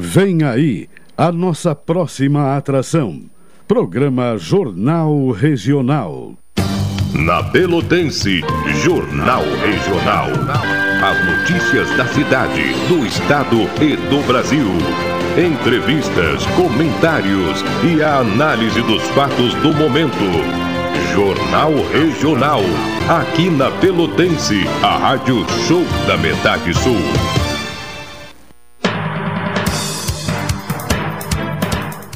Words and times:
Vem 0.00 0.42
aí 0.42 0.88
a 1.14 1.30
nossa 1.30 1.74
próxima 1.74 2.56
atração. 2.56 3.20
Programa 3.68 4.38
Jornal 4.38 5.30
Regional. 5.30 6.38
Na 7.12 7.42
Pelotense, 7.42 8.40
Jornal 8.82 9.42
Regional. 9.42 10.28
As 11.02 11.26
notícias 11.26 11.94
da 11.98 12.06
cidade, 12.06 12.72
do 12.88 13.04
estado 13.04 13.58
e 13.78 13.94
do 14.08 14.26
Brasil. 14.26 14.66
Entrevistas, 15.36 16.46
comentários 16.56 17.62
e 17.84 18.02
a 18.02 18.20
análise 18.20 18.80
dos 18.80 19.02
fatos 19.10 19.52
do 19.56 19.74
momento. 19.74 20.16
Jornal 21.12 21.72
Regional. 21.92 22.62
Aqui 23.06 23.50
na 23.50 23.70
Pelotense, 23.70 24.62
a 24.82 24.96
Rádio 24.96 25.44
Show 25.68 25.84
da 26.06 26.16
Metade 26.16 26.72
Sul. 26.72 27.49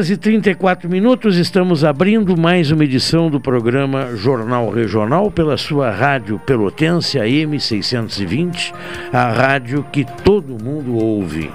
Horas 0.00 0.08
e 0.08 0.16
34 0.16 0.88
minutos, 0.88 1.36
estamos 1.36 1.84
abrindo 1.84 2.34
mais 2.34 2.70
uma 2.70 2.84
edição 2.84 3.28
do 3.28 3.38
programa 3.38 4.16
Jornal 4.16 4.70
Regional 4.70 5.30
pela 5.30 5.58
sua 5.58 5.90
rádio 5.90 6.38
Pelotense, 6.38 7.18
AM 7.18 7.60
620, 7.60 8.72
a 9.12 9.30
rádio 9.30 9.84
que 9.92 10.06
todo 10.24 10.62
mundo 10.64 10.96
ouve. 10.96 11.50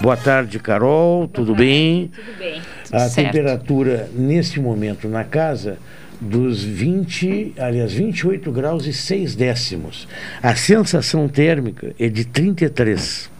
Boa 0.00 0.16
tarde, 0.16 0.58
Carol, 0.58 1.28
tudo 1.28 1.54
Boa 1.54 1.58
bem? 1.58 2.10
Tudo 2.12 2.38
bem. 2.38 2.60
A 2.90 3.08
certo. 3.08 3.14
temperatura 3.14 4.10
nesse 4.12 4.58
momento 4.58 5.06
na 5.06 5.22
casa 5.22 5.78
dos 6.20 6.64
20, 6.64 7.54
aliás, 7.56 7.92
28 7.92 8.50
graus 8.50 8.86
e 8.86 8.92
6 8.92 9.36
décimos. 9.36 10.08
A 10.42 10.56
sensação 10.56 11.28
térmica 11.28 11.94
é 12.00 12.08
de 12.08 12.24
33. 12.24 13.35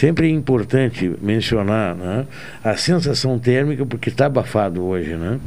Sempre 0.00 0.28
é 0.28 0.30
importante 0.30 1.12
mencionar 1.20 1.94
né, 1.94 2.26
a 2.64 2.74
sensação 2.74 3.38
térmica, 3.38 3.84
porque 3.84 4.08
está 4.08 4.24
abafado 4.24 4.82
hoje. 4.82 5.14
Né? 5.14 5.38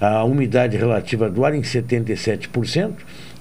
A 0.00 0.24
umidade 0.24 0.74
relativa 0.74 1.28
do 1.28 1.44
ar 1.44 1.54
em 1.54 1.60
77%, 1.60 2.92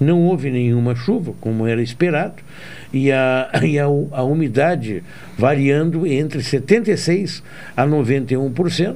não 0.02 0.26
houve 0.26 0.52
nenhuma 0.52 0.98
chuva, 0.98 1.34
como 1.40 1.66
era 1.66 1.82
esperado, 1.82 2.44
e 2.92 3.10
a, 3.10 3.50
e 3.64 3.80
a, 3.80 3.86
a 3.86 4.24
umidade 4.24 5.02
variando 5.38 6.06
entre 6.06 6.42
76% 6.42 7.42
a 7.78 7.88
91%. 7.88 8.96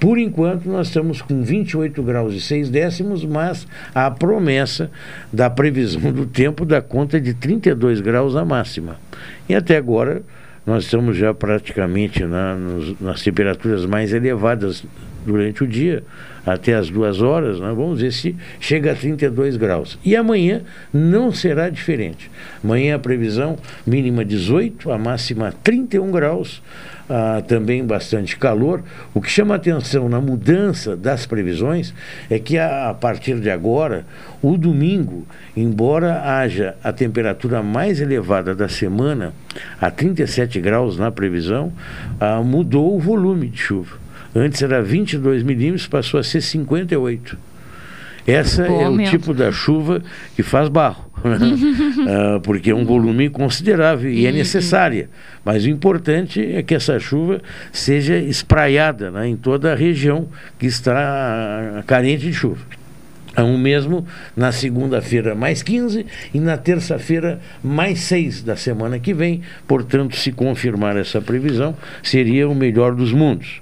Por 0.00 0.18
enquanto, 0.18 0.68
nós 0.68 0.88
estamos 0.88 1.22
com 1.22 1.40
28 1.40 2.02
graus 2.02 2.34
e 2.34 2.40
6 2.40 2.68
décimos, 2.68 3.24
mas 3.24 3.64
a 3.94 4.10
promessa 4.10 4.90
da 5.32 5.48
previsão 5.48 6.10
do 6.12 6.26
tempo 6.26 6.64
dá 6.64 6.82
conta 6.82 7.20
de 7.20 7.32
32 7.32 8.00
graus 8.00 8.34
a 8.34 8.44
máxima. 8.44 8.96
E 9.48 9.54
até 9.54 9.76
agora, 9.76 10.24
nós 10.66 10.84
estamos 10.84 11.16
já 11.16 11.32
praticamente 11.32 12.24
na, 12.24 12.56
nos, 12.56 13.00
nas 13.00 13.22
temperaturas 13.22 13.86
mais 13.86 14.12
elevadas 14.12 14.84
durante 15.24 15.64
o 15.64 15.66
dia, 15.66 16.02
até 16.44 16.74
as 16.74 16.88
duas 16.88 17.20
horas, 17.20 17.58
né? 17.58 17.68
vamos 17.68 18.00
ver 18.00 18.12
se 18.12 18.36
chega 18.60 18.92
a 18.92 18.94
32 18.94 19.56
graus. 19.56 19.98
E 20.04 20.14
amanhã 20.14 20.62
não 20.92 21.32
será 21.32 21.68
diferente. 21.68 22.30
Amanhã 22.62 22.96
a 22.96 22.98
previsão 22.98 23.56
mínima 23.86 24.24
18, 24.24 24.90
a 24.90 24.98
máxima 24.98 25.52
31 25.62 26.10
graus. 26.10 26.62
Ah, 27.08 27.40
também 27.46 27.84
bastante 27.84 28.36
calor. 28.36 28.82
O 29.14 29.20
que 29.20 29.30
chama 29.30 29.54
atenção 29.54 30.08
na 30.08 30.20
mudança 30.20 30.96
das 30.96 31.24
previsões 31.24 31.94
é 32.28 32.36
que 32.36 32.58
a, 32.58 32.90
a, 32.90 32.94
partir 32.94 33.38
de 33.38 33.48
agora, 33.48 34.04
o 34.42 34.56
domingo, 34.56 35.24
embora 35.56 36.20
haja 36.22 36.74
a 36.82 36.92
temperatura 36.92 37.62
mais 37.62 38.00
elevada 38.00 38.56
da 38.56 38.68
semana, 38.68 39.32
a 39.80 39.88
37 39.88 40.60
graus 40.60 40.98
na 40.98 41.12
previsão, 41.12 41.72
ah, 42.18 42.42
mudou 42.42 42.96
o 42.96 42.98
volume 42.98 43.48
de 43.48 43.58
chuva. 43.58 43.98
Antes 44.34 44.60
era 44.60 44.82
22 44.82 45.44
milímetros, 45.44 45.86
passou 45.86 46.18
a 46.18 46.24
ser 46.24 46.40
58. 46.40 47.38
Essa 48.26 48.66
é 48.66 48.88
o 48.88 48.98
tipo 49.04 49.32
da 49.32 49.52
chuva 49.52 50.02
que 50.34 50.42
faz 50.42 50.68
barro, 50.68 51.05
Ah, 52.08 52.38
porque 52.40 52.70
é 52.70 52.74
um 52.74 52.84
volume 52.84 53.28
considerável 53.28 54.08
e 54.10 54.26
é 54.26 54.32
necessária. 54.32 55.08
Mas 55.44 55.64
o 55.64 55.68
importante 55.68 56.40
é 56.40 56.62
que 56.62 56.74
essa 56.74 57.00
chuva 57.00 57.42
seja 57.72 58.16
espraiada 58.16 59.10
né, 59.10 59.26
em 59.26 59.36
toda 59.36 59.72
a 59.72 59.74
região 59.74 60.28
que 60.58 60.66
está 60.66 61.82
carente 61.86 62.26
de 62.26 62.32
chuva. 62.32 62.60
O 63.44 63.58
mesmo 63.58 64.06
na 64.34 64.50
segunda-feira 64.50 65.34
mais 65.34 65.62
15 65.62 66.06
e 66.32 66.40
na 66.40 66.56
terça-feira 66.56 67.38
mais 67.62 68.00
6 68.00 68.42
da 68.42 68.56
semana 68.56 68.98
que 68.98 69.12
vem. 69.12 69.42
Portanto, 69.68 70.16
se 70.16 70.32
confirmar 70.32 70.96
essa 70.96 71.20
previsão, 71.20 71.76
seria 72.02 72.48
o 72.48 72.54
melhor 72.54 72.94
dos 72.94 73.12
mundos. 73.12 73.60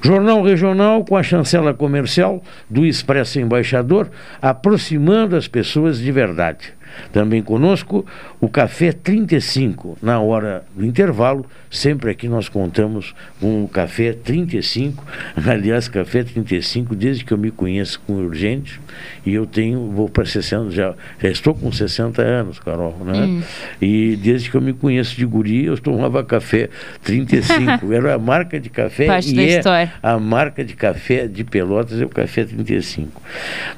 Jornal 0.00 0.42
Regional 0.42 1.04
com 1.04 1.16
a 1.16 1.22
chancela 1.22 1.74
comercial 1.74 2.42
do 2.70 2.86
Expresso 2.86 3.38
Embaixador, 3.38 4.10
aproximando 4.40 5.36
as 5.36 5.46
pessoas 5.46 5.98
de 5.98 6.10
verdade. 6.10 6.72
Também 7.12 7.42
conosco 7.42 8.04
o 8.42 8.48
Café 8.48 8.90
35, 8.90 9.96
na 10.02 10.18
hora 10.18 10.64
do 10.74 10.84
intervalo. 10.84 11.46
Sempre 11.70 12.10
aqui 12.10 12.28
nós 12.28 12.48
contamos 12.48 13.14
com 13.40 13.62
o 13.62 13.68
Café 13.68 14.12
35. 14.12 15.06
Aliás, 15.46 15.86
Café 15.86 16.24
35, 16.24 16.96
desde 16.96 17.24
que 17.24 17.32
eu 17.32 17.38
me 17.38 17.52
conheço 17.52 18.00
com 18.04 18.14
urgente, 18.14 18.80
e 19.24 19.32
eu 19.32 19.46
tenho, 19.46 19.92
vou 19.92 20.08
para 20.08 20.24
60, 20.24 20.72
já, 20.72 20.92
já 21.20 21.28
estou 21.30 21.54
com 21.54 21.70
60 21.70 22.20
anos, 22.20 22.58
Carol, 22.58 22.98
né? 23.04 23.20
Hum. 23.20 23.42
E 23.80 24.16
desde 24.16 24.50
que 24.50 24.56
eu 24.56 24.60
me 24.60 24.72
conheço 24.72 25.16
de 25.16 25.24
guri, 25.24 25.66
eu 25.66 25.78
tomava 25.78 26.24
café 26.24 26.68
35. 27.04 27.92
Era 27.94 28.14
a 28.14 28.18
marca 28.18 28.58
de 28.58 28.68
café 28.68 29.06
Parte 29.06 29.32
e 29.32 29.38
é 29.38 29.58
história. 29.58 29.92
a 30.02 30.18
marca 30.18 30.64
de 30.64 30.74
café 30.74 31.28
de 31.28 31.44
Pelotas 31.44 32.00
é 32.00 32.04
o 32.04 32.08
Café 32.08 32.44
35. 32.44 33.22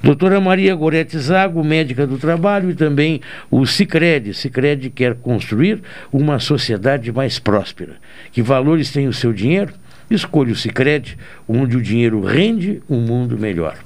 Doutora 0.03 0.41
Maria 0.41 0.75
Gorete 0.75 1.19
Zago, 1.19 1.63
médica 1.63 2.07
do 2.07 2.17
trabalho, 2.17 2.71
e 2.71 2.75
também 2.75 3.21
o 3.51 3.67
Cicred. 3.67 4.33
Cicred 4.33 4.54
quer 4.91 5.15
construir 5.15 5.83
uma 6.13 6.39
sociedade 6.39 7.11
mais 7.13 7.39
próspera. 7.39 7.97
Que 8.33 8.43
valores 8.43 8.91
tem 8.91 9.09
o 9.09 9.13
seu 9.13 9.33
dinheiro? 9.33 9.73
Escolha 10.11 10.53
o 10.53 10.57
Cicred, 10.57 11.17
onde 11.49 11.77
o 11.77 11.83
dinheiro 11.83 12.21
rende 12.21 12.83
um 12.89 13.01
mundo 13.01 13.39
melhor. 13.39 13.77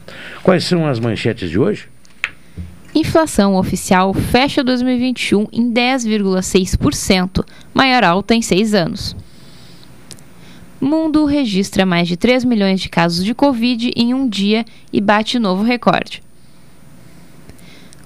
Quais 0.43 0.65
são 0.65 0.87
as 0.87 0.99
manchetes 0.99 1.49
de 1.51 1.59
hoje? 1.59 1.89
Inflação 2.95 3.55
oficial 3.55 4.13
fecha 4.13 4.65
2021 4.65 5.47
em 5.53 5.73
10,6%, 5.73 7.45
maior 7.73 8.03
alta 8.03 8.35
em 8.35 8.43
seis 8.43 8.75
anos. 8.75 9.15
Mundo 10.81 11.25
registra 11.25 11.85
mais 11.85 12.07
de 12.09 12.17
3 12.17 12.45
milhões 12.45 12.81
de 12.81 12.89
casos 12.89 13.25
de 13.25 13.35
Covid 13.35 13.91
em 13.97 14.15
um 14.15 14.29
dia 14.29 14.65
e 14.93 15.01
bate 15.01 15.39
novo 15.39 15.63
recorde. 15.63 16.23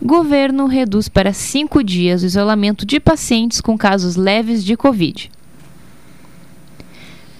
Governo 0.04 0.66
reduz 0.66 1.08
para 1.08 1.32
cinco 1.32 1.80
dias 1.80 2.24
o 2.24 2.26
isolamento 2.26 2.84
de 2.84 2.98
pacientes 2.98 3.60
com 3.60 3.78
casos 3.78 4.16
leves 4.16 4.64
de 4.64 4.76
Covid. 4.76 5.30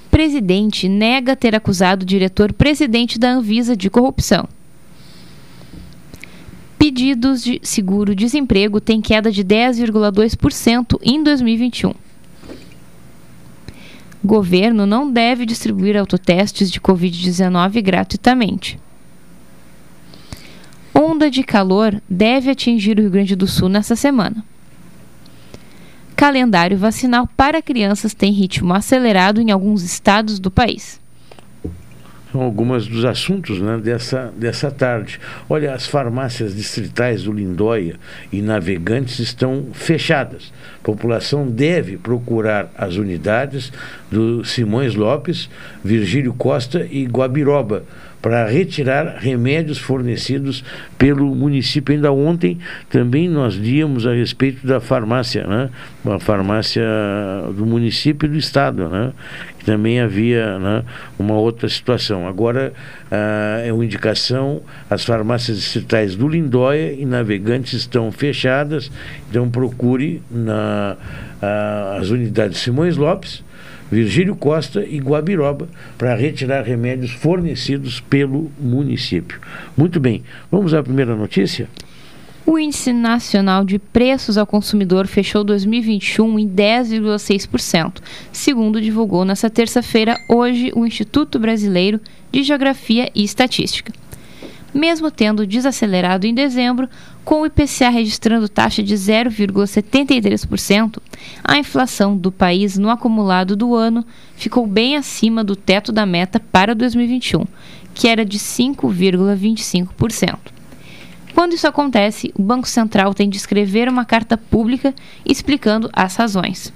Presidente 0.09 0.89
nega 0.89 1.35
ter 1.35 1.57
acusado 1.57 2.05
o 2.05 2.07
diretor-presidente 2.07 3.19
da 3.19 3.33
Anvisa 3.33 3.77
de 3.77 3.91
corrupção. 3.91 4.49
Pedidos 6.79 7.43
de 7.43 7.59
seguro-desemprego 7.65 8.81
têm 8.81 9.01
queda 9.01 9.33
de 9.33 9.43
10,2% 9.45 11.01
em 11.03 11.21
2021. 11.21 11.93
Governo 14.25 14.87
não 14.87 15.11
deve 15.11 15.45
distribuir 15.45 15.97
autotestes 15.97 16.71
de 16.71 16.81
Covid-19 16.81 17.83
gratuitamente. 17.83 18.79
Onda 21.13 21.31
de 21.31 21.43
calor 21.43 22.01
deve 22.09 22.49
atingir 22.51 22.99
o 22.99 23.03
Rio 23.03 23.11
Grande 23.11 23.37
do 23.37 23.47
Sul 23.47 23.69
nesta 23.69 23.95
semana. 23.95 24.43
Calendário 26.17 26.79
vacinal 26.79 27.29
para 27.37 27.61
crianças 27.61 28.15
tem 28.15 28.33
ritmo 28.33 28.73
acelerado 28.73 29.39
em 29.39 29.51
alguns 29.51 29.83
estados 29.83 30.39
do 30.39 30.51
país 30.51 31.03
são 32.33 32.41
algumas 32.41 32.87
dos 32.87 33.05
assuntos 33.05 33.61
né, 33.61 33.77
dessa, 33.77 34.33
dessa 34.35 34.71
tarde. 34.71 35.21
Olha, 35.51 35.75
as 35.75 35.87
farmácias 35.87 36.57
distritais 36.57 37.25
do 37.25 37.33
Lindóia 37.33 37.97
e 38.33 38.41
Navegantes 38.41 39.19
estão 39.19 39.67
fechadas. 39.75 40.51
A 40.81 40.83
população 40.83 41.47
deve 41.47 41.99
procurar 41.99 42.73
as 42.75 42.97
unidades 42.97 43.71
do 44.11 44.43
Simões 44.45 44.95
Lopes, 44.95 45.51
Virgílio 45.85 46.33
Costa 46.33 46.89
e 46.91 47.05
Guabiroba 47.05 47.85
para 48.23 48.47
retirar 48.47 49.17
remédios 49.19 49.79
fornecidos 49.79 50.65
pelo 50.97 51.35
município. 51.35 51.93
Ainda 51.93 52.13
ontem 52.13 52.57
também 52.89 53.29
nós 53.29 53.55
líamos 53.55 54.07
a 54.07 54.15
respeito 54.15 54.65
da 54.65 54.81
farmácia, 54.81 55.45
né? 55.45 55.69
uma 56.05 56.21
farmácia 56.21 56.83
do 57.53 57.67
município 57.67 58.27
e 58.27 58.31
do 58.31 58.39
estado, 58.39 58.89
né? 58.89 59.13
que 59.59 59.65
também 59.65 60.01
havia 60.01 60.59
né, 60.59 60.85
uma 61.19 61.35
outra 61.35 61.69
situação. 61.69 62.27
Agora 62.29 62.73
ah, 63.11 63.61
é 63.65 63.73
uma 63.73 63.85
indicação, 63.85 64.63
as 64.89 65.05
farmácias 65.05 65.57
distritais 65.59 66.15
do 66.15 66.29
Lindóia 66.29 66.93
e 66.93 67.05
Navegantes 67.05 67.73
estão 67.73 68.13
fechadas, 68.13 68.91
então 69.29 69.51
procure 69.51 70.23
na, 70.31 70.97
ah, 71.43 71.99
as 72.01 72.11
unidades 72.11 72.59
Simões 72.59 72.97
Lopes, 72.97 73.43
Virgílio 73.93 74.35
Costa 74.35 74.83
e 74.83 74.97
Guabiroba 74.99 75.69
para 75.99 76.15
retirar 76.15 76.63
remédios 76.63 77.11
fornecidos 77.11 78.01
pelo 78.01 78.51
município. 78.59 79.39
Muito 79.77 80.01
bem, 80.01 80.23
vamos 80.51 80.73
à 80.73 80.83
primeira 80.83 81.15
notícia? 81.15 81.69
O 82.47 82.59
Índice 82.59 82.91
Nacional 82.91 83.65
de 83.67 83.79
Preços 83.79 84.39
ao 84.39 84.47
Consumidor 84.47 85.07
fechou 85.07 85.45
2021 85.45 86.39
em 86.39 86.49
10,6%, 86.49 87.99
segundo 88.33 88.81
divulgou 88.81 89.27
nesta 89.27 89.51
terça-feira 89.51 90.17
hoje 90.27 90.73
o 90.75 90.87
Instituto 90.87 91.39
Brasileiro 91.39 92.01
de 92.33 92.43
Geografia 92.43 93.11
e 93.15 93.23
Estatística 93.23 93.93
mesmo 94.73 95.11
tendo 95.11 95.47
desacelerado 95.47 96.27
em 96.27 96.33
dezembro, 96.35 96.89
com 97.25 97.43
o 97.43 97.47
IPCA 97.47 97.89
registrando 97.89 98.49
taxa 98.49 98.83
de 98.83 98.95
0,73%, 98.95 100.99
a 101.45 101.59
inflação 101.59 102.17
do 102.17 102.33
país 102.33 102.79
no 102.79 102.89
acumulado 102.91 103.55
do 103.55 103.75
ano 103.75 104.03
ficou 104.35 104.67
bem 104.67 104.97
acima 104.97 105.45
do 105.45 105.55
teto 105.55 105.93
da 105.93 106.07
meta 106.07 106.41
para 106.41 106.75
2021, 106.75 107.45
que 107.95 108.09
era 108.09 108.25
de 108.25 108.39
5,25%. 108.39 110.39
Quando 111.35 111.55
isso 111.55 111.67
acontece, 111.67 112.33
o 112.37 112.43
Banco 112.43 112.69
Central 112.69 113.15
tem 113.15 113.29
de 113.29 113.37
escrever 113.37 113.89
uma 113.89 114.05
carta 114.05 114.37
pública 114.37 114.95
explicando 115.25 115.89
as 115.93 116.17
razões. 116.17 116.73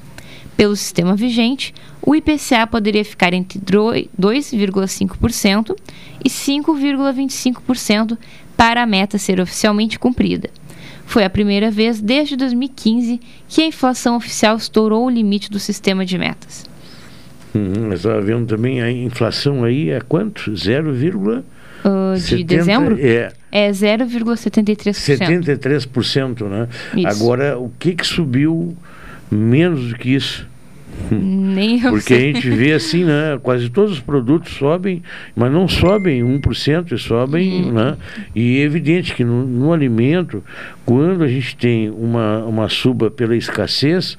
Pelo 0.57 0.75
sistema 0.75 1.15
vigente, 1.15 1.75
o 2.01 2.15
IPCA 2.15 2.67
poderia 2.67 3.05
ficar 3.05 3.35
entre 3.35 3.59
2,5% 3.59 5.77
e 6.25 6.31
5,25% 6.31 8.17
para 8.57 8.83
a 8.83 8.87
meta 8.87 9.19
ser 9.19 9.39
oficialmente 9.39 9.99
cumprida. 9.99 10.49
Foi 11.05 11.25
a 11.25 11.31
primeira 11.31 11.71
vez 11.71 12.01
desde 12.01 12.37
2015 12.37 13.21
que 13.49 13.63
a 13.63 13.67
inflação 13.67 14.17
oficial 14.17 14.57
estourou 14.57 15.07
o 15.07 15.11
limite 15.11 15.51
do 15.51 15.59
sistema 15.59 16.07
de 16.07 16.17
metas. 16.17 16.65
Uhum, 17.55 17.89
mas 17.89 18.01
estava 18.01 18.21
vendo 18.21 18.47
também 18.47 18.83
a 18.83 18.91
inflação 18.91 19.63
aí 19.63 19.91
é 19.91 20.01
quanto? 20.01 20.55
0, 20.55 20.91
uh, 20.91 22.15
de 22.15 22.21
70, 22.21 22.45
dezembro? 22.45 22.99
É, 23.01 23.33
é 23.53 23.71
0,73%. 23.71 25.19
73%, 25.19 26.49
né? 26.49 26.69
Isso. 26.97 27.07
Agora, 27.07 27.59
o 27.59 27.71
que, 27.79 27.95
que 27.95 28.07
subiu 28.07 28.77
menos 29.31 29.89
do 29.89 29.95
que 29.97 30.15
isso? 30.15 30.47
Nem 31.11 31.81
eu 31.81 31.91
Porque 31.91 32.15
sei. 32.15 32.31
a 32.31 32.35
gente 32.35 32.51
vê 32.51 32.73
assim, 32.73 33.05
né? 33.05 33.39
Quase 33.43 33.69
todos 33.69 33.93
os 33.93 34.01
produtos 34.01 34.53
sobem, 34.55 35.03
mas 35.35 35.53
não 35.53 35.69
sobem 35.69 36.23
1%, 36.23 36.97
sobem, 36.99 37.71
né? 37.71 37.97
E 38.35 38.59
é 38.59 38.63
evidente 38.63 39.15
que 39.15 39.23
no, 39.23 39.47
no, 39.47 39.73
alimento, 39.73 40.43
quando 40.85 41.23
a 41.23 41.29
gente 41.29 41.57
tem 41.57 41.91
uma, 41.91 42.45
uma 42.45 42.69
suba 42.69 43.11
pela 43.11 43.37
escassez, 43.37 44.17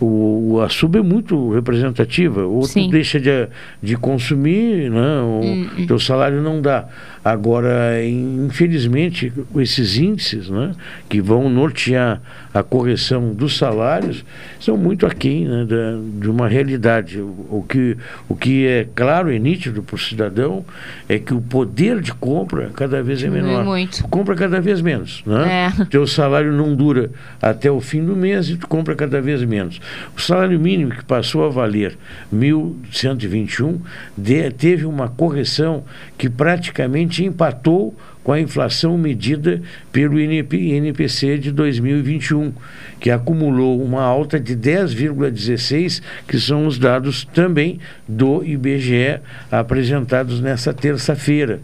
o, 0.00 0.60
a 0.60 0.68
suba 0.68 0.98
é 0.98 1.02
muito 1.02 1.50
representativa. 1.52 2.44
Ou 2.44 2.62
Sim. 2.62 2.86
tu 2.86 2.90
deixa 2.90 3.18
de, 3.18 3.48
de 3.82 3.96
consumir, 3.96 4.90
né? 4.90 5.20
o 5.20 5.40
hum, 5.42 5.68
hum. 5.78 5.86
teu 5.86 5.98
salário 5.98 6.42
não 6.42 6.60
dá. 6.60 6.86
Agora, 7.26 8.00
infelizmente, 8.04 9.32
esses 9.56 9.96
índices 9.96 10.48
né, 10.48 10.70
que 11.08 11.20
vão 11.20 11.50
nortear 11.50 12.22
a 12.54 12.62
correção 12.62 13.34
dos 13.34 13.58
salários 13.58 14.24
são 14.60 14.76
muito 14.76 15.04
aquém 15.04 15.44
né, 15.44 15.64
da, 15.64 15.98
de 16.20 16.30
uma 16.30 16.46
realidade. 16.46 17.18
O, 17.20 17.26
o, 17.50 17.66
que, 17.68 17.96
o 18.28 18.36
que 18.36 18.64
é 18.68 18.86
claro 18.94 19.32
e 19.32 19.40
nítido 19.40 19.82
para 19.82 19.96
o 19.96 19.98
cidadão 19.98 20.64
é 21.08 21.18
que 21.18 21.34
o 21.34 21.40
poder 21.40 22.00
de 22.00 22.14
compra 22.14 22.70
cada 22.72 23.02
vez 23.02 23.24
é 23.24 23.28
menor. 23.28 23.64
Muito. 23.64 24.04
Tu 24.04 24.08
compra 24.08 24.36
cada 24.36 24.60
vez 24.60 24.80
menos. 24.80 25.24
Né? 25.26 25.72
É. 25.80 25.84
Teu 25.90 26.06
salário 26.06 26.52
não 26.52 26.76
dura 26.76 27.10
até 27.42 27.68
o 27.68 27.80
fim 27.80 28.04
do 28.04 28.14
mês 28.14 28.48
e 28.50 28.56
tu 28.56 28.68
compra 28.68 28.94
cada 28.94 29.20
vez 29.20 29.42
menos. 29.42 29.80
O 30.16 30.20
salário 30.20 30.60
mínimo 30.60 30.92
que 30.92 31.04
passou 31.04 31.44
a 31.44 31.48
valer 31.48 31.98
1.121 32.32 33.80
de, 34.16 34.48
teve 34.52 34.86
uma 34.86 35.08
correção 35.08 35.82
que 36.16 36.30
praticamente 36.30 37.15
empatou 37.24 37.94
com 38.26 38.32
a 38.32 38.40
inflação 38.40 38.98
medida 38.98 39.62
pelo 39.92 40.18
INPC 40.18 41.38
de 41.38 41.52
2021, 41.52 42.52
que 42.98 43.08
acumulou 43.08 43.80
uma 43.80 44.02
alta 44.02 44.40
de 44.40 44.56
10,16, 44.56 46.02
que 46.26 46.36
são 46.40 46.66
os 46.66 46.76
dados 46.76 47.24
também 47.24 47.78
do 48.08 48.42
IBGE 48.42 49.20
apresentados 49.48 50.40
nessa 50.40 50.74
terça-feira. 50.74 51.60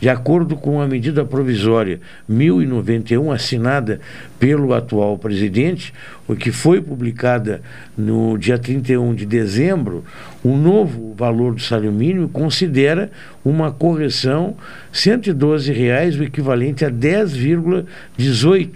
De 0.00 0.08
acordo 0.08 0.54
com 0.54 0.80
a 0.80 0.86
medida 0.86 1.24
provisória 1.24 1.98
1091 2.28 3.32
assinada 3.32 3.98
pelo 4.38 4.72
atual 4.72 5.18
presidente, 5.18 5.92
o 6.28 6.36
que 6.36 6.52
foi 6.52 6.80
publicada 6.80 7.60
no 7.96 8.38
dia 8.38 8.58
31 8.58 9.14
de 9.14 9.26
dezembro, 9.26 10.04
o 10.42 10.56
novo 10.56 11.14
valor 11.16 11.54
do 11.54 11.60
salário 11.60 11.92
mínimo 11.92 12.28
considera 12.28 13.10
uma 13.44 13.70
correção 13.70 14.54
R$ 14.92 14.98
112, 14.98 15.72
reais, 16.04 16.18
o 16.18 16.22
equivalente 16.22 16.84
a 16.84 16.90
10,18. 16.90 18.70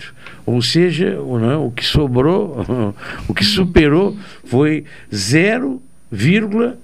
Ou 0.47 0.63
seja, 0.63 1.11
né, 1.11 1.57
o 1.57 1.71
que 1.71 1.85
sobrou, 1.85 2.65
o 3.29 3.35
que 3.35 3.45
superou 3.45 4.17
foi 4.45 4.85
0,02. 5.13 6.75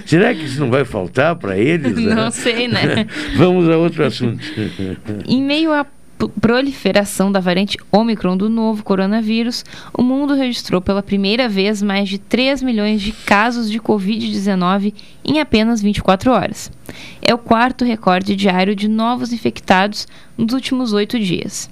Será 0.06 0.32
que 0.34 0.44
isso 0.44 0.60
não 0.60 0.70
vai 0.70 0.84
faltar 0.84 1.34
para 1.36 1.58
eles? 1.58 1.96
Né? 1.96 2.14
Não 2.14 2.30
sei, 2.30 2.68
né? 2.68 3.08
Vamos 3.36 3.68
a 3.68 3.76
outro 3.76 4.04
assunto. 4.04 4.40
em 5.26 5.42
meio 5.42 5.72
a 5.72 5.84
proliferação 6.28 7.30
da 7.30 7.40
variante 7.40 7.78
Omicron 7.90 8.36
do 8.36 8.48
novo 8.48 8.84
coronavírus, 8.84 9.64
o 9.92 10.02
mundo 10.02 10.34
registrou 10.34 10.80
pela 10.80 11.02
primeira 11.02 11.48
vez 11.48 11.82
mais 11.82 12.08
de 12.08 12.18
3 12.18 12.62
milhões 12.62 13.02
de 13.02 13.12
casos 13.12 13.70
de 13.70 13.80
Covid-19 13.80 14.94
em 15.24 15.40
apenas 15.40 15.80
24 15.80 16.30
horas. 16.32 16.70
É 17.22 17.32
o 17.34 17.38
quarto 17.38 17.84
recorde 17.84 18.36
diário 18.36 18.76
de 18.76 18.88
novos 18.88 19.32
infectados 19.32 20.06
nos 20.36 20.52
últimos 20.52 20.92
oito 20.92 21.18
dias. 21.18 21.70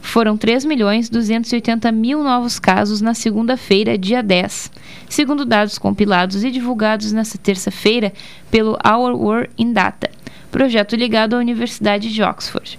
Foram 0.00 0.36
3 0.36 0.64
milhões 0.64 1.08
280 1.08 1.92
mil 1.92 2.22
novos 2.22 2.58
casos 2.58 3.00
na 3.00 3.14
segunda-feira, 3.14 3.98
dia 3.98 4.22
10, 4.22 4.70
segundo 5.08 5.44
dados 5.44 5.78
compilados 5.78 6.42
e 6.42 6.50
divulgados 6.50 7.12
nesta 7.12 7.38
terça-feira 7.38 8.12
pelo 8.50 8.78
Our 8.84 9.14
World 9.14 9.50
in 9.58 9.72
Data, 9.72 10.10
projeto 10.50 10.96
ligado 10.96 11.34
à 11.34 11.38
Universidade 11.38 12.12
de 12.12 12.22
Oxford. 12.22 12.78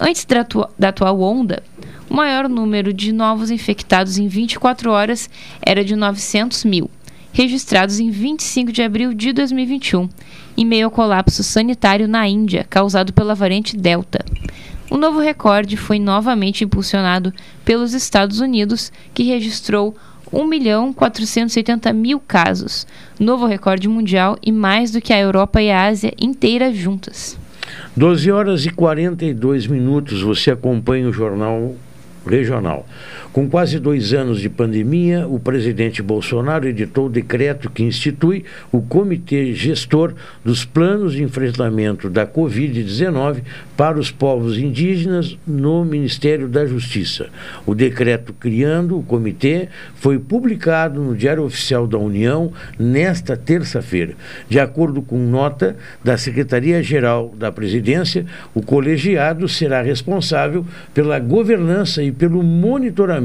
Antes 0.00 0.24
da, 0.24 0.46
da 0.78 0.88
atual 0.90 1.20
onda, 1.20 1.60
o 2.08 2.14
maior 2.14 2.48
número 2.48 2.92
de 2.92 3.12
novos 3.12 3.50
infectados 3.50 4.16
em 4.16 4.28
24 4.28 4.92
horas 4.92 5.28
era 5.60 5.84
de 5.84 5.96
900 5.96 6.64
mil, 6.64 6.88
registrados 7.32 7.98
em 7.98 8.08
25 8.08 8.70
de 8.70 8.80
abril 8.80 9.12
de 9.12 9.32
2021, 9.32 10.08
em 10.56 10.64
meio 10.64 10.86
ao 10.86 10.90
colapso 10.90 11.42
sanitário 11.42 12.06
na 12.06 12.28
Índia 12.28 12.64
causado 12.70 13.12
pela 13.12 13.34
variante 13.34 13.76
Delta. 13.76 14.24
O 14.88 14.96
novo 14.96 15.18
recorde 15.18 15.76
foi 15.76 15.98
novamente 15.98 16.62
impulsionado 16.62 17.34
pelos 17.64 17.92
Estados 17.92 18.38
Unidos, 18.38 18.92
que 19.12 19.24
registrou 19.24 19.96
1 20.32 20.44
milhão 20.44 20.92
480 20.92 21.92
mil 21.92 22.20
casos, 22.20 22.86
novo 23.18 23.46
recorde 23.46 23.88
mundial 23.88 24.38
e 24.40 24.52
mais 24.52 24.92
do 24.92 25.00
que 25.00 25.12
a 25.12 25.18
Europa 25.18 25.60
e 25.60 25.70
a 25.72 25.86
Ásia 25.86 26.14
inteira 26.18 26.72
juntas. 26.72 27.36
12 27.96 28.30
horas 28.30 28.66
e 28.66 28.70
42 28.70 29.66
minutos, 29.66 30.22
você 30.22 30.50
acompanha 30.50 31.08
o 31.08 31.12
Jornal 31.12 31.74
Regional. 32.26 32.86
Com 33.30 33.46
quase 33.46 33.78
dois 33.78 34.14
anos 34.14 34.40
de 34.40 34.48
pandemia, 34.48 35.28
o 35.28 35.38
presidente 35.38 36.02
Bolsonaro 36.02 36.66
editou 36.66 37.06
o 37.06 37.10
decreto 37.10 37.70
que 37.70 37.82
institui 37.82 38.42
o 38.72 38.80
Comitê 38.80 39.52
Gestor 39.52 40.14
dos 40.42 40.64
Planos 40.64 41.12
de 41.12 41.22
Enfrentamento 41.22 42.08
da 42.08 42.26
Covid-19 42.26 43.42
para 43.76 43.98
os 43.98 44.10
povos 44.10 44.58
indígenas 44.58 45.36
no 45.46 45.84
Ministério 45.84 46.48
da 46.48 46.64
Justiça. 46.64 47.26
O 47.66 47.74
decreto 47.74 48.32
criando 48.32 48.98
o 48.98 49.02
comitê 49.02 49.68
foi 49.96 50.18
publicado 50.18 51.00
no 51.00 51.14
Diário 51.14 51.44
Oficial 51.44 51.86
da 51.86 51.98
União 51.98 52.50
nesta 52.78 53.36
terça-feira. 53.36 54.14
De 54.48 54.58
acordo 54.58 55.02
com 55.02 55.18
nota 55.18 55.76
da 56.02 56.16
Secretaria-Geral 56.16 57.34
da 57.38 57.52
Presidência, 57.52 58.24
o 58.54 58.62
colegiado 58.62 59.46
será 59.46 59.82
responsável 59.82 60.64
pela 60.94 61.18
governança 61.18 62.02
e 62.02 62.10
pelo 62.10 62.42
monitoramento 62.42 63.17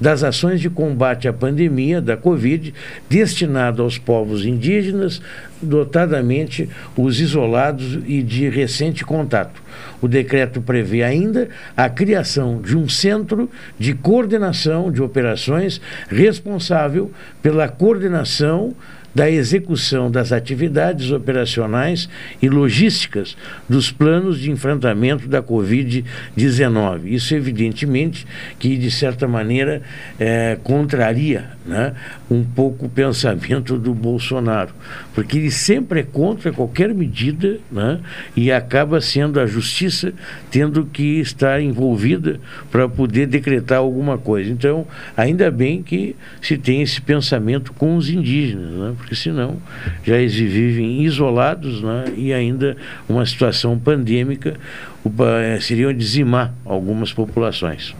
das 0.00 0.22
ações 0.22 0.60
de 0.60 0.70
combate 0.70 1.28
à 1.28 1.32
pandemia 1.32 2.00
da 2.00 2.16
Covid 2.16 2.72
destinado 3.08 3.82
aos 3.82 3.98
povos 3.98 4.44
indígenas, 4.44 5.20
notadamente 5.62 6.68
os 6.96 7.20
isolados 7.20 7.98
e 8.06 8.22
de 8.22 8.48
recente 8.48 9.04
contato. 9.04 9.62
O 10.00 10.08
decreto 10.08 10.60
prevê 10.60 11.02
ainda 11.02 11.48
a 11.76 11.88
criação 11.88 12.60
de 12.60 12.76
um 12.76 12.88
centro 12.88 13.50
de 13.78 13.94
coordenação 13.94 14.90
de 14.90 15.02
operações 15.02 15.80
responsável 16.08 17.10
pela 17.42 17.68
coordenação 17.68 18.74
da 19.16 19.30
execução 19.30 20.10
das 20.10 20.30
atividades 20.30 21.10
operacionais 21.10 22.06
e 22.42 22.50
logísticas 22.50 23.34
dos 23.66 23.90
planos 23.90 24.38
de 24.38 24.50
enfrentamento 24.50 25.26
da 25.26 25.42
Covid-19. 25.42 27.06
Isso, 27.06 27.34
evidentemente, 27.34 28.26
que 28.58 28.76
de 28.76 28.90
certa 28.90 29.26
maneira 29.26 29.80
é, 30.20 30.58
contraria 30.62 31.46
né, 31.64 31.94
um 32.30 32.44
pouco 32.44 32.84
o 32.84 32.88
pensamento 32.90 33.78
do 33.78 33.94
Bolsonaro, 33.94 34.74
porque 35.14 35.38
ele 35.38 35.50
sempre 35.50 36.00
é 36.00 36.02
contra 36.02 36.52
qualquer 36.52 36.94
medida 36.94 37.56
né, 37.72 38.00
e 38.36 38.52
acaba 38.52 39.00
sendo 39.00 39.40
a 39.40 39.46
justiça 39.46 40.12
tendo 40.50 40.84
que 40.84 41.20
estar 41.20 41.58
envolvida 41.62 42.38
para 42.70 42.86
poder 42.86 43.26
decretar 43.26 43.78
alguma 43.78 44.18
coisa. 44.18 44.50
Então, 44.50 44.86
ainda 45.16 45.50
bem 45.50 45.82
que 45.82 46.14
se 46.42 46.58
tem 46.58 46.82
esse 46.82 47.00
pensamento 47.00 47.72
com 47.72 47.96
os 47.96 48.10
indígenas, 48.10 48.70
né, 48.72 48.94
porque 49.06 49.14
senão 49.14 49.56
já 50.02 50.16
eles 50.16 50.34
vivem 50.34 51.02
isolados 51.04 51.80
né, 51.80 52.06
e 52.16 52.32
ainda 52.32 52.76
uma 53.08 53.24
situação 53.24 53.78
pandêmica 53.78 54.58
eh, 55.06 55.58
seria 55.60 55.94
dizimar 55.94 56.52
algumas 56.64 57.12
populações. 57.12 57.94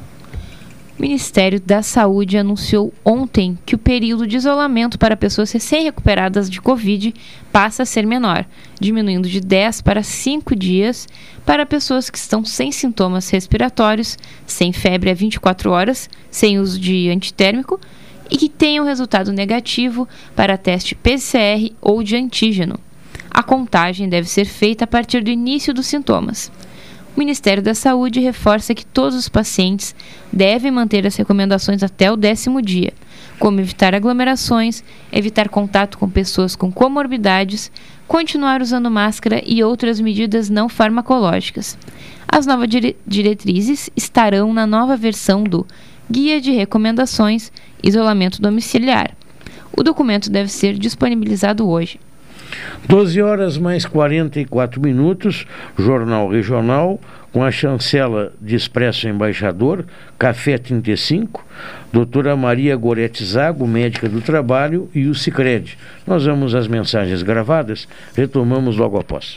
O 0.98 1.02
Ministério 1.02 1.60
da 1.60 1.80
Saúde 1.80 2.36
anunciou 2.36 2.92
ontem 3.04 3.56
que 3.64 3.76
o 3.76 3.78
período 3.78 4.26
de 4.26 4.36
isolamento 4.36 4.98
para 4.98 5.16
pessoas 5.16 5.52
recém-recuperadas 5.52 6.50
de 6.50 6.60
Covid 6.60 7.14
passa 7.52 7.84
a 7.84 7.86
ser 7.86 8.04
menor, 8.04 8.44
diminuindo 8.80 9.28
de 9.28 9.40
10 9.40 9.82
para 9.82 10.02
5 10.02 10.56
dias 10.56 11.06
para 11.44 11.66
pessoas 11.66 12.10
que 12.10 12.18
estão 12.18 12.44
sem 12.44 12.72
sintomas 12.72 13.30
respiratórios, 13.30 14.18
sem 14.44 14.72
febre 14.72 15.10
há 15.10 15.14
24 15.14 15.70
horas, 15.70 16.10
sem 16.30 16.58
uso 16.58 16.80
de 16.80 17.10
antitérmico 17.10 17.78
e 18.30 18.36
que 18.36 18.48
tenham 18.48 18.84
resultado 18.84 19.32
negativo 19.32 20.08
para 20.34 20.58
teste 20.58 20.94
PCR 20.94 21.72
ou 21.80 22.02
de 22.02 22.16
antígeno. 22.16 22.78
A 23.30 23.42
contagem 23.42 24.08
deve 24.08 24.28
ser 24.28 24.46
feita 24.46 24.84
a 24.84 24.86
partir 24.86 25.22
do 25.22 25.30
início 25.30 25.74
dos 25.74 25.86
sintomas. 25.86 26.50
O 27.16 27.18
Ministério 27.18 27.62
da 27.62 27.74
Saúde 27.74 28.20
reforça 28.20 28.74
que 28.74 28.84
todos 28.84 29.16
os 29.16 29.28
pacientes 29.28 29.94
devem 30.30 30.70
manter 30.70 31.06
as 31.06 31.16
recomendações 31.16 31.82
até 31.82 32.12
o 32.12 32.16
décimo 32.16 32.60
dia, 32.60 32.92
como 33.38 33.58
evitar 33.58 33.94
aglomerações, 33.94 34.84
evitar 35.10 35.48
contato 35.48 35.96
com 35.96 36.10
pessoas 36.10 36.54
com 36.54 36.70
comorbidades, 36.70 37.72
continuar 38.06 38.60
usando 38.60 38.90
máscara 38.90 39.42
e 39.46 39.64
outras 39.64 39.98
medidas 39.98 40.50
não 40.50 40.68
farmacológicas. 40.68 41.78
As 42.28 42.46
novas 42.46 42.68
dire 42.68 42.96
diretrizes 43.06 43.88
estarão 43.96 44.52
na 44.52 44.66
nova 44.66 44.94
versão 44.94 45.42
do 45.42 45.66
Guia 46.10 46.38
de 46.38 46.52
Recomendações 46.52 47.50
Isolamento 47.86 48.42
Domiciliar. 48.42 49.12
O 49.72 49.82
documento 49.82 50.28
deve 50.28 50.50
ser 50.50 50.74
disponibilizado 50.76 51.68
hoje. 51.68 52.00
12 52.88 53.22
horas 53.22 53.58
mais 53.58 53.86
44 53.86 54.80
minutos, 54.80 55.46
Jornal 55.78 56.28
Regional, 56.28 57.00
com 57.32 57.44
a 57.44 57.50
chancela 57.50 58.32
de 58.40 58.56
Expresso 58.56 59.08
Embaixador, 59.08 59.84
Café 60.18 60.58
35, 60.58 61.44
doutora 61.92 62.34
Maria 62.34 62.74
Gorete 62.76 63.24
Zago, 63.24 63.66
médica 63.68 64.08
do 64.08 64.20
trabalho, 64.20 64.88
e 64.94 65.06
o 65.06 65.14
Cicred. 65.14 65.78
Nós 66.06 66.24
vamos 66.24 66.54
às 66.54 66.66
mensagens 66.66 67.22
gravadas, 67.22 67.86
retomamos 68.16 68.76
logo 68.76 68.98
após. 68.98 69.36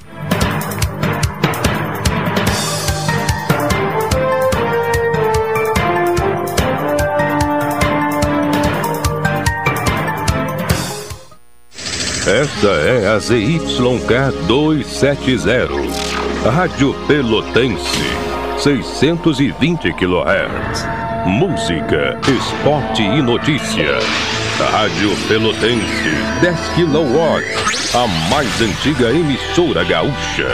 Esta 12.29 12.67
é 12.67 13.07
a 13.07 13.17
ZYK 13.17 14.45
270, 14.45 15.67
Rádio 16.47 16.93
Pelotense, 17.07 18.03
620 18.59 19.91
kHz. 19.93 20.85
Música, 21.25 22.19
esporte 22.29 23.01
e 23.01 23.19
notícia. 23.23 23.97
Rádio 24.59 25.09
Pelotense, 25.27 26.11
10 26.39 26.59
kW, 26.75 27.97
a 27.97 28.07
mais 28.29 28.61
antiga 28.61 29.09
emissora 29.09 29.83
gaúcha. 29.83 30.49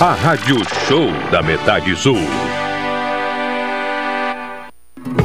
A 0.00 0.14
Rádio 0.14 0.56
Show 0.88 1.12
da 1.30 1.40
Metade 1.42 1.94
Sul. 1.94 2.18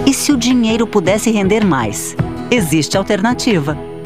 E 0.05 0.13
se 0.13 0.31
o 0.31 0.37
dinheiro 0.37 0.85
pudesse 0.85 1.31
render 1.31 1.65
mais? 1.65 2.15
Existe 2.51 2.95
alternativa. 2.95 3.75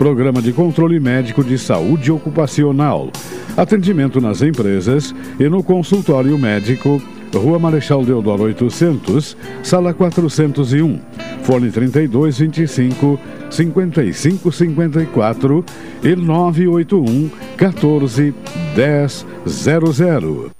Programa 0.00 0.40
de 0.40 0.52
Controle 0.54 0.98
Médico 0.98 1.44
de 1.44 1.58
Saúde 1.58 2.10
Ocupacional. 2.10 3.10
Atendimento 3.54 4.18
nas 4.18 4.40
empresas 4.40 5.14
e 5.38 5.46
no 5.46 5.62
consultório 5.62 6.38
médico, 6.38 7.02
Rua 7.34 7.58
Marechal 7.58 8.02
Deodoro 8.02 8.44
800, 8.44 9.36
Sala 9.62 9.92
401, 9.92 10.98
Fone 11.42 11.70
3225 11.70 13.20
5554 13.50 15.64
e 16.02 16.16
981 16.16 17.30
14 17.58 18.34
1000. 19.44 20.59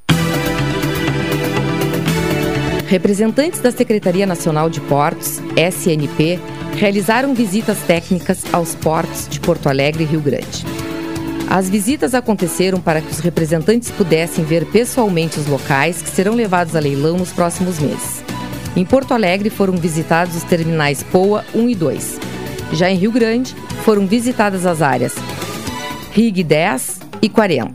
Representantes 2.91 3.61
da 3.61 3.71
Secretaria 3.71 4.25
Nacional 4.25 4.69
de 4.69 4.81
Portos, 4.81 5.39
SNP, 5.55 6.37
realizaram 6.75 7.33
visitas 7.33 7.77
técnicas 7.87 8.43
aos 8.51 8.75
portos 8.75 9.29
de 9.29 9.39
Porto 9.39 9.69
Alegre 9.69 10.03
e 10.03 10.05
Rio 10.05 10.19
Grande. 10.19 10.65
As 11.49 11.69
visitas 11.69 12.13
aconteceram 12.13 12.81
para 12.81 12.99
que 12.99 13.09
os 13.09 13.19
representantes 13.19 13.89
pudessem 13.91 14.43
ver 14.43 14.65
pessoalmente 14.65 15.39
os 15.39 15.47
locais 15.47 16.01
que 16.01 16.09
serão 16.09 16.35
levados 16.35 16.75
a 16.75 16.81
leilão 16.81 17.17
nos 17.17 17.31
próximos 17.31 17.79
meses. 17.79 18.21
Em 18.75 18.83
Porto 18.83 19.13
Alegre 19.13 19.49
foram 19.49 19.77
visitados 19.77 20.35
os 20.35 20.43
terminais 20.43 21.01
POA 21.01 21.45
1 21.55 21.69
e 21.69 21.75
2. 21.75 22.19
Já 22.73 22.91
em 22.91 22.97
Rio 22.97 23.13
Grande 23.13 23.55
foram 23.85 24.05
visitadas 24.05 24.65
as 24.65 24.81
áreas 24.81 25.15
RIG 26.11 26.43
10 26.43 26.99
e 27.21 27.29
40, 27.29 27.71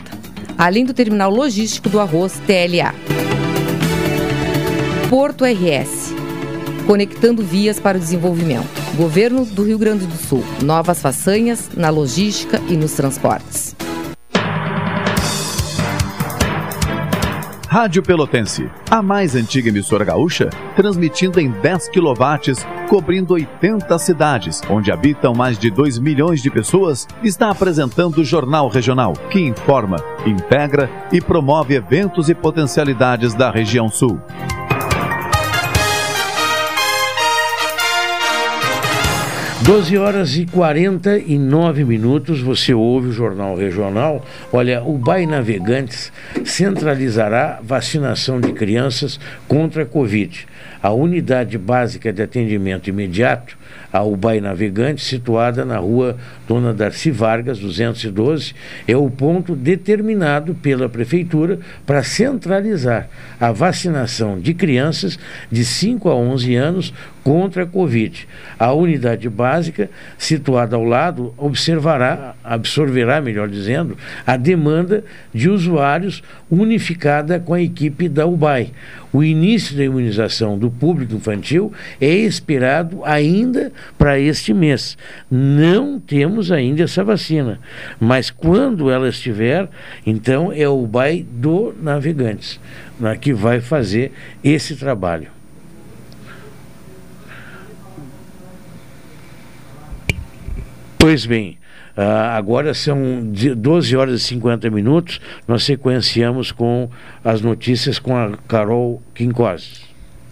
além 0.58 0.84
do 0.84 0.92
terminal 0.92 1.30
logístico 1.30 1.88
do 1.88 2.00
arroz 2.00 2.34
TLA. 2.46 3.25
Porto 5.08 5.44
RS, 5.44 6.12
conectando 6.84 7.40
vias 7.40 7.78
para 7.78 7.96
o 7.96 8.00
desenvolvimento. 8.00 8.66
Governo 8.96 9.44
do 9.44 9.62
Rio 9.62 9.78
Grande 9.78 10.04
do 10.04 10.16
Sul, 10.16 10.42
novas 10.64 11.00
façanhas 11.00 11.70
na 11.76 11.90
logística 11.90 12.60
e 12.68 12.76
nos 12.76 12.92
transportes. 12.94 13.76
Rádio 17.68 18.02
Pelotense, 18.02 18.68
a 18.90 19.00
mais 19.00 19.36
antiga 19.36 19.68
emissora 19.68 20.04
gaúcha, 20.04 20.50
transmitindo 20.74 21.38
em 21.38 21.50
10 21.50 21.88
kW, 21.90 22.88
cobrindo 22.88 23.34
80 23.34 23.98
cidades, 23.98 24.60
onde 24.68 24.90
habitam 24.90 25.34
mais 25.34 25.56
de 25.56 25.70
2 25.70 26.00
milhões 26.00 26.42
de 26.42 26.50
pessoas, 26.50 27.06
está 27.22 27.50
apresentando 27.50 28.18
o 28.18 28.24
Jornal 28.24 28.68
Regional, 28.68 29.12
que 29.30 29.38
informa, 29.38 29.98
integra 30.26 30.90
e 31.12 31.20
promove 31.20 31.74
eventos 31.74 32.28
e 32.28 32.34
potencialidades 32.34 33.34
da 33.34 33.52
região 33.52 33.88
sul. 33.88 34.20
12 39.66 39.98
horas 39.98 40.36
e 40.36 40.46
49 40.46 41.84
minutos, 41.84 42.40
você 42.40 42.72
ouve 42.72 43.08
o 43.08 43.12
Jornal 43.12 43.56
Regional. 43.56 44.24
Olha, 44.52 44.80
o 44.80 44.96
BAI 44.96 45.26
Navegantes 45.26 46.12
centralizará 46.44 47.58
vacinação 47.60 48.40
de 48.40 48.52
crianças 48.52 49.18
contra 49.48 49.82
a 49.82 49.86
Covid. 49.86 50.46
A 50.80 50.92
unidade 50.92 51.58
básica 51.58 52.12
de 52.12 52.22
atendimento 52.22 52.88
imediato, 52.88 53.58
a 53.92 54.04
UBAI 54.04 54.40
Navegante, 54.40 55.02
situada 55.02 55.64
na 55.64 55.78
rua 55.78 56.16
Dona 56.46 56.72
Darcy 56.72 57.10
Vargas, 57.10 57.58
212, 57.58 58.54
é 58.86 58.96
o 58.96 59.10
ponto 59.10 59.56
determinado 59.56 60.54
pela 60.54 60.88
Prefeitura 60.88 61.58
para 61.84 62.04
centralizar 62.04 63.08
a 63.40 63.50
vacinação 63.50 64.38
de 64.38 64.54
crianças 64.54 65.18
de 65.50 65.64
5 65.64 66.08
a 66.08 66.14
11 66.14 66.54
anos 66.54 66.94
contra 67.26 67.64
a 67.64 67.66
Covid. 67.66 68.24
A 68.56 68.72
unidade 68.72 69.28
básica, 69.28 69.90
situada 70.16 70.76
ao 70.76 70.84
lado, 70.84 71.34
observará, 71.36 72.36
absorverá, 72.44 73.20
melhor 73.20 73.48
dizendo, 73.48 73.98
a 74.24 74.36
demanda 74.36 75.02
de 75.34 75.48
usuários 75.48 76.22
unificada 76.48 77.40
com 77.40 77.52
a 77.52 77.60
equipe 77.60 78.08
da 78.08 78.24
UBAI. 78.24 78.70
O 79.12 79.24
início 79.24 79.76
da 79.76 79.82
imunização 79.82 80.56
do 80.56 80.70
público 80.70 81.16
infantil 81.16 81.72
é 82.00 82.14
esperado 82.14 83.00
ainda 83.04 83.72
para 83.98 84.20
este 84.20 84.54
mês. 84.54 84.96
Não 85.28 85.98
temos 85.98 86.52
ainda 86.52 86.84
essa 86.84 87.02
vacina, 87.02 87.58
mas 87.98 88.30
quando 88.30 88.88
ela 88.88 89.08
estiver, 89.08 89.68
então 90.06 90.52
é 90.52 90.68
o 90.68 90.80
UBAI 90.80 91.26
do 91.28 91.74
Navegantes 91.82 92.60
né, 93.00 93.16
que 93.20 93.32
vai 93.32 93.60
fazer 93.60 94.12
esse 94.44 94.76
trabalho. 94.76 95.35
Pois 101.06 101.24
bem, 101.24 101.56
uh, 101.96 102.00
agora 102.36 102.74
são 102.74 102.98
12 103.22 103.96
horas 103.96 104.20
e 104.22 104.24
50 104.24 104.68
minutos, 104.70 105.20
nós 105.46 105.62
sequenciamos 105.62 106.50
com 106.50 106.90
as 107.22 107.40
notícias 107.40 108.00
com 108.00 108.16
a 108.16 108.36
Carol 108.48 109.00
Quincose. 109.14 109.82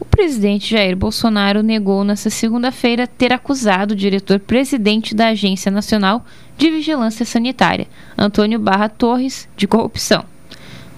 O 0.01 0.05
presidente 0.05 0.73
Jair 0.73 0.97
Bolsonaro 0.97 1.63
negou 1.63 2.03
nesta 2.03 2.29
segunda-feira 2.29 3.07
ter 3.07 3.33
acusado 3.33 3.95
o 3.95 3.97
diretor-presidente 3.97 5.15
da 5.15 5.29
Agência 5.29 5.71
Nacional 5.71 6.27
de 6.59 6.69
Vigilância 6.69 7.25
Sanitária, 7.25 7.87
Antônio 8.19 8.59
Barra 8.59 8.89
Torres, 8.89 9.49
de 9.57 9.69
corrupção. 9.69 10.34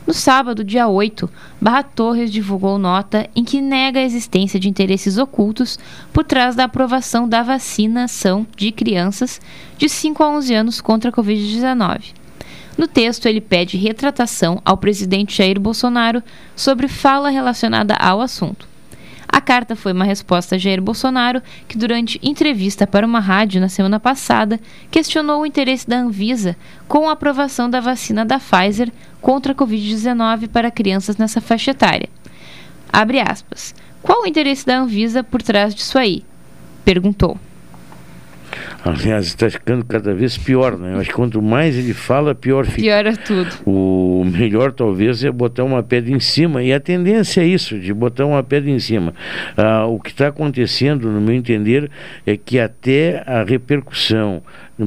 No 0.07 0.15
sábado, 0.15 0.63
dia 0.63 0.87
8, 0.87 1.29
Barra 1.61 1.83
Torres 1.83 2.31
divulgou 2.31 2.79
nota 2.79 3.29
em 3.35 3.43
que 3.43 3.61
nega 3.61 3.99
a 3.99 4.05
existência 4.05 4.61
de 4.61 4.69
interesses 4.69 5.19
ocultos 5.19 5.81
por 6.13 6.23
trás 6.23 6.55
da 6.55 6.65
aprovação 6.65 7.29
da 7.29 7.43
vacinação 7.43 8.47
de 8.57 8.71
crianças 8.71 9.41
de 9.77 9.89
5 9.89 10.23
a 10.23 10.29
11 10.31 10.55
anos 10.55 10.81
contra 10.81 11.11
a 11.11 11.13
Covid-19. 11.13 12.15
No 12.79 12.87
texto, 12.87 13.27
ele 13.27 13.41
pede 13.41 13.77
retratação 13.77 14.63
ao 14.65 14.77
presidente 14.77 15.39
Jair 15.39 15.59
Bolsonaro 15.59 16.23
sobre 16.55 16.87
fala 16.87 17.29
relacionada 17.29 17.97
ao 17.97 18.21
assunto. 18.21 18.76
A 19.37 19.41
carta 19.43 19.77
foi 19.77 19.93
uma 19.93 20.07
resposta 20.07 20.55
a 20.55 20.59
Jair 20.59 20.81
Bolsonaro, 20.81 21.43
que 21.69 21.77
durante 21.77 22.19
entrevista 22.23 22.87
para 22.87 23.07
uma 23.07 23.21
rádio 23.21 23.61
na 23.61 23.69
semana 23.69 24.01
passada 24.01 24.59
questionou 24.91 25.43
o 25.43 25.47
interesse 25.47 25.87
da 25.87 25.99
Anvisa 25.99 26.57
com 26.89 27.07
a 27.07 27.13
aprovação 27.13 27.69
da 27.69 27.79
vacina 27.79 28.25
da 28.25 28.41
Pfizer 28.41 28.91
contra 29.21 29.53
a 29.53 29.55
Covid-19 29.55 30.49
para 30.49 30.71
crianças 30.71 31.19
nessa 31.19 31.43
faixa 31.43 31.73
etária. 31.73 32.09
Abre 32.91 33.21
aspas. 33.21 33.75
Qual 34.01 34.23
o 34.23 34.27
interesse 34.27 34.65
da 34.65 34.79
Anvisa 34.79 35.23
por 35.23 35.43
trás 35.43 35.75
disso 35.75 35.99
aí? 35.99 36.25
Perguntou. 36.83 37.39
Aliás, 38.85 39.27
está 39.27 39.49
ficando 39.51 39.85
cada 39.85 40.15
vez 40.15 40.37
pior, 40.37 40.79
né? 40.79 41.03
Que 41.05 41.13
quanto 41.13 41.43
mais 41.43 41.77
ele 41.77 41.93
fala, 41.93 42.35
pior 42.35 42.65
fica. 42.67 42.83
Piora 42.83 43.17
tudo. 43.17 43.49
O 43.65 44.25
melhor, 44.25 44.73
talvez, 44.73 45.25
é 45.25 45.31
botar 45.31 45.65
uma 45.65 45.83
pedra 45.83 46.13
em 46.13 46.21
cima. 46.21 46.63
E 46.63 46.73
a 46.73 46.81
tendência 46.81 47.41
é 47.41 47.47
isso, 47.47 47.79
de 47.79 47.93
botar 47.93 48.27
uma 48.27 48.43
pedra 48.43 48.71
em 48.71 48.79
cima. 48.79 49.15
Ah, 49.57 49.87
o 49.87 49.99
que 50.01 50.11
está 50.11 50.29
acontecendo, 50.29 51.11
no 51.11 51.21
meu 51.21 51.35
entender, 51.35 51.91
é 52.27 52.37
que 52.37 52.59
até 52.59 53.23
a 53.27 53.43
repercussão, 53.43 54.43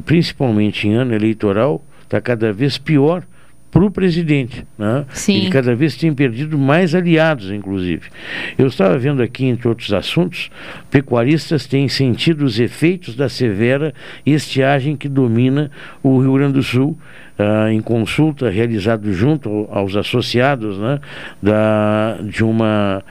principalmente 0.05 0.88
em 0.88 0.93
ano 0.93 1.13
eleitoral, 1.13 1.84
está 2.03 2.21
cada 2.21 2.51
vez 2.53 2.77
pior 2.77 3.23
para 3.71 3.84
o 3.84 3.91
presidente. 3.91 4.65
Né? 4.77 5.05
Sim. 5.10 5.38
Ele 5.38 5.49
cada 5.49 5.75
vez 5.75 5.95
tem 5.95 6.13
perdido 6.13 6.58
mais 6.58 6.95
aliados, 6.95 7.51
inclusive. 7.51 8.10
Eu 8.58 8.67
estava 8.67 8.97
vendo 8.97 9.21
aqui, 9.21 9.45
entre 9.45 9.67
outros 9.67 9.93
assuntos, 9.93 10.49
pecuaristas 10.89 11.67
têm 11.67 11.88
sentido 11.88 12.43
os 12.43 12.60
efeitos 12.60 13.15
da 13.15 13.29
severa 13.29 13.93
estiagem 14.25 14.95
que 14.95 15.08
domina 15.08 15.71
o 16.01 16.19
Rio 16.19 16.34
Grande 16.34 16.53
do 16.53 16.63
Sul. 16.63 16.97
Uh, 17.39 17.69
em 17.69 17.79
consulta 17.79 18.49
realizada 18.49 19.10
junto 19.13 19.65
aos 19.71 19.95
associados 19.95 20.77
né, 20.77 20.99
da, 21.41 22.17
de 22.21 22.43
uma 22.43 23.01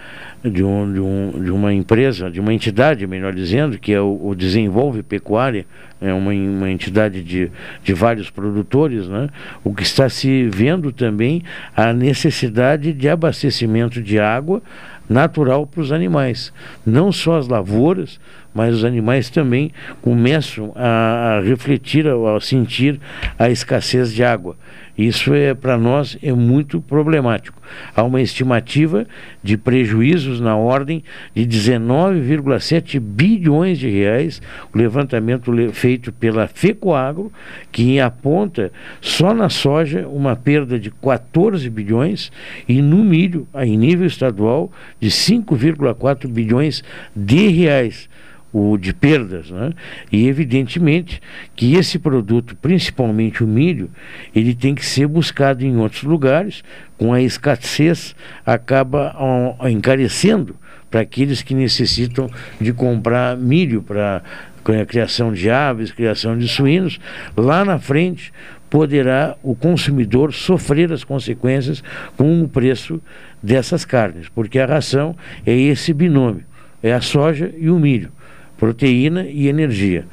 de, 0.44 0.62
um, 0.62 0.92
de, 0.92 1.00
um, 1.00 1.44
de 1.44 1.50
uma 1.50 1.72
empresa, 1.72 2.30
de 2.30 2.40
uma 2.40 2.52
entidade, 2.54 3.06
melhor 3.06 3.34
dizendo, 3.34 3.78
que 3.78 3.92
é 3.92 4.00
o, 4.00 4.18
o 4.22 4.34
Desenvolve 4.34 5.02
Pecuária, 5.02 5.66
é 6.00 6.12
uma, 6.12 6.32
uma 6.32 6.70
entidade 6.70 7.22
de, 7.22 7.50
de 7.82 7.92
vários 7.92 8.30
produtores, 8.30 9.08
né? 9.08 9.28
o 9.64 9.74
que 9.74 9.82
está 9.82 10.08
se 10.08 10.48
vendo 10.48 10.92
também 10.92 11.42
a 11.76 11.92
necessidade 11.92 12.92
de 12.92 13.08
abastecimento 13.08 14.00
de 14.00 14.18
água 14.18 14.62
natural 15.08 15.66
para 15.66 15.80
os 15.80 15.90
animais. 15.90 16.52
Não 16.86 17.10
só 17.10 17.38
as 17.38 17.48
lavouras, 17.48 18.20
mas 18.54 18.74
os 18.76 18.84
animais 18.84 19.30
também 19.30 19.72
começam 20.02 20.72
a, 20.76 21.38
a 21.38 21.40
refletir, 21.40 22.06
a, 22.06 22.36
a 22.36 22.40
sentir 22.40 23.00
a 23.38 23.50
escassez 23.50 24.12
de 24.12 24.22
água. 24.22 24.56
Isso 24.98 25.32
é 25.32 25.54
para 25.54 25.78
nós 25.78 26.18
é 26.20 26.32
muito 26.32 26.80
problemático. 26.80 27.62
Há 27.94 28.02
uma 28.02 28.20
estimativa 28.20 29.06
de 29.40 29.56
prejuízos 29.56 30.40
na 30.40 30.56
ordem 30.56 31.04
de 31.32 31.46
19,7 31.46 32.98
bilhões 32.98 33.78
de 33.78 33.88
reais, 33.88 34.42
o 34.74 34.76
levantamento 34.76 35.52
feito 35.72 36.12
pela 36.12 36.48
FECOAGRO, 36.48 37.32
que 37.70 38.00
aponta 38.00 38.72
só 39.00 39.32
na 39.32 39.48
soja 39.48 40.08
uma 40.08 40.34
perda 40.34 40.80
de 40.80 40.90
14 40.90 41.70
bilhões 41.70 42.32
e 42.68 42.82
no 42.82 43.04
milho, 43.04 43.46
em 43.54 43.76
nível 43.76 44.06
estadual, 44.06 44.72
de 44.98 45.10
5,4 45.10 46.26
bilhões 46.26 46.82
de 47.14 47.46
reais 47.46 48.08
o 48.52 48.76
de 48.78 48.94
perdas, 48.94 49.50
né? 49.50 49.72
e 50.10 50.26
evidentemente 50.26 51.20
que 51.54 51.74
esse 51.74 51.98
produto, 51.98 52.56
principalmente 52.56 53.44
o 53.44 53.46
milho, 53.46 53.90
ele 54.34 54.54
tem 54.54 54.74
que 54.74 54.84
ser 54.84 55.06
buscado 55.06 55.64
em 55.64 55.76
outros 55.76 56.02
lugares, 56.02 56.62
com 56.96 57.12
a 57.12 57.20
escassez 57.20 58.16
acaba 58.44 59.14
ó, 59.18 59.68
encarecendo 59.68 60.56
para 60.90 61.00
aqueles 61.00 61.42
que 61.42 61.54
necessitam 61.54 62.30
de 62.60 62.72
comprar 62.72 63.36
milho 63.36 63.82
para 63.82 64.22
a 64.66 64.86
criação 64.86 65.32
de 65.32 65.50
aves, 65.50 65.92
criação 65.92 66.36
de 66.36 66.48
suínos, 66.48 66.98
lá 67.36 67.64
na 67.64 67.78
frente 67.78 68.32
poderá 68.70 69.36
o 69.42 69.54
consumidor 69.54 70.32
sofrer 70.32 70.92
as 70.92 71.04
consequências 71.04 71.82
com 72.16 72.42
o 72.42 72.48
preço 72.48 73.00
dessas 73.42 73.84
carnes, 73.84 74.28
porque 74.28 74.58
a 74.58 74.66
ração 74.66 75.14
é 75.46 75.54
esse 75.54 75.92
binômio, 75.92 76.44
é 76.82 76.92
a 76.92 77.00
soja 77.00 77.52
e 77.58 77.70
o 77.70 77.78
milho 77.78 78.10
proteína 78.58 79.24
e 79.26 79.48
energia. 79.48 80.06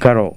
Carol. 0.00 0.36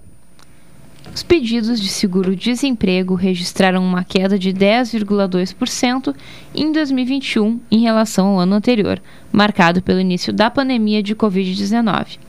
Os 1.16 1.24
pedidos 1.24 1.82
de 1.82 1.90
seguro-desemprego 1.90 3.16
registraram 3.16 3.84
uma 3.84 4.04
queda 4.04 4.38
de 4.38 4.54
10,2% 4.54 6.16
em 6.54 6.72
2021 6.72 7.60
em 7.72 7.80
relação 7.80 8.28
ao 8.28 8.40
ano 8.40 8.56
anterior, 8.56 9.02
marcado 9.32 9.82
pelo 9.82 10.00
início 10.00 10.32
da 10.32 10.52
pandemia 10.52 11.02
de 11.02 11.16
Covid-19. 11.16 12.20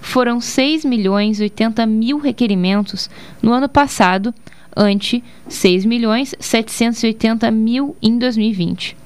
Foram 0.00 0.40
6 0.40 0.84
milhões 0.84 1.40
80 1.40 1.84
mil 1.84 2.18
requerimentos 2.18 3.10
no 3.42 3.52
ano 3.52 3.68
passado, 3.68 4.34
ante 4.74 5.22
6 5.48 5.84
milhões 5.84 6.34
780 6.40 7.50
mil 7.50 7.94
em 8.00 8.18
2020. 8.18 8.96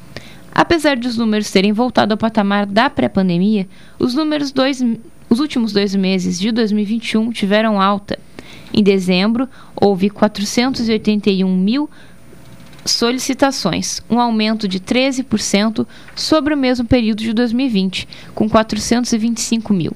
Apesar 0.54 0.96
de 0.96 1.06
os 1.06 1.18
números 1.18 1.50
terem 1.50 1.72
voltado 1.72 2.14
ao 2.14 2.18
patamar 2.18 2.64
da 2.64 2.88
pré-pandemia, 2.88 3.68
os 3.98 4.14
números 4.14 4.52
dois, 4.52 4.82
os 5.28 5.40
últimos 5.40 5.72
dois 5.72 5.94
meses 5.94 6.38
de 6.38 6.52
2021 6.52 7.30
tiveram 7.30 7.80
alta. 7.80 8.18
Em 8.72 8.82
dezembro, 8.82 9.48
houve 9.74 10.08
481 10.10 11.56
mil 11.56 11.88
solicitações, 12.84 14.00
um 14.08 14.20
aumento 14.20 14.68
de 14.68 14.78
13% 14.78 15.84
sobre 16.14 16.54
o 16.54 16.56
mesmo 16.56 16.86
período 16.86 17.22
de 17.22 17.32
2020, 17.32 18.06
com 18.34 18.48
425 18.48 19.72
mil. 19.72 19.92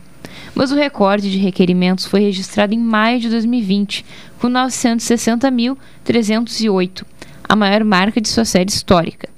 Mas 0.55 0.71
o 0.73 0.77
recorde 0.77 1.31
de 1.31 1.39
requerimentos 1.39 2.07
foi 2.07 2.21
registrado 2.21 2.75
em 2.75 2.79
maio 2.79 3.21
de 3.21 3.29
2020, 3.29 4.05
com 4.39 4.49
960.308, 4.49 7.05
a 7.49 7.55
maior 7.55 7.85
marca 7.85 8.21
de 8.21 8.29
sua 8.29 8.45
série 8.45 8.71
histórica. 8.71 9.29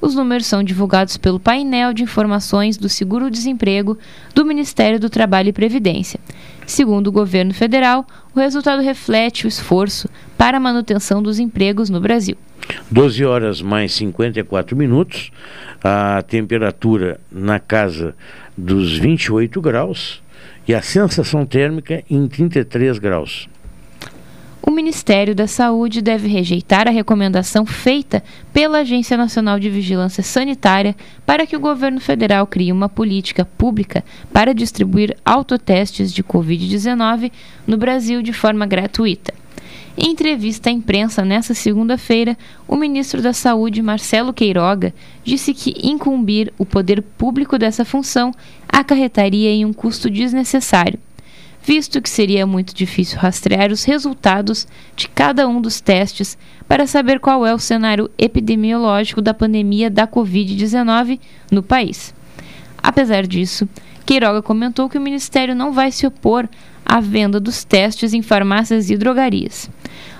Os 0.00 0.14
números 0.14 0.46
são 0.46 0.62
divulgados 0.62 1.18
pelo 1.18 1.38
painel 1.38 1.92
de 1.92 2.02
informações 2.02 2.78
do 2.78 2.88
Seguro-Desemprego 2.88 3.98
do 4.34 4.46
Ministério 4.46 4.98
do 4.98 5.10
Trabalho 5.10 5.50
e 5.50 5.52
Previdência. 5.52 6.18
Segundo 6.66 7.08
o 7.08 7.12
governo 7.12 7.52
federal, 7.52 8.06
o 8.34 8.40
resultado 8.40 8.80
reflete 8.80 9.44
o 9.44 9.48
esforço 9.48 10.08
para 10.38 10.56
a 10.56 10.60
manutenção 10.60 11.22
dos 11.22 11.38
empregos 11.38 11.90
no 11.90 12.00
Brasil. 12.00 12.36
12 12.90 13.24
horas 13.24 13.60
mais 13.60 13.92
54 13.92 14.76
minutos, 14.76 15.30
a 15.82 16.22
temperatura 16.26 17.20
na 17.30 17.58
casa 17.58 18.14
dos 18.56 18.96
28 18.96 19.60
graus 19.60 20.22
e 20.66 20.74
a 20.74 20.80
sensação 20.80 21.44
térmica 21.44 22.02
em 22.08 22.26
33 22.26 22.98
graus 22.98 23.48
o 24.62 24.70
Ministério 24.70 25.34
da 25.34 25.46
Saúde 25.46 26.02
deve 26.02 26.28
rejeitar 26.28 26.86
a 26.86 26.90
recomendação 26.90 27.64
feita 27.64 28.22
pela 28.52 28.78
Agência 28.80 29.16
Nacional 29.16 29.58
de 29.58 29.70
Vigilância 29.70 30.22
Sanitária 30.22 30.94
para 31.24 31.46
que 31.46 31.56
o 31.56 31.60
governo 31.60 32.00
federal 32.00 32.46
crie 32.46 32.70
uma 32.70 32.88
política 32.88 33.44
pública 33.44 34.04
para 34.32 34.52
distribuir 34.54 35.16
autotestes 35.24 36.12
de 36.12 36.22
Covid-19 36.22 37.32
no 37.66 37.76
Brasil 37.76 38.22
de 38.22 38.32
forma 38.32 38.66
gratuita. 38.66 39.32
Em 39.96 40.12
entrevista 40.12 40.70
à 40.70 40.72
imprensa 40.72 41.24
nesta 41.24 41.52
segunda-feira, 41.52 42.36
o 42.68 42.76
ministro 42.76 43.20
da 43.20 43.32
Saúde, 43.32 43.82
Marcelo 43.82 44.32
Queiroga, 44.32 44.94
disse 45.24 45.52
que 45.52 45.74
incumbir 45.82 46.52
o 46.58 46.64
poder 46.64 47.02
público 47.02 47.58
dessa 47.58 47.84
função 47.84 48.32
acarretaria 48.68 49.50
em 49.50 49.64
um 49.64 49.72
custo 49.72 50.08
desnecessário 50.08 50.98
visto 51.62 52.00
que 52.00 52.08
seria 52.08 52.46
muito 52.46 52.74
difícil 52.74 53.18
rastrear 53.18 53.70
os 53.70 53.84
resultados 53.84 54.66
de 54.96 55.08
cada 55.08 55.46
um 55.46 55.60
dos 55.60 55.80
testes 55.80 56.36
para 56.66 56.86
saber 56.86 57.20
qual 57.20 57.46
é 57.46 57.54
o 57.54 57.58
cenário 57.58 58.10
epidemiológico 58.18 59.20
da 59.20 59.34
pandemia 59.34 59.90
da 59.90 60.06
Covid-19 60.06 61.20
no 61.50 61.62
país. 61.62 62.14
Apesar 62.82 63.26
disso, 63.26 63.68
Queiroga 64.06 64.42
comentou 64.42 64.88
que 64.88 64.98
o 64.98 65.00
Ministério 65.00 65.54
não 65.54 65.72
vai 65.72 65.92
se 65.92 66.06
opor 66.06 66.48
à 66.84 66.98
venda 67.00 67.38
dos 67.38 67.62
testes 67.62 68.14
em 68.14 68.22
farmácias 68.22 68.90
e 68.90 68.96
drogarias. 68.96 69.70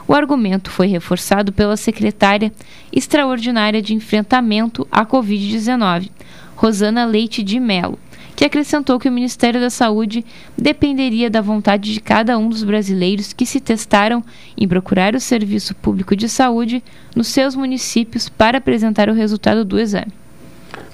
O 0.07 0.15
argumento 0.15 0.71
foi 0.71 0.89
reforçado 0.89 1.53
pela 1.53 1.77
secretária 1.77 2.53
extraordinária 2.93 3.81
de 3.81 3.95
enfrentamento 3.95 4.87
à 4.91 5.07
Covid-19, 5.07 6.11
Rosana 6.57 7.05
Leite 7.05 7.43
de 7.43 7.59
Mello 7.59 7.99
que 8.41 8.47
acrescentou 8.47 8.99
que 8.99 9.07
o 9.07 9.13
Ministério 9.13 9.61
da 9.61 9.69
Saúde 9.69 10.25
dependeria 10.57 11.29
da 11.29 11.43
vontade 11.43 11.93
de 11.93 12.01
cada 12.01 12.39
um 12.39 12.49
dos 12.49 12.65
brasileiros 12.65 13.35
que 13.35 13.45
se 13.45 13.61
testaram 13.61 14.25
em 14.57 14.67
procurar 14.67 15.15
o 15.15 15.21
serviço 15.21 15.75
público 15.75 16.17
de 16.17 16.27
saúde 16.27 16.83
nos 17.15 17.29
seus 17.29 17.55
municípios 17.55 18.31
para 18.31 18.57
apresentar 18.57 19.11
o 19.11 19.13
resultado 19.13 19.63
do 19.63 19.79
exame. 19.79 20.11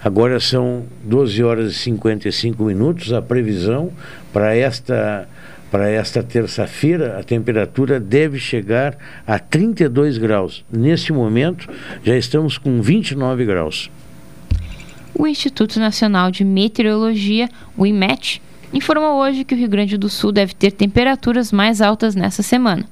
Agora 0.02 0.40
são 0.40 0.87
12 1.04 1.44
horas 1.44 1.70
e 1.70 1.74
55 1.76 2.64
minutos. 2.64 3.12
A 3.12 3.22
previsão 3.22 3.92
para 4.32 4.52
esta 4.56 5.28
para 5.70 5.88
esta 5.88 6.24
terça-feira, 6.24 7.16
a 7.16 7.22
temperatura 7.22 8.00
deve 8.00 8.40
chegar 8.40 8.96
a 9.24 9.38
32 9.38 10.18
graus. 10.18 10.64
Neste 10.70 11.12
momento, 11.12 11.68
já 12.02 12.16
estamos 12.16 12.59
com 12.59 12.82
29 12.82 13.44
graus 13.44 13.88
o 15.18 15.26
Instituto 15.26 15.81
Nacional 15.81 16.31
de 16.31 16.44
Meteorologia, 16.44 17.48
o 17.76 17.87
IMET, 17.87 18.42
informou 18.72 19.14
hoje 19.14 19.44
que 19.44 19.55
o 19.55 19.59
Rio 19.59 19.68
Grande 19.68 19.96
do 19.96 20.11
Sul 20.11 20.31
deve 20.31 20.55
ter 20.55 20.72
temperaturas 20.72 21.50
mais 21.50 21.81
altas 21.81 22.14
nessa 22.14 22.42
semana. 22.42 22.85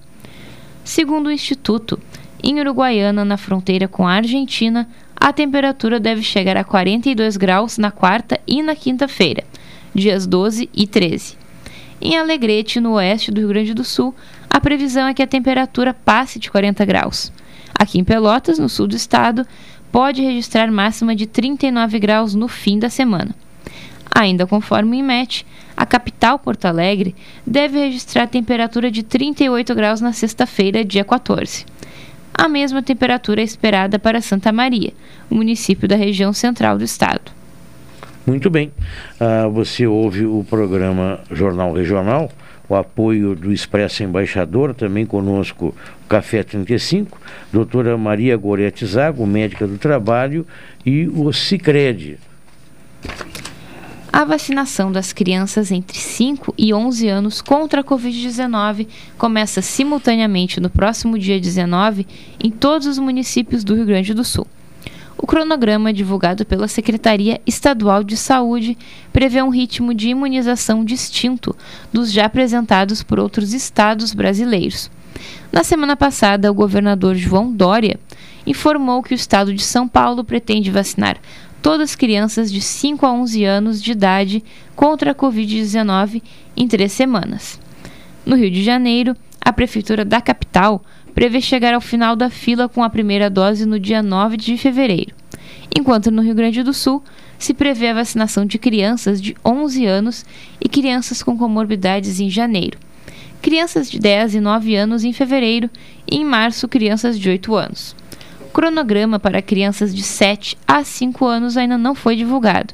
Segundo 0.83 1.27
o 1.27 1.31
Instituto, 1.31 2.01
em 2.43 2.61
Uruguaiana, 2.61 3.25
na 3.25 3.37
fronteira 3.37 3.87
com 3.87 4.07
a 4.07 4.13
Argentina, 4.13 4.89
a 5.15 5.33
temperatura 5.33 6.01
deve 6.01 6.23
chegar 6.23 6.57
a 6.57 6.65
42 6.65 7.37
graus 7.37 7.77
na 7.77 7.91
quarta 7.91 8.41
e 8.47 8.63
na 8.63 8.75
quinta-feira, 8.75 9.45
dias 9.95 10.27
12 10.27 10.69
e 10.75 10.87
13. 10.87 11.37
Em 12.01 12.17
Alegrete, 12.17 12.81
no 12.81 12.93
oeste 12.93 13.31
do 13.31 13.41
Rio 13.41 13.49
Grande 13.49 13.75
do 13.75 13.85
Sul, 13.85 14.15
a 14.49 14.61
previsão 14.61 15.07
é 15.07 15.15
que 15.15 15.23
a 15.23 15.27
temperatura 15.27 15.93
passe 15.93 16.39
de 16.39 16.51
40 16.51 16.85
graus. 16.85 17.33
Aqui 17.79 17.99
em 17.99 18.05
Pelotas, 18.05 18.59
no 18.59 18.69
sul 18.69 18.87
do 18.87 18.95
estado, 18.95 19.47
pode 19.95 20.23
registrar 20.23 20.73
máxima 20.73 21.15
de 21.15 21.25
39 21.25 22.01
graus 22.01 22.35
no 22.35 22.49
fim 22.49 22.81
da 22.81 22.91
semana. 22.91 23.33
Ainda 24.13 24.45
conforme 24.45 24.97
o 24.97 24.99
IMET, 24.99 25.47
a 25.77 25.87
capital 25.87 26.37
Porto 26.37 26.65
Alegre 26.65 27.15
deve 27.47 27.79
registrar 27.79 28.27
temperatura 28.27 28.91
de 28.91 29.05
38 29.05 29.73
graus 29.73 30.01
na 30.01 30.13
sexta-feira, 30.13 30.85
dia 30.85 31.05
14. 31.05 31.65
A 32.35 32.49
mesma 32.49 32.83
temperatura 32.83 33.41
é 33.41 33.45
esperada 33.45 33.97
para 33.97 34.21
Santa 34.21 34.51
Maria, 34.51 34.93
município 35.31 35.87
da 35.87 35.95
região 35.95 36.33
central 36.33 36.77
do 36.77 36.83
estado. 36.83 37.31
Muito 38.27 38.51
bem. 38.51 38.73
Uh, 39.21 39.49
você 39.53 39.87
ouve 39.87 40.27
o 40.27 40.45
programa 40.51 41.21
Jornal 41.31 41.73
Regional 41.73 42.33
o 42.75 42.77
apoio 42.77 43.35
do 43.35 43.53
Expresso 43.53 44.03
Embaixador, 44.03 44.75
também 44.75 45.07
conosco 45.07 45.75
o 46.05 46.09
Café 46.09 46.43
35, 46.43 47.19
doutora 47.53 47.97
Maria 47.97 48.37
Gorete 48.37 48.85
Zago, 48.85 49.27
médica 49.27 49.67
do 49.67 49.79
trabalho, 49.79 50.47
e 50.85 51.07
o 51.09 51.33
Cicred. 51.33 52.19
A 54.13 54.25
vacinação 54.25 54.93
das 54.93 55.13
crianças 55.13 55.73
entre 55.73 55.99
5 55.99 56.55
e 56.57 56.73
11 56.73 57.09
anos 57.09 57.43
contra 57.43 57.81
a 57.81 57.85
Covid-19 57.85 58.87
começa 59.19 59.61
simultaneamente 59.61 60.61
no 60.61 60.71
próximo 60.71 61.19
dia 61.19 61.41
19 61.41 62.07
em 62.43 62.51
todos 62.51 62.87
os 62.87 62.99
municípios 62.99 63.65
do 63.65 63.75
Rio 63.75 63.87
Grande 63.87 64.15
do 64.15 64.23
Sul. 64.23 64.47
O 65.17 65.27
cronograma 65.27 65.93
divulgado 65.93 66.45
pela 66.45 66.69
Secretaria 66.69 67.41
Estadual 67.47 68.03
de 68.03 68.17
Saúde 68.17 68.77
prevê 69.13 69.43
um 69.43 69.49
ritmo 69.49 69.95
de 69.95 70.09
imunização 70.09 70.85
distinto 70.85 71.57
dos 71.93 72.13
já 72.13 72.27
apresentados 72.27 73.03
por 73.03 73.21
outros 73.21 73.53
estados 73.53 74.13
brasileiros. 74.13 74.91
Na 75.53 75.63
semana 75.63 75.97
passada, 75.97 76.51
o 76.51 76.55
governador 76.55 77.15
João 77.15 77.53
Dória 77.53 77.99
informou 78.47 79.03
que 79.03 79.15
o 79.15 79.17
estado 79.17 79.55
de 79.55 79.63
São 79.63 79.89
Paulo 79.89 80.25
pretende 80.25 80.71
vacinar 80.71 81.17
todas 81.63 81.91
as 81.91 81.97
crianças 81.97 82.53
de 82.53 82.61
5 82.61 83.07
a 83.07 83.13
11 83.13 83.45
anos 83.45 83.83
de 83.83 83.93
idade 83.93 84.45
contra 84.77 85.13
a 85.13 85.15
Covid-19 85.15 86.23
em 86.57 86.69
três 86.69 86.93
semanas. 86.93 87.59
No 88.27 88.37
Rio 88.37 88.51
de 88.51 88.63
Janeiro, 88.63 89.17
a 89.41 89.53
Prefeitura 89.53 90.05
da 90.05 90.21
capital 90.21 90.83
prevê 91.15 91.41
chegar 91.41 91.73
ao 91.73 91.81
final 91.81 92.17
da 92.17 92.29
fila 92.29 92.69
com 92.69 92.83
a 92.83 92.91
primeira 92.91 93.31
dose 93.31 93.65
no 93.65 93.79
dia 93.79 94.03
9 94.03 94.37
de 94.37 94.59
fevereiro, 94.59 95.15
enquanto 95.79 96.11
no 96.11 96.23
Rio 96.23 96.35
Grande 96.35 96.63
do 96.63 96.75
Sul 96.75 97.03
se 97.39 97.55
prevê 97.55 97.89
a 97.89 97.95
vacinação 97.95 98.45
de 98.45 98.59
crianças 98.59 99.23
de 99.23 99.37
11 99.45 99.87
anos 99.87 100.25
e 100.61 100.69
crianças 100.69 101.23
com 101.23 101.37
comorbidades 101.37 102.19
em 102.21 102.29
janeiro, 102.29 102.79
crianças 103.41 103.91
de 103.91 103.99
10 103.99 104.35
e 104.35 104.41
9 104.41 104.75
anos 104.75 105.05
em 105.05 105.13
fevereiro 105.13 105.71
e 106.11 106.17
em 106.17 106.25
março 106.25 106.67
crianças 106.67 107.19
de 107.19 107.29
8 107.29 107.55
anos. 107.55 107.95
Cronograma 108.53 109.19
para 109.19 109.43
crianças 109.43 109.95
de 109.95 110.03
7 110.03 110.57
a 110.67 110.85
5 110.85 111.25
anos 111.27 111.57
ainda 111.57 111.77
não 111.77 111.95
foi 111.95 112.17
divulgado. 112.17 112.73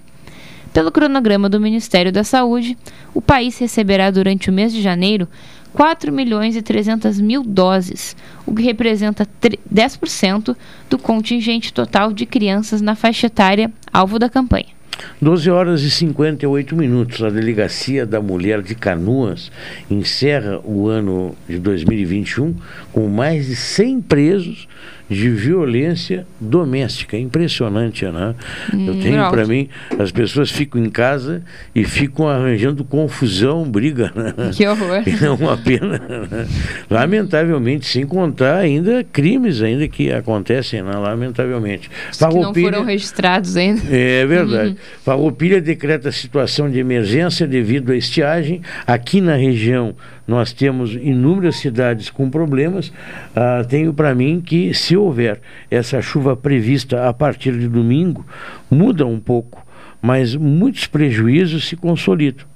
Pelo 0.73 0.93
cronograma 0.93 1.49
do 1.49 1.61
Ministério 1.61 2.13
da 2.13 2.23
Saúde, 2.23 2.79
o 3.13 3.21
país 3.21 3.59
receberá 3.59 4.11
durante 4.11 4.51
o 4.51 4.53
mês 4.53 4.73
de 4.73 4.81
janeiro 4.81 5.27
4 5.73 6.13
milhões 6.13 6.57
e 6.57 6.63
300 6.63 7.21
mil 7.21 7.43
doses, 7.43 8.17
o 8.47 8.55
que 8.55 8.63
representa 8.63 9.27
10% 9.73 10.57
do 10.89 10.99
contingente 10.99 11.73
total 11.73 12.13
de 12.13 12.27
crianças 12.27 12.81
na 12.81 12.95
faixa 12.95 13.27
etária 13.27 13.71
alvo 13.93 14.19
da 14.19 14.29
campanha. 14.29 14.81
12 15.21 15.51
horas 15.51 15.83
e 15.83 15.91
58 15.91 16.77
minutos. 16.77 17.23
A 17.23 17.31
Delegacia 17.31 18.05
da 18.05 18.21
Mulher 18.21 18.63
de 18.63 18.75
Canoas 18.75 19.51
encerra 19.91 20.61
o 20.65 20.89
ano 20.89 21.35
de 21.49 21.59
2021 21.59 22.55
com 22.93 23.09
mais 23.09 23.47
de 23.47 23.57
100 23.57 24.03
presos 24.03 24.69
de 25.11 25.29
violência 25.29 26.25
doméstica. 26.41 27.19
Impressionante, 27.19 28.07
né? 28.07 28.35
Hum, 28.73 28.87
Eu 28.87 29.01
tenho 29.01 29.29
para 29.29 29.45
mim, 29.45 29.69
as 29.99 30.13
pessoas 30.13 30.51
ficam 30.51 30.83
em 30.83 30.89
casa 30.89 31.43
e 31.75 31.83
ficam 31.83 32.29
arranjando 32.29 32.85
confusão, 32.85 33.65
briga. 33.65 34.13
Né? 34.15 34.33
Que 34.61 34.67
horror. 34.67 35.03
E 35.07 35.25
é 35.25 35.31
uma 35.31 35.57
pena. 35.57 35.99
Né? 35.99 36.47
Lamentavelmente, 36.89 37.87
sem 37.87 38.07
contar 38.07 38.59
ainda 38.59 39.03
crimes 39.03 39.63
ainda 39.63 39.89
que 39.89 40.13
acontecem, 40.13 40.83
né? 40.83 40.93
lamentavelmente. 40.93 41.91
que 42.17 42.25
não 42.39 42.55
foram 42.55 42.85
registrados 42.85 43.57
ainda. 43.57 43.83
É 43.91 44.25
verdade. 44.27 44.71
Uhum. 44.71 44.77
Farroupilha 45.03 45.61
decreta 45.61 46.13
situação 46.13 46.71
de 46.71 46.79
emergência 46.79 47.47
devido 47.47 47.91
à 47.91 47.97
estiagem. 47.97 48.61
Aqui 48.87 49.21
na 49.21 49.35
região 49.35 49.95
nós 50.31 50.53
temos 50.53 50.95
inúmeras 50.95 51.57
cidades 51.57 52.09
com 52.09 52.31
problemas. 52.31 52.93
Ah, 53.35 53.65
tenho 53.69 53.93
para 53.93 54.15
mim 54.15 54.41
que, 54.41 54.73
se 54.73 54.97
houver 54.97 55.41
essa 55.69 56.01
chuva 56.01 56.37
prevista 56.37 57.09
a 57.09 57.13
partir 57.13 57.59
de 57.59 57.67
domingo, 57.67 58.25
muda 58.71 59.05
um 59.05 59.19
pouco, 59.19 59.67
mas 60.01 60.37
muitos 60.37 60.87
prejuízos 60.87 61.69
se 61.69 61.75
consolidam 61.75 62.49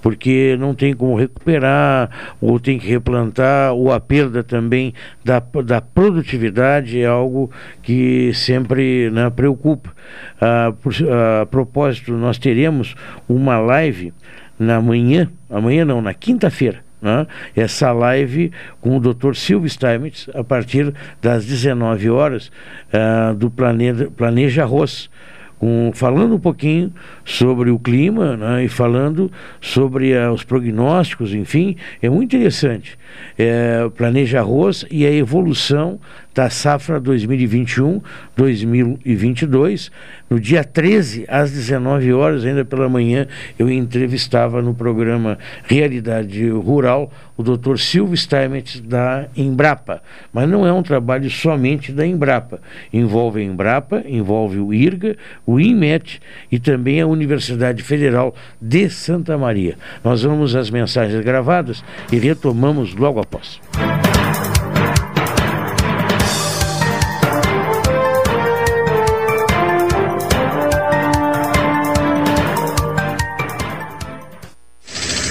porque 0.00 0.56
não 0.58 0.74
tem 0.74 0.94
como 0.94 1.14
recuperar, 1.14 2.08
ou 2.40 2.58
tem 2.58 2.78
que 2.78 2.88
replantar, 2.88 3.74
ou 3.74 3.92
a 3.92 4.00
perda 4.00 4.42
também 4.42 4.94
da, 5.22 5.42
da 5.62 5.78
produtividade 5.82 6.98
é 6.98 7.04
algo 7.04 7.50
que 7.82 8.32
sempre 8.32 9.10
né, 9.10 9.28
preocupa. 9.28 9.92
Ah, 10.40 10.72
por, 10.80 10.94
a 11.42 11.44
propósito, 11.44 12.12
nós 12.12 12.38
teremos 12.38 12.94
uma 13.28 13.58
live 13.58 14.14
na 14.58 14.80
manhã, 14.80 15.30
amanhã 15.50 15.84
não, 15.84 16.00
na 16.00 16.14
quinta-feira, 16.14 16.82
né? 17.00 17.26
essa 17.56 17.92
live 17.92 18.52
com 18.80 18.96
o 18.96 19.00
Dr. 19.00 19.34
Silvio 19.34 19.68
Steinmetz 19.68 20.28
a 20.34 20.44
partir 20.44 20.92
das 21.20 21.44
19 21.44 22.10
horas 22.10 22.50
uh, 22.92 23.34
do 23.34 23.50
Planeja, 23.50 24.10
Planeja 24.10 24.62
Arroz. 24.62 25.10
Com, 25.58 25.90
falando 25.92 26.36
um 26.36 26.40
pouquinho 26.40 26.90
sobre 27.22 27.68
o 27.68 27.78
clima 27.78 28.34
né, 28.34 28.64
e 28.64 28.68
falando 28.68 29.30
sobre 29.60 30.14
uh, 30.14 30.32
os 30.32 30.42
prognósticos, 30.42 31.34
enfim, 31.34 31.76
é 32.00 32.08
muito 32.08 32.34
interessante. 32.34 32.98
É, 33.36 33.86
planeja 33.94 34.38
arroz 34.38 34.86
e 34.90 35.04
a 35.04 35.12
evolução 35.12 36.00
da 36.34 36.50
safra 36.50 37.00
2021-2022. 37.00 39.90
No 40.28 40.38
dia 40.38 40.62
13, 40.62 41.24
às 41.28 41.50
19 41.50 42.12
horas, 42.12 42.44
ainda 42.44 42.64
pela 42.64 42.88
manhã, 42.88 43.26
eu 43.58 43.68
entrevistava 43.68 44.62
no 44.62 44.72
programa 44.72 45.36
Realidade 45.64 46.48
Rural 46.48 47.12
o 47.36 47.42
Dr. 47.42 47.78
Silvio 47.78 48.16
Steinmetz 48.16 48.80
da 48.80 49.26
Embrapa. 49.36 50.00
Mas 50.32 50.48
não 50.48 50.64
é 50.66 50.72
um 50.72 50.82
trabalho 50.82 51.28
somente 51.30 51.90
da 51.90 52.06
Embrapa. 52.06 52.60
Envolve 52.92 53.40
a 53.40 53.44
Embrapa, 53.44 54.04
envolve 54.06 54.58
o 54.58 54.72
IRGA, 54.72 55.16
o 55.46 55.58
IMET 55.58 56.20
e 56.52 56.58
também 56.58 57.00
a 57.00 57.06
Universidade 57.06 57.82
Federal 57.82 58.34
de 58.60 58.90
Santa 58.90 59.38
Maria. 59.38 59.76
Nós 60.04 60.22
vamos 60.22 60.54
às 60.54 60.70
mensagens 60.70 61.24
gravadas 61.24 61.82
e 62.12 62.18
retomamos 62.18 62.94
logo 62.94 63.20
após. 63.20 63.58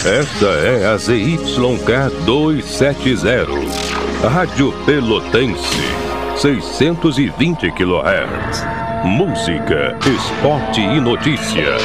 Esta 0.09 0.47
é 0.47 0.87
a 0.87 0.97
ZYK 0.97 2.25
270, 2.25 3.45
Rádio 4.27 4.73
Pelotense, 4.83 5.83
620 6.35 7.71
kHz. 7.71 8.63
Música, 9.05 9.95
esporte 10.09 10.81
e 10.81 10.99
notícia. 10.99 11.77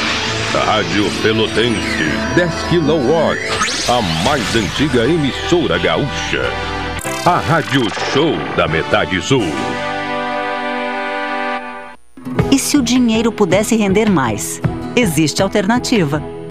Rádio 0.65 1.05
Pelotense, 1.21 2.09
10 2.35 2.51
kW, 2.63 3.93
a 3.93 4.01
mais 4.23 4.55
antiga 4.55 5.05
emissora 5.05 5.77
gaúcha. 5.77 6.49
A 7.27 7.37
Rádio 7.37 7.83
Show 8.11 8.31
da 8.57 8.67
Metade 8.67 9.21
Sul. 9.21 9.45
E 12.51 12.57
se 12.57 12.75
o 12.75 12.81
dinheiro 12.81 13.31
pudesse 13.31 13.75
render 13.75 14.09
mais? 14.09 14.59
Existe 14.95 15.43
alternativa 15.43 16.34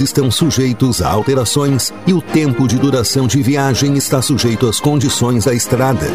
estão 0.00 0.30
sujeitos 0.30 1.02
a 1.02 1.08
alterações 1.08 1.92
e 2.06 2.12
o 2.12 2.20
tempo 2.20 2.66
de 2.66 2.78
duração 2.78 3.26
de 3.26 3.42
viagem 3.42 3.96
está 3.96 4.20
sujeito 4.20 4.66
às 4.66 4.80
condições 4.80 5.44
da 5.44 5.54
estrada. 5.54 6.06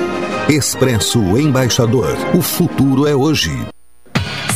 Expresso 0.48 1.20
Embaixador. 1.38 2.18
O 2.34 2.42
futuro 2.42 3.08
é 3.08 3.16
hoje. 3.16 3.52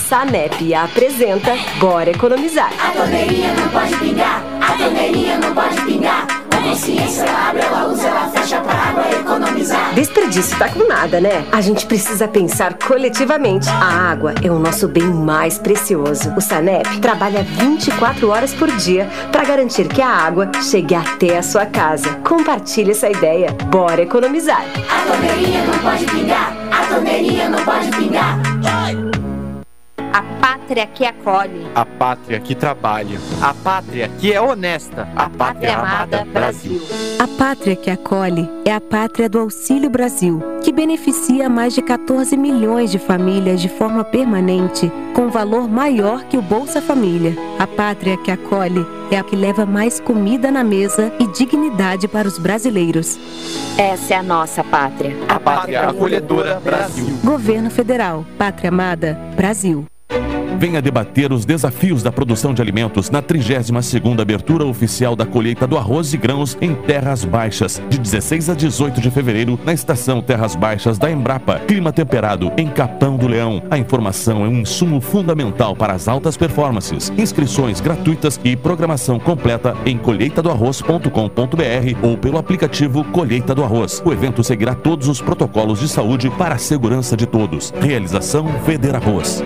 Sanep 0.08 0.74
apresenta 0.74 1.56
Bora 1.80 2.12
Economizar. 2.12 2.72
A 2.80 2.92
torneirinha 2.92 3.54
não 3.54 3.70
pode 3.70 3.96
pingar, 3.98 4.44
a 4.62 4.78
torneirinha 4.78 5.38
não 5.40 5.54
pode 5.54 5.82
pingar. 5.82 6.33
A 6.63 6.65
consciência 6.65 7.23
ela 7.23 7.49
abre, 7.49 7.62
ela 7.62 7.88
usa, 7.88 8.08
ela 8.08 8.30
fecha 8.30 8.62
pra 8.62 8.73
água 8.73 9.12
economizar. 9.12 9.93
Desperdício 9.93 10.58
tá 10.58 10.69
com 10.69 10.88
nada, 10.88 11.19
né? 11.19 11.45
A 11.52 11.60
gente 11.60 11.86
precisa 11.86 12.26
pensar 12.26 12.76
coletivamente. 12.76 13.67
A 13.67 14.12
água 14.12 14.34
é 14.41 14.49
o 14.49 14.58
nosso 14.58 14.88
bem 14.88 15.04
mais 15.04 15.58
precioso. 15.58 16.34
O 16.38 16.41
Sanep 16.41 17.02
trabalha 17.02 17.43
24 17.43 18.30
horas 18.30 18.54
por 18.54 18.71
dia 18.78 19.10
para 19.30 19.43
garantir 19.43 19.89
que 19.89 20.02
a 20.02 20.08
água 20.08 20.49
chegue 20.62 20.95
até 20.95 21.38
a 21.38 21.43
sua 21.43 21.65
casa. 21.65 22.10
Compartilhe 22.26 22.91
essa 22.91 23.10
ideia. 23.10 23.52
Bora 23.69 24.02
economizar. 24.02 24.63
A 24.89 25.12
torneirinha 25.12 25.65
não 25.65 25.78
pode 25.80 26.06
pingar, 26.06 26.56
a 26.71 26.86
torneirinha 26.86 27.49
não 27.49 27.65
pode 27.65 27.89
pingar. 27.89 28.39
A 30.13 30.21
pátria 30.63 30.88
que 30.88 31.06
acolhe. 31.06 31.67
A 31.76 31.86
pátria 31.86 32.39
que 32.39 32.56
trabalha. 32.56 33.19
A 33.41 33.54
pátria 33.54 34.10
que 34.17 34.32
é 34.32 34.41
honesta. 34.41 35.10
A, 35.13 35.30
pátria, 35.30 35.78
amada 35.78 36.26
Brasil. 36.26 36.82
A 37.19 37.28
pátria 37.28 37.76
que 37.76 37.89
acolhe 37.89 38.49
é 38.63 38.71
a 38.71 38.80
pátria 38.80 39.28
do 39.28 39.39
Auxílio 39.39 39.89
Brasil, 39.89 40.41
que 40.63 40.71
beneficia 40.71 41.49
mais 41.49 41.73
de 41.73 41.82
14 41.82 42.38
milhões 42.38 42.91
de 42.91 42.97
famílias 42.97 43.60
de 43.60 43.67
forma 43.67 44.06
permanente, 44.06 44.89
com 45.13 45.30
valor 45.30 45.67
maior 45.67 46.23
que 46.23 46.38
o 46.38 46.41
Bolsa 46.41 46.82
Família. 46.82 47.36
A 47.60 47.67
pátria 47.67 48.15
que 48.17 48.32
acolhe 48.32 48.86
é 49.12 49.17
a 49.17 49.23
que 49.23 49.36
leva 49.36 49.65
mais 49.65 49.99
comida 49.99 50.49
na 50.49 50.63
mesa 50.63 51.12
e 51.19 51.28
dignidade 51.28 52.08
para 52.08 52.28
os 52.28 52.38
brasileiros. 52.38 53.19
Essa 53.78 54.13
é 54.13 54.17
a 54.17 54.23
nossa 54.23 54.63
pátria. 54.63 55.13
A 55.28 55.39
pátria 55.39 55.89
acolhedora 55.89 56.62
Brasil. 56.62 57.17
Governo 57.21 57.69
Federal. 57.69 58.26
Pátria 58.38 58.69
Amada 58.69 59.19
Brasil. 59.36 59.86
Venha 60.63 60.82
debater 60.82 61.34
os 61.34 61.43
desafios 61.43 62.02
da 62.02 62.10
produção 62.10 62.54
de 62.54 62.62
alimentos 62.62 63.10
na 63.10 63.21
32ª 63.21 64.21
abertura 64.21 64.65
oficial 64.65 65.13
da 65.13 65.26
colheita 65.26 65.67
do 65.67 65.78
arroz 65.78 66.13
e 66.13 66.17
grãos 66.17 66.58
em 66.62 66.73
Terras 66.73 67.26
Baixas, 67.26 67.82
de 67.89 67.97
16 67.97 68.49
a 68.49 68.54
18 68.54 69.02
de 69.02 69.12
fevereiro, 69.12 69.60
na 69.65 69.73
estação 69.73 70.21
Terras 70.21 70.56
Baixas 70.56 70.97
da 70.97 71.12
Embrapa. 71.12 71.60
Clima 71.67 71.91
temperado 71.91 72.49
em 72.56 72.69
Capão 72.69 73.17
do 73.17 73.28
Leão. 73.28 73.62
A 73.69 73.78
informação 73.78 74.45
é 74.45 74.47
um 74.47 74.62
insumo 74.62 75.02
fundamental 75.02 75.76
para 75.76 75.91
as 75.91 76.08
altas 76.08 76.38
performances. 76.38 77.12
Inscrições 77.17 77.82
gratuitas 77.82 78.39
e 78.41 78.56
programação 78.56 79.19
completa 79.19 79.76
em 79.86 79.97
colheitadoarroz.com.br 79.97 81.10
ou 82.02 82.17
pelo 82.17 82.38
aplicativo 82.38 83.04
Colheita 83.04 83.54
do 83.54 83.65
Arroz. 83.65 84.02
O 84.06 84.13
evento 84.13 84.41
seguirá 84.45 84.73
todos 84.73 85.10
os 85.10 85.21
protocolos 85.21 85.82
de 85.82 85.89
saúde 85.89 86.30
para 86.30 86.56
a 86.56 86.58
segurança 86.58 87.17
de 87.17 87.26
todos. 87.26 87.73
Realização 87.82 88.47
Feder 88.63 88.95
Arroz. 88.95 89.43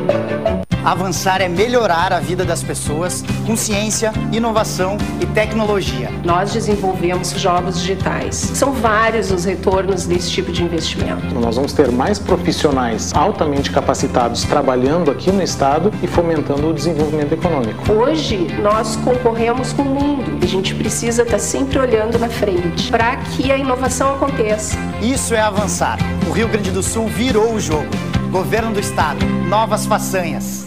Avançar 0.88 1.41
é 1.41 1.50
melhorar 1.50 2.13
a 2.13 2.19
vida 2.21 2.45
das 2.45 2.63
pessoas 2.63 3.21
com 3.45 3.58
ciência, 3.58 4.13
inovação 4.32 4.95
e 5.19 5.26
tecnologia. 5.26 6.10
Nós 6.23 6.54
desenvolvemos 6.54 7.32
jogos 7.32 7.82
digitais. 7.82 8.36
São 8.38 8.71
vários 8.71 9.30
os 9.30 9.43
retornos 9.43 10.06
desse 10.06 10.32
tipo 10.32 10.50
de 10.50 10.63
investimento. 10.63 11.36
Nós 11.41 11.58
vamos 11.58 11.73
ter 11.73 11.91
mais 11.91 12.19
profissionais 12.19 13.13
altamente 13.13 13.69
capacitados 13.69 14.45
trabalhando 14.45 15.12
aqui 15.12 15.30
no 15.30 15.43
estado 15.43 15.91
e 16.02 16.08
fomentando 16.08 16.69
o 16.69 16.73
desenvolvimento 16.73 17.34
econômico. 17.34 17.91
Hoje 17.91 18.47
nós 18.62 18.95
concorremos 18.95 19.73
com 19.73 19.82
o 19.82 19.93
mundo. 19.93 20.39
A 20.41 20.45
gente 20.45 20.73
precisa 20.73 21.23
estar 21.23 21.39
sempre 21.39 21.80
olhando 21.80 22.17
na 22.17 22.30
frente 22.30 22.89
para 22.89 23.17
que 23.17 23.52
a 23.52 23.58
inovação 23.58 24.15
aconteça. 24.15 24.78
Isso 25.02 25.36
é 25.36 25.41
avançar. 25.41 25.97
O 26.30 26.32
Rio 26.32 26.47
Grande 26.47 26.71
do 26.71 26.82
Sul 26.82 27.10
virou 27.10 27.56
o 27.56 27.60
jogo. 27.60 27.89
Governo 28.32 28.71
do 28.71 28.80
Estado, 28.80 29.26
novas 29.26 29.86
façanhas. 29.86 30.66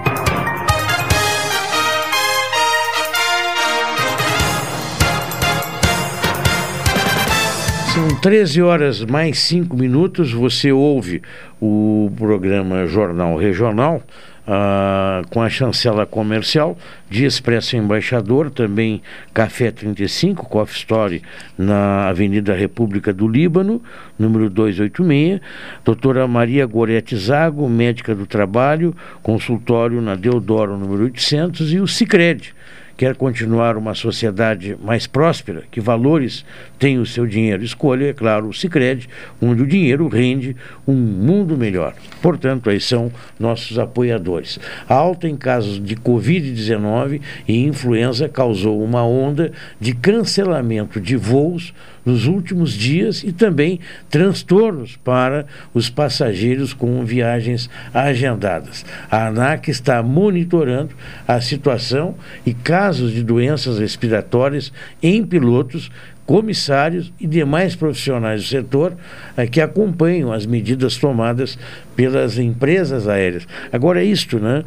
São 7.93 8.07
13 8.07 8.61
horas 8.61 9.03
mais 9.03 9.37
5 9.39 9.75
minutos. 9.75 10.31
Você 10.31 10.71
ouve 10.71 11.21
o 11.59 12.09
programa 12.17 12.87
Jornal 12.87 13.35
Regional 13.35 14.01
ah, 14.47 15.21
com 15.29 15.41
a 15.41 15.49
chancela 15.49 16.05
comercial 16.05 16.77
de 17.09 17.25
Expresso 17.25 17.75
Embaixador, 17.75 18.49
também 18.49 19.01
Café 19.33 19.71
35, 19.71 20.47
Coffee 20.47 20.77
Story, 20.77 21.21
na 21.57 22.07
Avenida 22.07 22.55
República 22.55 23.11
do 23.11 23.27
Líbano, 23.27 23.83
número 24.17 24.49
286. 24.49 25.41
Doutora 25.83 26.25
Maria 26.29 26.65
Gorete 26.65 27.17
Zago, 27.17 27.67
médica 27.67 28.15
do 28.15 28.25
trabalho, 28.25 28.95
consultório 29.21 30.01
na 30.01 30.15
Deodoro, 30.15 30.77
número 30.77 31.03
800, 31.03 31.73
e 31.73 31.79
o 31.81 31.87
Cicred 31.87 32.53
quer 33.01 33.15
continuar 33.15 33.77
uma 33.77 33.95
sociedade 33.95 34.77
mais 34.79 35.07
próspera, 35.07 35.63
que 35.71 35.81
valores 35.81 36.45
tem 36.77 36.99
o 36.99 37.05
seu 37.05 37.25
dinheiro. 37.25 37.63
Escolha, 37.63 38.09
é 38.09 38.13
claro, 38.13 38.49
o 38.49 38.53
Cicred, 38.53 39.09
onde 39.41 39.63
o 39.63 39.65
dinheiro 39.65 40.07
rende 40.07 40.55
um 40.87 40.93
mundo 40.93 41.57
melhor. 41.57 41.95
Portanto, 42.21 42.69
aí 42.69 42.79
são 42.79 43.11
nossos 43.39 43.79
apoiadores. 43.79 44.59
A 44.87 44.93
alta 44.93 45.27
em 45.27 45.35
casos 45.35 45.83
de 45.83 45.95
Covid-19 45.95 47.19
e 47.47 47.65
influenza 47.65 48.29
causou 48.29 48.83
uma 48.83 49.03
onda 49.03 49.51
de 49.79 49.95
cancelamento 49.95 51.01
de 51.01 51.15
voos 51.15 51.73
nos 52.05 52.25
últimos 52.25 52.73
dias 52.73 53.23
e 53.23 53.31
também 53.31 53.79
transtornos 54.09 54.97
para 54.97 55.45
os 55.73 55.89
passageiros 55.89 56.73
com 56.73 57.03
viagens 57.05 57.69
agendadas. 57.93 58.85
A 59.09 59.27
ANAC 59.27 59.69
está 59.69 60.01
monitorando 60.01 60.95
a 61.27 61.39
situação 61.41 62.15
e 62.45 62.53
casos 62.53 63.11
de 63.11 63.23
doenças 63.23 63.79
respiratórias 63.79 64.71
em 65.01 65.23
pilotos 65.23 65.91
comissários 66.31 67.11
e 67.19 67.27
demais 67.27 67.75
profissionais 67.75 68.41
do 68.41 68.47
setor 68.47 68.93
eh, 69.35 69.45
que 69.45 69.59
acompanham 69.59 70.31
as 70.31 70.45
medidas 70.45 70.95
tomadas 70.95 71.59
pelas 71.93 72.37
empresas 72.37 73.05
aéreas. 73.05 73.45
Agora, 73.69 74.01
isto, 74.01 74.39
né? 74.39 74.63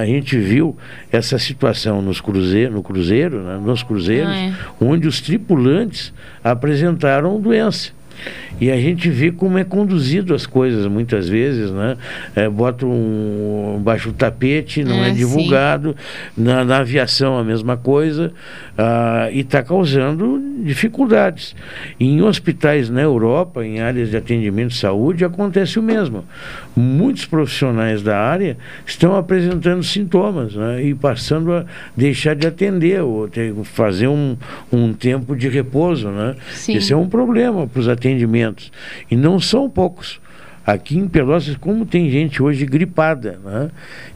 A 0.00 0.04
gente 0.04 0.36
viu 0.36 0.76
essa 1.12 1.38
situação 1.38 2.02
nos 2.02 2.20
cruzeiro, 2.20 2.72
no 2.74 2.82
cruzeiro, 2.82 3.44
né, 3.44 3.60
nos 3.64 3.84
cruzeiros, 3.84 4.32
ah, 4.32 4.36
é. 4.36 4.52
onde 4.80 5.06
os 5.06 5.20
tripulantes 5.20 6.12
apresentaram 6.42 7.40
doença. 7.40 7.92
E 8.60 8.70
a 8.70 8.76
gente 8.76 9.08
vê 9.08 9.30
como 9.30 9.56
é 9.56 9.64
conduzido 9.64 10.34
as 10.34 10.44
coisas 10.44 10.86
muitas 10.86 11.28
vezes, 11.28 11.70
né? 11.70 11.96
É, 12.34 12.48
bota 12.48 12.84
um 12.86 13.80
baixo 13.82 14.12
tapete, 14.12 14.82
não 14.82 15.04
é, 15.04 15.10
é 15.10 15.12
divulgado. 15.12 15.94
Na, 16.36 16.64
na, 16.64 16.78
aviação 16.78 17.38
a 17.38 17.44
mesma 17.44 17.76
coisa 17.76 18.32
ah, 18.76 19.28
e 19.32 19.40
está 19.40 19.62
causando 19.62 20.40
dificuldades. 20.62 21.54
em 22.00 22.20
hospitais 22.22 22.90
na 22.90 23.00
Europa, 23.00 23.64
em 23.64 23.80
áreas 23.80 24.10
de 24.10 24.16
atendimento 24.16 24.70
de 24.70 24.76
saúde, 24.76 25.24
acontece 25.24 25.78
o 25.78 25.82
mesmo. 25.82 26.24
Muitos 26.74 27.26
profissionais 27.26 28.02
da 28.02 28.18
área 28.18 28.56
estão 28.86 29.16
apresentando 29.16 29.82
sintomas 29.82 30.54
né? 30.54 30.82
e 30.82 30.94
passando 30.94 31.52
a 31.52 31.64
deixar 31.96 32.34
de 32.34 32.46
atender 32.46 33.02
ou 33.02 33.28
ter, 33.28 33.54
fazer 33.64 34.08
um, 34.08 34.36
um 34.72 34.92
tempo 34.92 35.36
de 35.36 35.48
repouso, 35.48 36.08
né? 36.08 36.34
Esse 36.68 36.92
é 36.92 36.96
um 36.96 37.08
problema 37.08 37.66
para 37.66 37.80
os 37.80 37.88
atendimentos 38.08 38.72
e 39.10 39.16
não 39.16 39.38
são 39.38 39.68
poucos. 39.68 40.20
Aqui 40.66 40.98
em 40.98 41.08
Pelotas, 41.08 41.56
como 41.56 41.86
tem 41.86 42.10
gente 42.10 42.42
hoje 42.42 42.66
gripada, 42.66 43.40
né? 43.42 43.70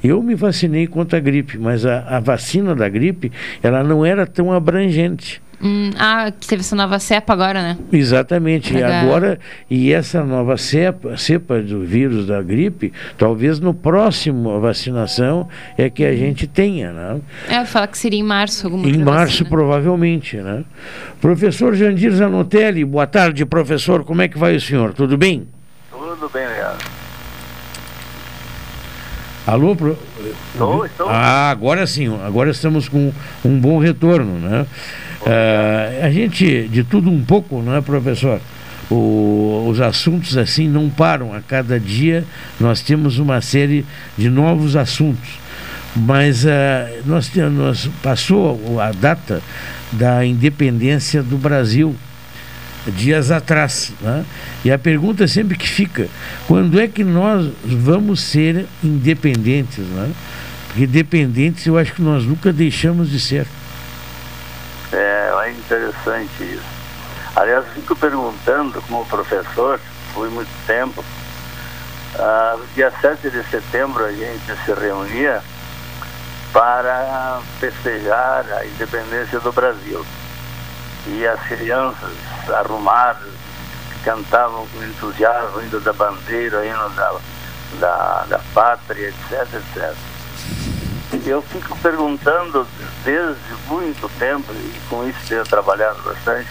eu 0.04 0.22
me 0.22 0.34
vacinei 0.34 0.86
contra 0.86 1.16
a 1.16 1.20
gripe, 1.20 1.56
mas 1.56 1.86
a, 1.86 2.00
a 2.16 2.20
vacina 2.20 2.74
da 2.74 2.86
gripe 2.90 3.32
ela 3.62 3.82
não 3.82 4.04
era 4.04 4.26
tão 4.26 4.52
abrangente. 4.52 5.40
Hum, 5.62 5.90
ah, 5.96 6.32
que 6.38 6.46
teve 6.46 6.60
essa 6.60 6.74
nova 6.74 6.98
cepa 6.98 7.32
agora, 7.32 7.62
né? 7.62 7.78
Exatamente. 7.92 8.72
E 8.72 8.76
Legal. 8.76 8.92
agora, 9.04 9.38
e 9.70 9.92
essa 9.92 10.24
nova 10.24 10.56
cepa, 10.56 11.16
cepa 11.16 11.60
do 11.62 11.84
vírus 11.84 12.26
da 12.26 12.42
gripe, 12.42 12.92
talvez 13.16 13.60
no 13.60 13.72
próximo 13.72 14.60
vacinação 14.60 15.48
é 15.78 15.88
que 15.88 16.04
a 16.04 16.14
gente 16.16 16.46
tenha, 16.48 16.92
né? 16.92 17.20
É, 17.48 17.64
fala 17.64 17.86
que 17.86 17.96
seria 17.96 18.18
em 18.18 18.24
março 18.24 18.66
alguma 18.66 18.88
Em 18.88 18.98
março, 18.98 19.44
vacina. 19.44 19.50
provavelmente, 19.50 20.36
né? 20.38 20.64
Professor 21.20 21.74
Jandir 21.74 22.10
Zanotelli, 22.12 22.84
boa 22.84 23.06
tarde, 23.06 23.46
professor. 23.46 24.02
Como 24.04 24.20
é 24.20 24.26
que 24.28 24.38
vai 24.38 24.56
o 24.56 24.60
senhor? 24.60 24.92
Tudo 24.92 25.16
bem? 25.16 25.46
Tudo 25.90 26.28
bem, 26.32 26.46
Leandro. 26.46 27.01
Alô? 29.46 29.74
Pro... 29.74 29.98
Estou, 30.52 30.86
estou. 30.86 31.08
Ah, 31.08 31.50
agora 31.50 31.86
sim, 31.86 32.08
agora 32.24 32.50
estamos 32.50 32.88
com 32.88 33.12
um 33.44 33.58
bom 33.58 33.78
retorno, 33.78 34.38
né? 34.38 34.66
Ah, 35.26 36.06
a 36.06 36.10
gente, 36.10 36.68
de 36.68 36.84
tudo 36.84 37.10
um 37.10 37.24
pouco, 37.24 37.60
não 37.62 37.74
é, 37.74 37.80
professor? 37.80 38.40
O- 38.90 39.66
os 39.68 39.80
assuntos 39.80 40.36
assim 40.36 40.68
não 40.68 40.88
param. 40.88 41.34
A 41.34 41.40
cada 41.40 41.78
dia 41.80 42.24
nós 42.60 42.82
temos 42.82 43.18
uma 43.18 43.40
série 43.40 43.84
de 44.16 44.28
novos 44.30 44.76
assuntos. 44.76 45.28
Mas 45.96 46.46
ah, 46.46 46.88
nós, 47.04 47.30
nós 47.52 47.90
passou 48.02 48.80
a 48.80 48.92
data 48.92 49.42
da 49.90 50.24
independência 50.24 51.22
do 51.22 51.36
Brasil 51.36 51.94
dias 52.86 53.30
atrás. 53.30 53.92
Né? 54.00 54.24
E 54.64 54.72
a 54.72 54.78
pergunta 54.78 55.26
sempre 55.26 55.56
que 55.56 55.68
fica, 55.68 56.08
quando 56.46 56.80
é 56.80 56.88
que 56.88 57.04
nós 57.04 57.50
vamos 57.64 58.20
ser 58.20 58.66
independentes? 58.82 59.84
Né? 59.84 60.12
Porque 60.68 60.86
dependentes 60.86 61.66
eu 61.66 61.78
acho 61.78 61.92
que 61.92 62.02
nós 62.02 62.24
nunca 62.24 62.52
deixamos 62.52 63.10
de 63.10 63.20
ser. 63.20 63.46
É, 64.92 65.32
é 65.44 65.50
interessante 65.50 66.42
isso. 66.42 66.72
Aliás, 67.34 67.64
fico 67.74 67.96
perguntando 67.96 68.82
como 68.82 69.06
professor, 69.06 69.80
fui 70.12 70.28
muito 70.28 70.50
tempo, 70.66 71.02
ah, 72.18 72.58
dia 72.74 72.92
7 73.00 73.30
de 73.30 73.42
setembro 73.44 74.04
a 74.04 74.12
gente 74.12 74.44
se 74.64 74.72
reunia 74.74 75.42
para 76.52 77.40
festejar 77.58 78.44
a 78.52 78.66
independência 78.66 79.40
do 79.40 79.50
Brasil. 79.50 80.04
E 81.06 81.26
as 81.26 81.40
crianças 81.42 82.10
arrumadas 82.48 83.32
cantavam 84.04 84.66
com 84.68 84.82
entusiasmo, 84.84 85.58
o 85.58 85.62
hino 85.62 85.80
da 85.80 85.92
bandeira, 85.92 86.60
o 86.60 86.64
hino 86.64 86.88
da, 86.90 87.14
da, 87.80 88.24
da 88.28 88.40
pátria, 88.54 89.08
etc, 89.08 89.48
etc. 89.54 89.94
Eu 91.26 91.42
fico 91.42 91.76
perguntando 91.78 92.66
desde 93.04 93.54
muito 93.68 94.08
tempo, 94.18 94.52
e 94.52 94.80
com 94.88 95.06
isso 95.08 95.18
tenho 95.28 95.44
trabalhado 95.44 96.00
bastante, 96.02 96.48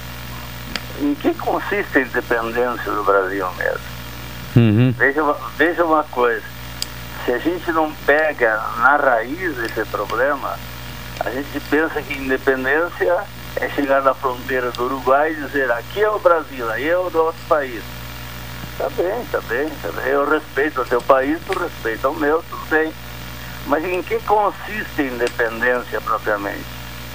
em 0.99 1.15
que 1.15 1.33
consiste 1.33 1.97
a 1.97 2.01
independência 2.01 2.91
do 2.91 3.03
Brasil 3.03 3.47
mesmo. 3.57 3.81
Veja, 4.97 5.23
uma- 5.23 5.37
veja 5.57 5.83
uma 5.83 6.03
coisa, 6.03 6.43
se 7.25 7.31
a 7.33 7.37
gente 7.39 7.71
não 7.71 7.91
pega 8.05 8.61
na 8.77 8.95
raiz 8.97 9.57
esse 9.57 9.83
problema, 9.85 10.57
a 11.19 11.29
gente 11.31 11.59
pensa 11.69 12.01
que 12.01 12.13
independência 12.13 13.17
é 13.57 13.69
chegar 13.69 14.01
na 14.01 14.13
fronteira 14.13 14.71
do 14.71 14.85
Uruguai 14.85 15.31
e 15.31 15.35
dizer 15.35 15.71
aqui 15.71 16.01
é 16.01 16.09
o 16.09 16.19
Brasil, 16.19 16.69
aí 16.71 16.87
é 16.87 16.97
o 16.97 17.09
nosso 17.09 17.37
país. 17.47 17.83
Tá 18.77 18.89
bem, 18.89 19.25
tá 19.31 19.41
bem, 19.41 19.69
tá 19.81 19.89
bem. 19.91 20.11
Eu 20.11 20.29
respeito 20.29 20.81
o 20.81 20.85
teu 20.85 21.01
país, 21.01 21.39
tu 21.45 21.57
respeita 21.57 22.09
o 22.09 22.15
meu, 22.15 22.43
tudo 22.49 22.65
bem. 22.69 22.93
Mas 23.67 23.83
em 23.85 24.01
que 24.01 24.19
consiste 24.21 25.01
a 25.01 25.03
independência 25.03 26.01
propriamente? 26.01 26.65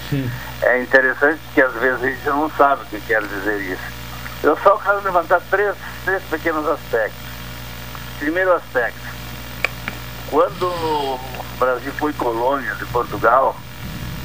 Sim. 0.09 0.31
É 0.63 0.81
interessante 0.81 1.41
que 1.55 1.61
às 1.61 1.73
vezes 1.75 2.03
a 2.03 2.07
gente 2.07 2.27
não 2.27 2.51
sabe 2.51 2.83
o 2.83 2.87
que 2.87 3.01
quer 3.01 3.23
dizer 3.23 3.61
isso. 3.63 3.97
Eu 4.43 4.57
só 4.63 4.77
quero 4.77 5.03
levantar 5.03 5.41
três, 5.51 5.75
três 6.05 6.23
pequenos 6.25 6.69
aspectos. 6.69 7.27
Primeiro 8.19 8.53
aspecto, 8.55 9.01
quando 10.31 10.67
o 10.67 11.21
Brasil 11.59 11.93
foi 11.99 12.13
colônia 12.13 12.75
de 12.77 12.85
Portugal, 12.87 13.57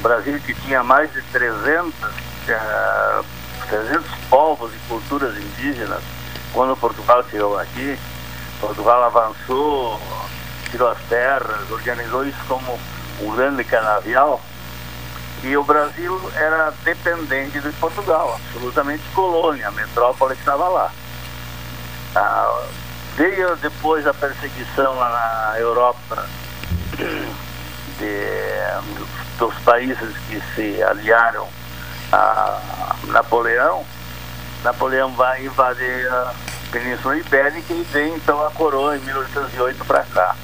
Brasil 0.02 0.38
que 0.40 0.52
tinha 0.54 0.82
mais 0.82 1.12
de 1.12 1.22
300, 1.22 1.94
eh, 2.48 3.22
300 3.68 4.04
povos 4.28 4.72
e 4.74 4.78
culturas 4.88 5.36
indígenas, 5.36 6.02
quando 6.52 6.76
Portugal 6.76 7.24
chegou 7.30 7.58
aqui, 7.58 7.98
Portugal 8.60 9.04
avançou, 9.04 10.00
tirou 10.70 10.90
as 10.90 10.98
terras, 11.08 11.70
organizou 11.70 12.26
isso 12.26 12.38
como 12.48 12.78
um 13.20 13.34
grande 13.36 13.62
canavial, 13.64 14.40
e 15.44 15.56
o 15.56 15.64
Brasil 15.64 16.20
era 16.34 16.72
dependente 16.84 17.60
de 17.60 17.70
Portugal, 17.72 18.38
absolutamente 18.46 19.02
colônia, 19.14 19.68
a 19.68 19.72
metrópole 19.72 20.34
estava 20.34 20.68
lá. 20.68 20.90
Ah, 22.14 22.64
veio 23.16 23.56
depois 23.56 24.06
a 24.06 24.12
perseguição 24.14 24.94
lá 24.96 25.10
na 25.52 25.58
Europa 25.60 26.26
de- 26.96 27.32
dos 29.38 29.54
países 29.60 30.16
que 30.28 30.40
se 30.54 30.82
aliaram 30.82 31.48
a 32.12 32.96
Napoleão. 33.08 33.84
Napoleão 34.62 35.12
vai 35.14 35.44
invadir 35.44 36.08
a 36.08 36.34
Península 36.70 37.16
Ibérica 37.16 37.72
e 37.72 37.82
vem 37.82 38.14
então 38.14 38.44
a 38.46 38.50
coroa 38.50 38.96
em 38.96 39.00
1808 39.00 39.84
para 39.84 40.04
cá. 40.04 40.36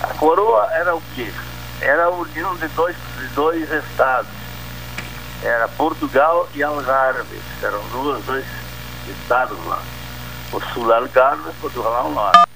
A 0.00 0.08
coroa 0.14 0.68
era 0.72 0.94
o 0.96 1.02
quê? 1.14 1.32
Era 1.80 2.04
a 2.04 2.10
união 2.10 2.56
de 2.56 2.68
dois, 2.68 2.96
de 3.18 3.26
dois 3.28 3.70
estados. 3.70 4.30
Era 5.42 5.68
Portugal 5.68 6.48
e 6.54 6.62
Algarve. 6.62 7.40
Eram 7.62 7.82
duas, 7.88 8.24
dois 8.24 8.44
estados 9.08 9.58
lá. 9.66 9.80
O 10.52 10.60
sul 10.72 10.92
Algarve 10.92 11.50
e 11.50 11.60
Portugal 11.60 11.94
ao 11.94 12.10
norte. 12.10 12.48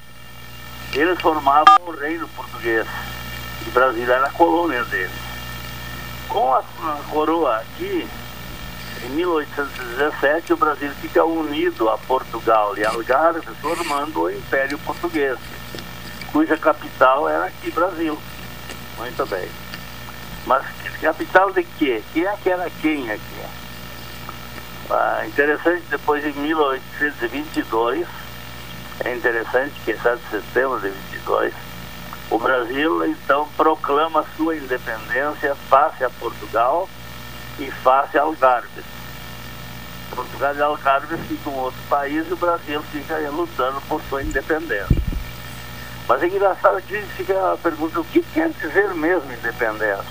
Eles 0.92 1.20
formavam 1.20 1.76
o 1.86 1.90
reino 1.90 2.28
português. 2.28 2.86
Brasília 3.76 4.14
era 4.14 4.28
a 4.28 4.30
colônia 4.30 4.82
deles. 4.84 5.10
Com 6.30 6.50
a, 6.50 6.60
a 6.60 6.98
coroa 7.10 7.58
aqui, 7.58 8.08
em 9.04 9.08
1817, 9.10 10.54
o 10.54 10.56
Brasil 10.56 10.90
fica 10.92 11.22
unido 11.22 11.90
a 11.90 11.98
Portugal 11.98 12.72
e 12.78 12.86
Algarve, 12.86 13.46
formando 13.60 14.22
o 14.22 14.30
Império 14.30 14.78
Português, 14.78 15.38
cuja 16.32 16.56
capital 16.56 17.28
era 17.28 17.44
aqui, 17.44 17.70
Brasil. 17.70 18.18
Muito 18.96 19.26
bem. 19.26 19.46
Mas 20.46 20.64
capital 21.02 21.52
de 21.52 21.62
quê? 21.62 22.02
Quem 22.14 22.24
é 22.24 22.34
que 22.42 22.48
era 22.48 22.70
quem 22.80 23.10
aqui? 23.10 23.42
Ah, 24.88 25.22
interessante, 25.26 25.82
depois 25.90 26.24
em 26.24 26.32
1822, 26.32 28.08
é 29.04 29.14
interessante 29.14 29.74
que 29.84 29.92
é 29.92 29.96
7 29.98 30.18
de 30.22 30.30
setembro 30.30 30.80
de 30.80 30.88
22, 30.88 31.52
o 32.30 32.38
Brasil 32.38 33.06
então 33.06 33.48
proclama 33.56 34.24
sua 34.36 34.56
independência 34.56 35.54
face 35.68 36.04
a 36.04 36.10
Portugal 36.10 36.88
e 37.58 37.70
face 37.70 38.18
a 38.18 38.22
Algarve. 38.22 38.82
Portugal 40.14 40.54
e 40.54 40.62
Algarve 40.62 41.16
ficam 41.28 41.52
um 41.52 41.58
outro 41.58 41.80
país 41.88 42.28
e 42.28 42.32
o 42.32 42.36
Brasil 42.36 42.82
fica 42.90 43.16
lutando 43.30 43.80
por 43.82 44.00
sua 44.08 44.22
independência. 44.22 44.96
Mas 46.08 46.22
é 46.22 46.26
engraçado 46.26 46.80
que 46.82 46.96
a 46.96 47.02
fica 47.02 47.58
perguntando 47.62 48.00
o 48.00 48.04
que 48.04 48.22
quer 48.22 48.50
dizer 48.50 48.94
mesmo 48.94 49.32
independência. 49.32 50.04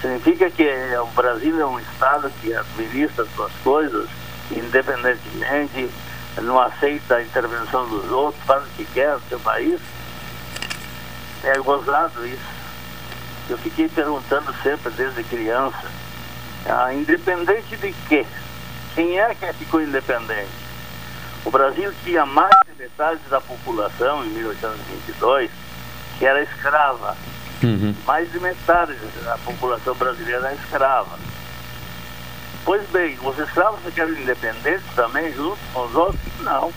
Significa 0.00 0.50
que 0.50 0.68
o 0.98 1.06
Brasil 1.06 1.60
é 1.60 1.66
um 1.66 1.80
Estado 1.80 2.30
que 2.40 2.54
administra 2.54 3.26
suas 3.34 3.52
coisas 3.64 4.08
independentemente, 4.50 5.90
não 6.42 6.60
aceita 6.60 7.16
a 7.16 7.22
intervenção 7.22 7.88
dos 7.88 8.10
outros, 8.10 8.42
faz 8.44 8.64
o 8.64 8.68
que 8.76 8.84
quer 8.84 9.14
no 9.14 9.20
seu 9.28 9.40
país. 9.40 9.80
É 11.44 11.58
gozado 11.58 12.26
isso. 12.26 12.56
Eu 13.48 13.58
fiquei 13.58 13.88
perguntando 13.88 14.52
sempre 14.62 14.90
desde 14.90 15.22
criança, 15.24 15.84
ah, 16.66 16.92
independente 16.92 17.76
de 17.76 17.92
quê? 18.08 18.26
Quem 18.94 19.18
é 19.20 19.34
que 19.34 19.52
ficou 19.52 19.80
independente? 19.80 20.50
O 21.44 21.50
Brasil 21.50 21.92
tinha 22.02 22.26
mais 22.26 22.56
de 22.66 22.82
metade 22.82 23.20
da 23.30 23.40
população 23.40 24.24
em 24.24 24.30
1822 24.30 25.50
que 26.18 26.26
era 26.26 26.42
escrava. 26.42 27.16
Mais 28.04 28.30
de 28.32 28.40
metade 28.40 28.94
da 29.22 29.38
população 29.38 29.94
brasileira 29.94 30.48
era 30.48 30.54
escrava. 30.54 31.18
Pois 32.64 32.88
bem, 32.90 33.16
os 33.22 33.38
escravos 33.38 33.80
ficaram 33.84 34.10
independentes 34.12 34.86
também 34.94 35.32
junto 35.32 35.58
com 35.72 35.84
os 35.84 35.94
outros? 35.94 36.20
Não. 36.40 36.72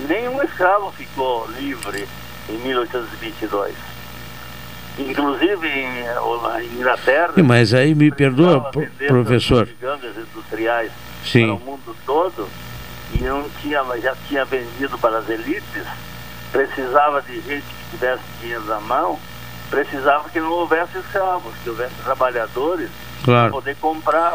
Nenhum 0.00 0.42
escravo 0.42 0.90
ficou 0.92 1.46
livre 1.50 2.08
em 2.48 2.58
1822. 2.58 3.74
Inclusive 4.98 5.66
em, 5.68 6.04
Inglaterra. 6.78 7.32
Mas 7.42 7.74
aí 7.74 7.94
me 7.94 8.10
perdoa, 8.12 8.70
professor. 9.08 9.66
gigantes 9.66 10.10
industriais 10.16 10.92
Sim. 11.24 11.46
para 11.46 11.54
o 11.56 11.60
mundo 11.60 11.96
todo, 12.06 12.48
e 13.12 13.18
não 13.22 13.48
tinha, 13.60 13.82
já 14.00 14.14
tinha 14.28 14.44
vendido 14.44 14.96
para 14.98 15.18
as 15.18 15.28
elites, 15.28 15.84
precisava 16.52 17.20
de 17.22 17.34
gente 17.40 17.64
que 17.64 17.90
tivesse 17.96 18.22
dinheiro 18.40 18.64
na 18.66 18.78
mão, 18.80 19.18
precisava 19.68 20.28
que 20.30 20.38
não 20.38 20.50
houvesse 20.52 20.96
escravos, 20.98 21.52
que 21.62 21.70
houvesse 21.70 21.94
trabalhadores 22.04 22.88
Claro. 23.24 23.50
para 23.50 23.50
poder 23.60 23.76
comprar 23.80 24.34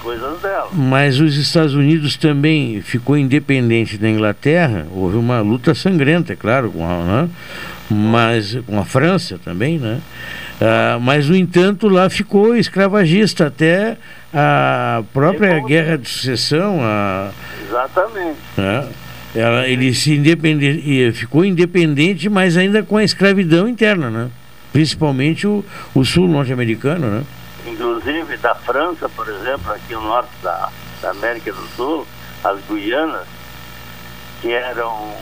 coisas 0.00 0.40
dela. 0.40 0.68
Mas 0.72 1.20
os 1.20 1.36
Estados 1.36 1.74
Unidos 1.74 2.16
também 2.16 2.80
ficou 2.80 3.16
independente 3.16 3.96
da 3.96 4.08
Inglaterra. 4.08 4.86
Houve 4.92 5.16
uma 5.16 5.40
luta 5.40 5.74
sangrenta, 5.74 6.32
é 6.32 6.36
claro, 6.36 6.70
com 6.70 6.84
a, 6.84 7.04
né? 7.04 7.28
mas 7.90 8.56
com 8.66 8.78
a 8.78 8.84
França 8.84 9.38
também, 9.44 9.78
né? 9.78 10.00
Ah, 10.60 10.98
mas 11.00 11.28
no 11.28 11.36
entanto 11.36 11.88
lá 11.88 12.08
ficou 12.10 12.54
escravagista 12.54 13.46
até 13.46 13.96
a 14.32 15.02
própria 15.12 15.58
guerra 15.60 15.96
de 15.96 16.08
sucessão, 16.08 16.78
a, 16.82 17.30
Exatamente. 17.66 18.38
né? 18.56 18.88
Ela, 19.34 19.68
ele 19.68 19.94
se 19.94 20.12
independe, 20.12 21.12
ficou 21.12 21.44
independente, 21.44 22.28
mas 22.28 22.56
ainda 22.56 22.82
com 22.82 22.96
a 22.96 23.04
escravidão 23.04 23.68
interna, 23.68 24.10
né? 24.10 24.28
Principalmente 24.72 25.46
o, 25.46 25.64
o 25.94 26.04
sul 26.04 26.28
norte-americano, 26.28 27.06
né? 27.06 27.22
Inclusive 27.66 28.36
da 28.38 28.54
França, 28.54 29.08
por 29.08 29.28
exemplo, 29.28 29.72
aqui 29.72 29.92
no 29.94 30.00
norte 30.02 30.30
da, 30.42 30.70
da 31.02 31.10
América 31.10 31.52
do 31.52 31.66
Sul, 31.76 32.06
as 32.42 32.58
Guianas, 32.68 33.26
que 34.40 34.50
eram 34.52 35.14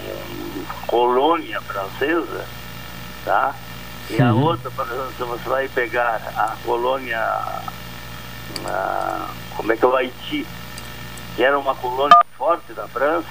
colônia 0.86 1.60
francesa, 1.62 2.44
tá? 3.24 3.54
E 4.10 4.22
a 4.22 4.32
outra, 4.32 4.70
por 4.70 4.86
exemplo, 4.86 5.12
se 5.16 5.22
você 5.24 5.48
vai 5.48 5.68
pegar 5.68 6.20
a 6.36 6.56
colônia, 6.64 7.18
a- 8.66 9.28
como 9.56 9.72
é 9.72 9.76
que 9.76 9.84
é 9.84 9.88
o 9.88 9.96
Haiti, 9.96 10.46
que 11.36 11.42
era 11.42 11.58
uma 11.58 11.74
colônia 11.74 12.16
forte 12.36 12.72
da 12.72 12.86
França, 12.88 13.26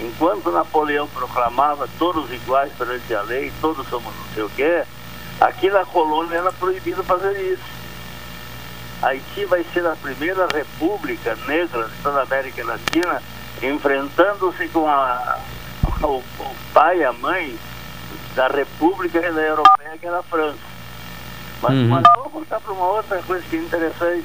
enquanto 0.00 0.50
Napoleão 0.50 1.06
proclamava 1.08 1.88
todos 1.98 2.30
iguais 2.32 2.72
perante 2.76 3.14
a 3.14 3.22
lei, 3.22 3.52
todos 3.60 3.86
somos 3.88 4.12
não 4.14 4.24
sei 4.34 4.42
o 4.42 4.50
quê, 4.50 4.82
aqui 5.40 5.70
na 5.70 5.84
colônia 5.84 6.36
era 6.38 6.52
proibido 6.52 7.04
fazer 7.04 7.38
isso. 7.52 7.78
Haiti 9.02 9.44
vai 9.44 9.64
ser 9.72 9.86
a 9.86 9.94
primeira 9.96 10.46
república 10.52 11.36
negra 11.46 11.84
de 11.88 11.94
toda 12.02 12.20
a 12.20 12.22
América 12.22 12.64
Latina, 12.64 13.22
enfrentando-se 13.62 14.68
com 14.68 14.88
a, 14.88 15.38
o, 16.02 16.06
o 16.16 16.56
pai 16.72 16.98
e 16.98 17.04
a 17.04 17.12
mãe 17.12 17.56
da 18.34 18.48
república 18.48 19.20
da 19.20 19.40
europeia, 19.40 19.98
que 19.98 20.06
era 20.06 20.18
a 20.18 20.22
França. 20.22 20.58
Mas, 21.62 21.72
Uhum. 21.74 21.88
mas 21.88 22.04
vou 22.16 22.30
contar 22.30 22.60
para 22.60 22.72
uma 22.72 22.86
outra 22.86 23.20
coisa 23.22 23.44
que 23.48 23.56
é 23.56 23.60
interessante. 23.60 24.24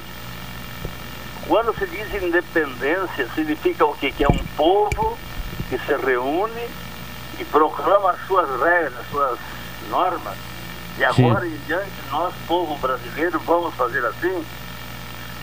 Quando 1.46 1.74
se 1.78 1.86
diz 1.86 2.22
independência, 2.22 3.28
significa 3.34 3.84
o 3.84 3.94
quê? 3.96 4.10
Que 4.16 4.24
é 4.24 4.28
um 4.28 4.44
povo 4.56 5.18
que 5.68 5.78
se 5.78 5.94
reúne 5.96 6.68
e 7.38 7.44
proclama 7.44 8.12
as 8.12 8.26
suas 8.26 8.48
regras, 8.60 8.92
as 8.98 9.10
suas 9.10 9.38
normas. 9.90 10.36
E 10.96 11.12
Sim. 11.12 11.28
agora 11.28 11.46
em 11.46 11.56
diante, 11.66 11.90
nós, 12.10 12.32
povo 12.46 12.76
brasileiro, 12.78 13.38
vamos 13.40 13.74
fazer 13.74 14.04
assim. 14.06 14.44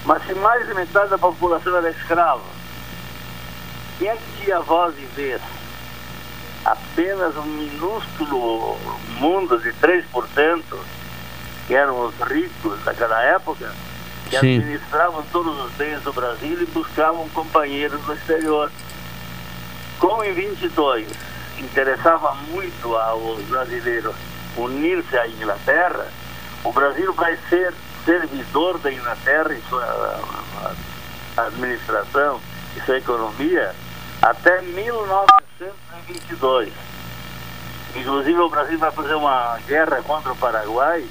Mas 0.06 0.26
se 0.26 0.34
mais 0.34 0.68
de 0.68 0.74
metade 0.74 1.10
da 1.10 1.18
população 1.18 1.78
era 1.78 1.90
escrava, 1.90 2.42
quem 4.00 4.10
é 4.10 4.16
que 4.16 4.44
tinha 4.44 4.60
voz 4.62 4.96
e 4.98 5.06
vez? 5.16 5.42
Apenas 6.66 7.36
um 7.38 7.44
minúsculo 7.44 8.78
mundo 9.20 9.60
de 9.60 9.72
3%, 9.74 10.64
que 11.68 11.76
eram 11.76 12.06
os 12.06 12.16
ricos 12.20 12.84
daquela 12.84 13.22
época, 13.22 13.72
que 14.26 14.40
Sim. 14.40 14.58
administravam 14.58 15.24
todos 15.32 15.58
os 15.66 15.72
bens 15.74 16.02
do 16.02 16.12
Brasil 16.14 16.62
e 16.62 16.66
buscavam 16.66 17.30
companheiros 17.30 18.06
no 18.08 18.14
exterior. 18.14 18.72
Como 20.00 20.24
em 20.24 20.34
22 20.34 21.08
interessava 21.60 22.34
muito 22.50 22.96
aos 22.96 23.40
brasileiros 23.44 24.16
unir-se 24.58 25.16
à 25.16 25.28
Inglaterra, 25.28 26.08
o 26.64 26.72
Brasil 26.72 27.14
vai 27.14 27.38
ser 27.50 27.72
servidor 28.06 28.78
da 28.80 28.92
Inglaterra 28.92 29.54
em 29.54 29.62
sua 29.70 30.20
administração 31.38 32.42
e 32.76 32.82
sua 32.82 32.98
economia 32.98 33.74
até 34.22 34.62
1922. 34.62 36.74
Inclusive 37.96 38.40
o 38.40 38.50
Brasil 38.50 38.78
vai 38.78 38.92
fazer 38.92 39.14
uma 39.16 39.58
guerra 39.68 40.02
contra 40.04 40.32
o 40.32 40.36
Paraguai, 40.36 41.04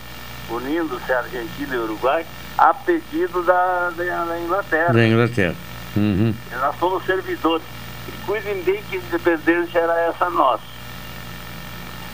unindo-se 0.48 1.12
a 1.12 1.18
Argentina 1.18 1.74
e 1.74 1.78
o 1.78 1.82
Uruguai, 1.84 2.24
a 2.56 2.72
pedido 2.72 3.42
da, 3.42 3.90
da, 3.90 4.24
da 4.24 4.40
Inglaterra. 4.40 4.92
Da 4.92 5.06
Inglaterra. 5.06 5.54
Uhum. 5.96 6.34
E 6.50 6.54
Nós 6.54 6.78
somos 6.78 7.04
servidores. 7.04 7.66
E 8.08 8.12
cuidem 8.26 8.62
bem 8.62 8.82
que 8.84 8.96
independência 8.96 9.78
era 9.78 10.00
essa 10.00 10.30
nossa. 10.30 10.69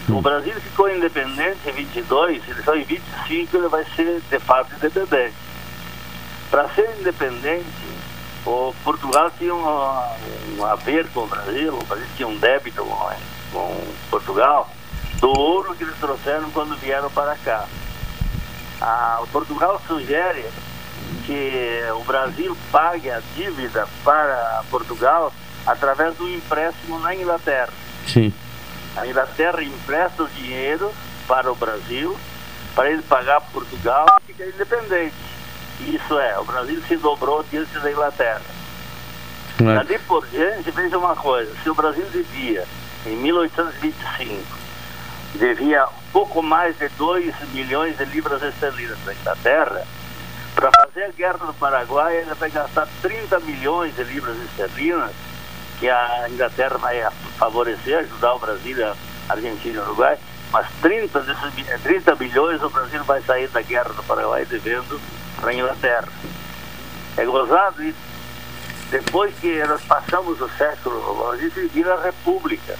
O 0.09 0.21
Brasil 0.21 0.55
ficou 0.61 0.89
independente 0.89 1.59
em 1.69 1.73
22, 1.73 2.49
ele 2.49 2.63
só 2.63 2.77
em 2.77 2.85
25 2.85 3.57
ele 3.57 3.69
vai 3.69 3.85
ser 3.97 4.21
de 4.31 4.39
fato 4.39 4.73
independente. 4.77 5.35
Para 6.51 6.69
ser 6.69 6.89
independente, 7.01 7.67
o 8.45 8.73
Portugal 8.85 9.31
tinha 9.37 9.53
um, 9.53 10.59
um 10.59 10.65
haver 10.65 11.09
com 11.09 11.25
o 11.25 11.27
Brasil, 11.27 11.75
o 11.75 11.85
Brasil 11.85 12.07
tinha 12.17 12.29
um 12.29 12.39
débito 12.39 12.85
com, 12.85 13.11
com 13.53 13.85
Portugal, 14.09 14.71
do 15.21 15.29
ouro 15.29 15.75
que 15.75 15.83
eles 15.83 15.97
trouxeram 15.99 16.51
quando 16.53 16.77
vieram 16.77 17.11
para 17.11 17.35
cá. 17.37 17.67
O 19.23 19.27
Portugal 19.29 19.81
sugere 19.89 20.45
que 21.25 21.83
o 21.99 22.05
Brasil 22.05 22.57
pague 22.71 23.11
a 23.11 23.21
dívida 23.35 23.89
para 24.05 24.63
Portugal 24.71 25.33
através 25.67 26.15
do 26.17 26.29
empréstimo 26.29 27.01
na 27.01 27.15
Inglaterra. 27.15 27.73
Sim. 28.07 28.33
A 28.97 29.07
Inglaterra 29.07 29.63
empresta 29.63 30.23
o 30.23 30.29
dinheiro 30.29 30.93
para 31.27 31.51
o 31.51 31.55
Brasil, 31.55 32.17
para 32.75 32.91
ele 32.91 33.03
pagar 33.03 33.41
Portugal 33.41 34.07
e 34.23 34.33
ficar 34.33 34.47
independente. 34.47 35.15
Isso 35.81 36.19
é, 36.19 36.39
o 36.39 36.45
Brasil 36.45 36.83
se 36.89 36.97
dobrou 36.97 37.45
diante 37.51 37.79
da 37.79 37.91
Inglaterra. 37.91 38.43
Claro. 39.59 39.87
Dali 39.87 39.99
por 40.01 40.27
diante, 40.27 40.71
veja 40.71 40.99
uma 40.99 41.17
coisa, 41.17 41.53
se 41.63 41.71
o 41.71 41.75
Brasil 41.75 42.07
devia, 42.13 42.65
em 43.05 43.17
1825, 43.17 44.43
devia 45.35 45.87
pouco 46.13 46.43
mais 46.43 46.79
de 46.79 46.89
2 46.91 47.35
milhões 47.53 47.97
de 47.99 48.05
libras 48.07 48.43
esterlinas 48.43 48.99
da 49.05 49.15
Inglaterra, 49.15 49.87
para 50.55 50.71
fazer 50.73 51.05
a 51.05 51.09
guerra 51.11 51.47
do 51.47 51.55
Paraguai 51.55 52.17
ele 52.17 52.35
vai 52.35 52.51
gastar 52.51 52.89
30 53.03 53.41
milhões 53.41 53.95
de 53.95 54.05
libras 54.05 54.37
esterlinas, 54.39 55.13
que 55.79 55.89
a 55.89 56.27
Inglaterra 56.29 56.79
vai 56.79 57.01
favorecer, 57.39 57.99
ajudar 57.99 58.35
o 58.35 58.39
Brasil, 58.39 58.87
a 58.87 58.97
Argentina 59.33 59.74
e 59.74 59.79
o 59.79 59.83
Uruguai, 59.83 60.18
mas 60.53 60.66
30, 60.81 61.20
desses, 61.20 61.55
mi- 61.55 61.64
30 61.83 62.14
bilhões 62.14 62.62
o 62.62 62.70
Brasil 62.70 63.03
vai 63.05 63.20
sair 63.22 63.49
da 63.49 63.61
guerra 63.62 63.93
do 63.93 64.03
Paraguai 64.05 64.45
devendo 64.45 65.01
para 65.41 65.51
a 65.51 65.55
Inglaterra. 65.55 66.09
É 67.16 67.24
gozado 67.24 67.83
isso. 67.83 67.99
Depois 68.91 69.35
que 69.41 69.62
nós 69.64 69.83
passamos 69.83 70.41
o 70.41 70.49
século, 70.51 70.97
o 71.11 71.27
Brasil 71.29 71.51
se 71.51 71.66
vira 71.66 72.01
república. 72.01 72.77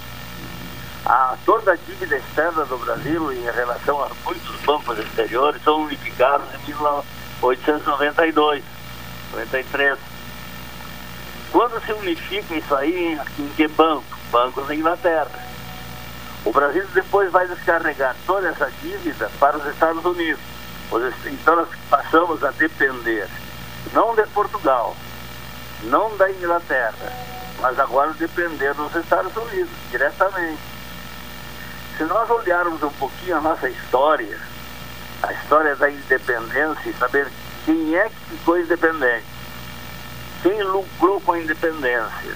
A, 1.05 1.35
toda 1.45 1.73
a 1.73 1.75
dívida 1.75 2.15
externa 2.17 2.65
do 2.65 2.77
Brasil 2.77 3.31
em 3.33 3.43
relação 3.43 4.01
a 4.03 4.09
muitos 4.25 4.55
bancos 4.61 4.97
exteriores 4.99 5.61
são 5.63 5.83
unificados 5.83 6.47
em 6.53 6.65
1892, 6.67 8.63
93. 9.31 9.97
Quando 11.51 11.83
se 11.85 11.93
unifica 11.93 12.55
isso 12.55 12.75
aí, 12.75 13.13
em, 13.13 13.49
que 13.55 13.67
banco? 13.67 14.03
Bancos 14.31 14.67
da 14.67 14.75
Inglaterra. 14.75 15.31
O 16.45 16.51
Brasil 16.51 16.85
depois 16.93 17.31
vai 17.31 17.47
descarregar 17.47 18.15
toda 18.25 18.49
essa 18.49 18.71
dívida 18.81 19.29
para 19.39 19.57
os 19.57 19.65
Estados 19.67 20.03
Unidos. 20.03 20.41
Então 21.25 21.55
nós 21.55 21.69
passamos 21.89 22.43
a 22.43 22.51
depender 22.51 23.27
não 23.93 24.15
de 24.15 24.25
Portugal, 24.27 24.95
não 25.83 26.15
da 26.17 26.29
Inglaterra, 26.31 26.93
mas 27.59 27.79
agora 27.79 28.13
depender 28.13 28.73
dos 28.73 28.95
Estados 28.95 29.35
Unidos 29.35 29.69
diretamente. 29.89 30.59
Se 31.97 32.03
nós 32.03 32.29
olharmos 32.29 32.81
um 32.83 32.91
pouquinho 32.91 33.37
a 33.37 33.41
nossa 33.41 33.69
história, 33.69 34.39
a 35.23 35.33
história 35.33 35.75
da 35.75 35.89
independência 35.89 36.89
e 36.89 36.93
saber 36.93 37.27
quem 37.65 37.95
é 37.95 38.09
que 38.09 38.37
ficou 38.37 38.59
independente, 38.59 39.25
quem 40.41 40.61
lucrou 40.63 41.19
com 41.21 41.33
a 41.33 41.39
independência, 41.39 42.35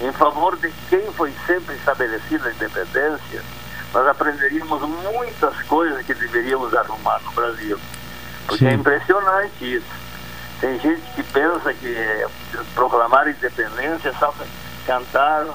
em 0.00 0.12
favor 0.12 0.56
de 0.56 0.70
quem 0.88 1.12
foi 1.12 1.32
sempre 1.46 1.74
estabelecida 1.76 2.48
a 2.48 2.52
independência, 2.52 3.42
nós 3.92 4.06
aprenderíamos 4.06 4.82
muitas 5.12 5.60
coisas 5.62 6.04
que 6.04 6.14
deveríamos 6.14 6.74
arrumar 6.74 7.20
no 7.24 7.30
Brasil. 7.32 7.78
Porque 8.46 8.66
é 8.66 8.70
Sim. 8.70 8.76
impressionante 8.76 9.76
isso. 9.76 10.02
Tem 10.60 10.78
gente 10.78 11.02
que 11.14 11.22
pensa 11.22 11.72
que 11.74 11.88
eh, 11.88 12.26
proclamar 12.74 13.28
independência 13.28 14.08
é 14.08 14.12
só 14.14 14.32
cantar 14.86 15.46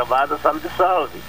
amada, 0.00 0.38
salve 0.38 0.68
salve. 0.76 1.22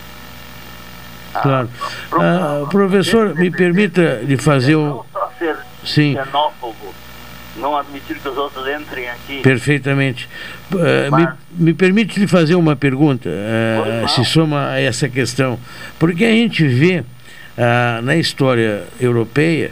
Claro. 1.41 1.69
Ah, 2.11 2.65
professor, 2.69 3.33
me 3.35 3.49
permita 3.49 4.19
lhe 4.23 4.37
fazer 4.37 4.75
um. 4.75 5.03
Só 5.11 5.31
ser 5.39 5.57
Sim. 5.83 6.13
xenófobo 6.15 6.93
não 7.55 7.77
admitir 7.77 8.17
que 8.17 8.27
os 8.27 8.37
outros 8.37 8.67
entrem 8.67 9.09
aqui. 9.09 9.41
Perfeitamente. 9.41 10.27
Uh, 10.71 11.15
me, 11.15 11.27
me, 11.51 11.73
permite 11.73 12.19
lhe 12.19 12.27
fazer 12.27 12.55
uma 12.55 12.75
pergunta, 12.75 13.29
uh, 13.29 14.07
se 14.09 14.25
soma 14.25 14.69
a 14.69 14.79
essa 14.79 15.07
questão. 15.07 15.59
Porque 15.99 16.25
a 16.25 16.31
gente 16.31 16.67
vê 16.67 16.99
uh, 16.99 18.01
na 18.01 18.15
história 18.15 18.83
europeia 18.99 19.71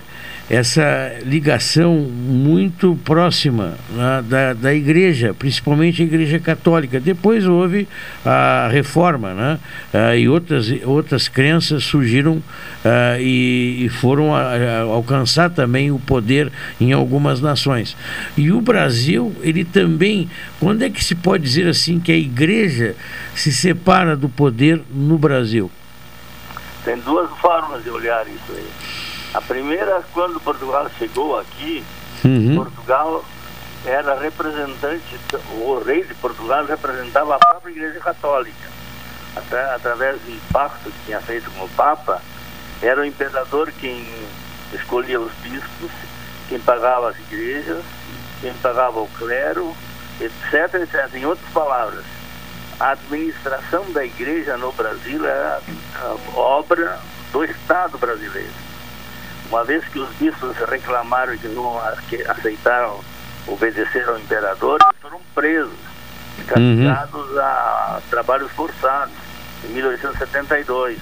essa 0.51 1.13
ligação 1.23 1.95
muito 1.95 2.99
próxima 3.05 3.77
né, 3.89 4.21
da, 4.27 4.51
da 4.51 4.73
igreja, 4.73 5.33
principalmente 5.33 6.01
a 6.01 6.05
igreja 6.05 6.39
católica. 6.39 6.99
Depois 6.99 7.47
houve 7.47 7.87
a 8.25 8.67
reforma, 8.69 9.33
né, 9.33 9.59
uh, 9.93 10.13
e 10.13 10.27
outras, 10.27 10.69
outras 10.83 11.29
crenças 11.29 11.85
surgiram 11.85 12.33
uh, 12.33 12.43
e, 13.17 13.85
e, 13.85 13.89
foram 13.89 14.35
a, 14.35 14.41
a 14.41 14.81
alcançar 14.81 15.49
também 15.51 15.89
o 15.89 15.97
poder 15.97 16.51
em 16.81 16.91
algumas 16.91 17.39
nações. 17.39 17.95
E 18.35 18.51
o 18.51 18.59
Brasil, 18.59 19.33
ele 19.39 19.63
também, 19.63 20.29
quando 20.59 20.81
é 20.81 20.89
que 20.89 21.01
se 21.01 21.15
pode 21.15 21.45
dizer 21.45 21.69
assim 21.69 21.97
que 21.97 22.11
a 22.11 22.17
igreja 22.17 22.93
se 23.33 23.53
separa 23.53 24.17
do 24.17 24.27
poder 24.27 24.81
no 24.93 25.17
Brasil? 25.17 25.71
Tem 26.83 26.97
duas 26.97 27.31
formas 27.39 27.81
de 27.85 27.89
olhar 27.89 28.27
isso 28.27 28.51
aí. 28.51 28.67
A 29.33 29.41
primeira, 29.41 30.03
quando 30.13 30.41
Portugal 30.41 30.89
chegou 30.97 31.39
aqui, 31.39 31.83
uhum. 32.25 32.55
Portugal 32.55 33.23
era 33.85 34.19
representante, 34.19 35.19
o 35.53 35.79
rei 35.79 36.03
de 36.03 36.13
Portugal 36.15 36.65
representava 36.65 37.35
a 37.35 37.39
própria 37.39 37.71
Igreja 37.71 37.99
Católica. 37.99 38.69
Até, 39.35 39.73
através 39.73 40.19
do 40.21 40.51
pacto 40.51 40.91
que 40.91 41.05
tinha 41.05 41.21
feito 41.21 41.49
com 41.51 41.63
o 41.63 41.69
Papa, 41.69 42.21
era 42.81 42.99
o 42.99 43.05
imperador 43.05 43.71
quem 43.79 44.05
escolhia 44.73 45.19
os 45.19 45.31
bispos, 45.35 45.91
quem 46.49 46.59
pagava 46.59 47.09
as 47.09 47.19
igrejas, 47.19 47.83
quem 48.41 48.53
pagava 48.55 48.99
o 48.99 49.07
clero, 49.17 49.73
etc, 50.19 50.73
etc. 50.81 51.15
Em 51.15 51.25
outras 51.25 51.49
palavras, 51.53 52.03
a 52.77 52.89
administração 52.89 53.89
da 53.93 54.03
igreja 54.03 54.57
no 54.57 54.73
Brasil 54.73 55.25
era 55.25 55.61
obra 56.35 56.99
do 57.31 57.45
Estado 57.45 57.97
brasileiro. 57.97 58.70
Uma 59.51 59.65
vez 59.65 59.83
que 59.89 59.99
os 59.99 60.09
bispos 60.11 60.55
reclamaram 60.69 61.37
que 61.37 61.49
não 61.49 61.77
aceitaram 62.29 63.01
obedecer 63.45 64.07
ao 64.07 64.17
imperador, 64.17 64.79
eles 64.81 65.01
foram 65.01 65.19
presos, 65.35 65.77
castigados 66.47 67.29
uhum. 67.31 67.39
a 67.39 68.01
trabalhos 68.09 68.49
forçados, 68.53 69.13
em 69.65 69.73
1872. 69.73 70.97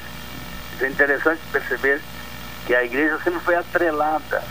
Isso 0.73 0.83
é 0.83 0.89
interessante 0.89 1.39
perceber 1.51 2.01
que 2.65 2.73
a 2.73 2.83
igreja 2.83 3.19
sempre 3.23 3.39
foi 3.41 3.53
atrelada. 3.55 4.43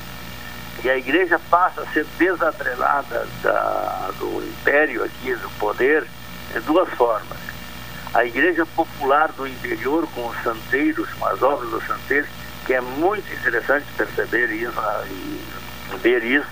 E 0.85 0.89
a 0.89 0.97
igreja 0.97 1.41
passa 1.51 1.81
a 1.81 1.87
ser 1.87 2.07
desatrelada 2.17 3.27
da, 3.43 4.11
do 4.21 4.49
império 4.49 5.03
aqui, 5.03 5.35
do 5.35 5.51
poder, 5.59 6.07
de 6.53 6.61
duas 6.61 6.89
formas. 6.91 7.39
A 8.15 8.25
igreja 8.25 8.65
popular 8.65 9.33
do 9.33 9.45
interior, 9.45 10.07
com 10.15 10.29
os 10.29 10.41
santeiros, 10.45 11.13
com 11.15 11.27
as 11.27 11.43
obras 11.43 11.69
dos 11.69 11.85
santeiros, 11.85 12.29
que 12.65 12.75
é 12.75 12.81
muito 12.81 13.33
interessante 13.33 13.87
perceber 13.97 14.51
isso 14.51 14.81
e 15.11 15.97
ver 15.99 16.23
isso. 16.25 16.49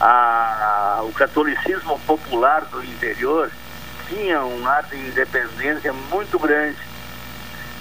A, 0.00 1.00
o 1.04 1.12
catolicismo 1.12 1.98
popular 2.00 2.64
do 2.64 2.84
interior 2.84 3.50
tinha 4.08 4.44
um 4.44 4.66
ar 4.66 4.82
de 4.84 4.96
independência 4.96 5.92
muito 5.92 6.38
grande, 6.38 6.78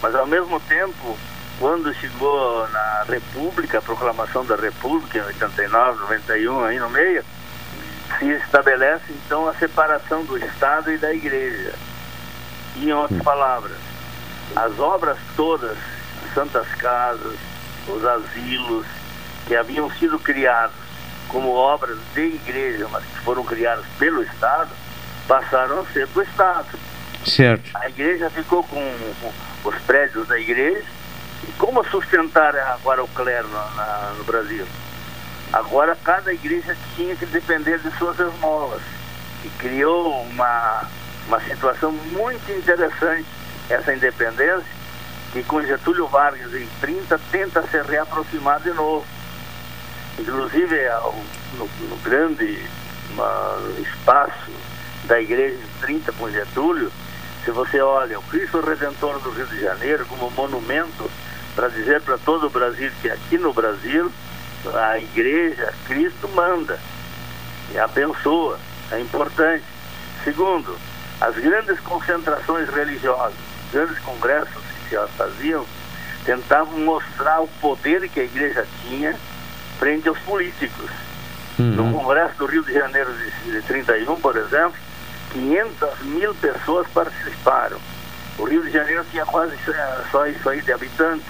mas 0.01 0.13
ao 0.15 0.27
mesmo 0.27 0.59
tempo, 0.61 1.17
quando 1.59 1.93
chegou 1.95 2.67
na 2.69 3.05
República, 3.07 3.79
a 3.79 3.81
proclamação 3.81 4.45
da 4.45 4.55
República 4.55 5.17
em 5.17 5.21
89, 5.23 5.99
91, 5.99 6.63
aí 6.63 6.79
no 6.79 6.89
meio, 6.89 7.25
se 8.19 8.29
estabelece 8.29 9.11
então 9.25 9.47
a 9.47 9.53
separação 9.55 10.23
do 10.23 10.37
Estado 10.37 10.91
e 10.91 10.97
da 10.97 11.13
Igreja. 11.13 11.73
E, 12.75 12.89
em 12.89 12.93
outras 12.93 13.21
palavras, 13.21 13.77
as 14.55 14.79
obras 14.79 15.17
todas 15.35 15.77
santas 16.33 16.67
casas, 16.75 17.37
os 17.87 18.05
asilos, 18.05 18.85
que 19.47 19.55
haviam 19.55 19.89
sido 19.91 20.19
criados 20.19 20.75
como 21.27 21.53
obras 21.53 21.97
de 22.13 22.21
igreja, 22.21 22.87
mas 22.91 23.03
que 23.05 23.19
foram 23.19 23.43
criadas 23.43 23.85
pelo 23.97 24.21
Estado, 24.21 24.69
passaram 25.27 25.79
a 25.79 25.85
ser 25.85 26.07
do 26.07 26.21
Estado. 26.21 26.67
Certo. 27.25 27.71
A 27.75 27.87
igreja 27.87 28.29
ficou 28.29 28.63
com, 28.63 28.97
os 29.63 29.75
prédios 29.83 30.27
da 30.27 30.39
igreja. 30.39 30.85
E 31.47 31.51
como 31.53 31.83
sustentar 31.89 32.55
agora 32.55 33.03
o 33.03 33.07
clero 33.07 33.47
no, 33.47 33.75
na, 33.75 34.13
no 34.17 34.23
Brasil? 34.23 34.67
Agora 35.53 35.97
cada 36.03 36.33
igreja 36.33 36.75
tinha 36.95 37.15
que 37.15 37.25
depender 37.25 37.79
de 37.79 37.91
suas 37.97 38.19
esmolas. 38.19 38.81
E 39.43 39.49
criou 39.57 40.21
uma, 40.23 40.83
uma 41.27 41.41
situação 41.41 41.91
muito 41.91 42.51
interessante 42.51 43.25
essa 43.69 43.93
independência 43.93 44.80
que 45.31 45.43
com 45.43 45.61
Getúlio 45.61 46.07
Vargas 46.07 46.53
em 46.53 46.67
30 46.79 47.19
tenta 47.31 47.61
se 47.63 47.81
reaproximar 47.81 48.59
de 48.61 48.71
novo. 48.71 49.05
Inclusive 50.19 50.75
é, 50.75 50.93
no, 51.57 51.69
no 51.89 51.95
grande 52.03 52.63
uma, 53.11 53.57
espaço 53.79 54.51
da 55.05 55.21
igreja 55.21 55.55
em 55.55 55.79
30 55.81 56.11
com 56.13 56.29
Getúlio, 56.29 56.91
se 57.43 57.51
você 57.51 57.81
olha 57.81 58.19
o 58.19 58.23
Cristo 58.23 58.61
Redentor 58.61 59.19
do 59.19 59.31
Rio 59.31 59.47
de 59.47 59.61
Janeiro 59.61 60.05
como 60.05 60.29
monumento 60.31 61.09
para 61.55 61.69
dizer 61.69 62.01
para 62.01 62.17
todo 62.17 62.47
o 62.47 62.49
Brasil 62.49 62.91
que 63.01 63.09
aqui 63.09 63.37
no 63.37 63.51
Brasil 63.53 64.11
a 64.75 64.97
igreja, 64.99 65.73
Cristo 65.87 66.29
manda 66.29 66.79
e 67.73 67.79
abençoa, 67.79 68.59
é 68.91 68.99
importante. 68.99 69.63
Segundo, 70.23 70.77
as 71.19 71.35
grandes 71.35 71.79
concentrações 71.79 72.69
religiosas, 72.69 73.33
grandes 73.71 73.97
congressos 73.99 74.60
que 74.91 74.95
elas 74.97 75.09
faziam, 75.11 75.65
tentavam 76.25 76.77
mostrar 76.79 77.39
o 77.39 77.47
poder 77.47 78.09
que 78.09 78.19
a 78.19 78.23
igreja 78.25 78.67
tinha 78.81 79.15
frente 79.79 80.09
aos 80.09 80.19
políticos. 80.19 80.91
Uhum. 81.57 81.71
No 81.71 81.99
Congresso 81.99 82.37
do 82.37 82.45
Rio 82.45 82.61
de 82.63 82.73
Janeiro 82.73 83.09
de, 83.13 83.51
de 83.53 83.61
31, 83.61 84.19
por 84.19 84.35
exemplo, 84.35 84.73
500 85.31 85.99
mil 86.01 86.35
pessoas 86.35 86.87
participaram. 86.89 87.77
O 88.37 88.43
Rio 88.43 88.63
de 88.63 88.71
Janeiro 88.71 89.05
tinha 89.09 89.25
quase 89.25 89.55
só 90.11 90.27
isso 90.27 90.49
aí 90.49 90.61
de 90.61 90.73
habitantes. 90.73 91.25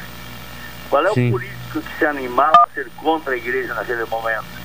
Qual 0.90 1.06
é 1.06 1.14
Sim. 1.14 1.30
o 1.30 1.32
político 1.34 1.82
que 1.82 2.00
se 2.00 2.06
animava 2.06 2.58
a 2.64 2.74
ser 2.74 2.90
contra 2.98 3.34
a 3.34 3.38
igreja 3.38 3.76
naquele 3.76 4.06
momento? 4.06 4.61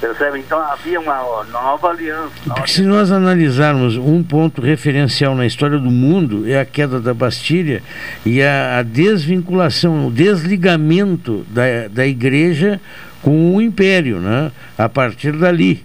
Percebe? 0.00 0.38
Então 0.38 0.58
havia 0.58 0.98
uma 0.98 1.44
nova 1.44 1.90
aliança. 1.90 2.32
Nova 2.46 2.66
se 2.66 2.82
nós 2.82 3.12
analisarmos 3.12 3.96
um 3.96 4.22
ponto 4.22 4.62
referencial 4.62 5.34
na 5.34 5.44
história 5.44 5.78
do 5.78 5.90
mundo 5.90 6.48
é 6.48 6.58
a 6.58 6.64
queda 6.64 6.98
da 6.98 7.12
Bastilha 7.12 7.82
e 8.24 8.42
a, 8.42 8.78
a 8.78 8.82
desvinculação, 8.82 10.06
o 10.06 10.10
desligamento 10.10 11.44
da, 11.50 11.88
da 11.90 12.06
igreja 12.06 12.80
com 13.20 13.54
o 13.54 13.60
império, 13.60 14.18
né? 14.18 14.50
a 14.78 14.88
partir 14.88 15.32
dali. 15.32 15.84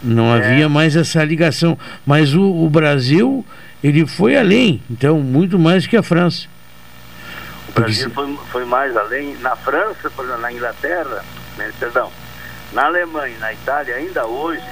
Não 0.00 0.32
é. 0.34 0.38
havia 0.38 0.68
mais 0.68 0.94
essa 0.94 1.24
ligação. 1.24 1.76
Mas 2.06 2.34
o, 2.34 2.42
o, 2.42 2.70
Brasil, 2.70 3.44
ele 3.82 4.06
foi 4.06 4.36
além, 4.36 4.80
então, 4.88 5.18
muito 5.18 5.58
mais 5.58 5.86
que 5.86 5.96
a 5.96 6.02
França. 6.02 6.46
O 7.70 7.72
Brasil 7.72 8.10
Porque... 8.10 8.36
foi, 8.36 8.46
foi 8.52 8.64
mais 8.64 8.96
além. 8.96 9.36
Na 9.38 9.56
França, 9.56 10.08
por 10.10 10.24
exemplo, 10.24 10.42
na 10.42 10.52
Inglaterra, 10.52 11.24
né, 11.56 11.72
perdão, 11.80 12.12
na 12.74 12.86
Alemanha 12.86 13.36
e 13.36 13.38
na 13.38 13.52
Itália, 13.52 13.94
ainda 13.94 14.26
hoje, 14.26 14.68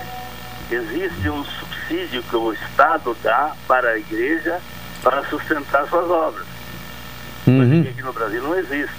existe 0.71 1.29
um 1.31 1.45
subsídio 1.45 2.23
que 2.25 2.37
o 2.37 2.53
Estado 2.53 3.17
dá 3.23 3.55
para 3.69 3.91
a 3.91 3.99
igreja 3.99 4.61
para 5.03 5.25
sustentar 5.27 5.89
suas 5.89 6.11
obras. 6.11 6.47
Uhum. 7.47 7.87
aqui 7.89 8.03
no 8.03 8.13
Brasil 8.13 8.43
não 8.43 8.59
existe. 8.59 8.95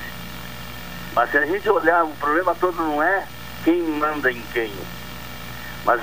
Mas 1.14 1.32
se 1.32 1.38
a 1.38 1.46
gente 1.46 1.70
olhar, 1.70 2.04
o 2.06 2.16
problema 2.16 2.56
todo 2.56 2.78
não 2.78 3.04
é 3.04 3.26
quem 3.64 3.82
manda 3.84 4.32
em 4.32 4.42
quem. 4.54 4.74
Mas 5.86 6.02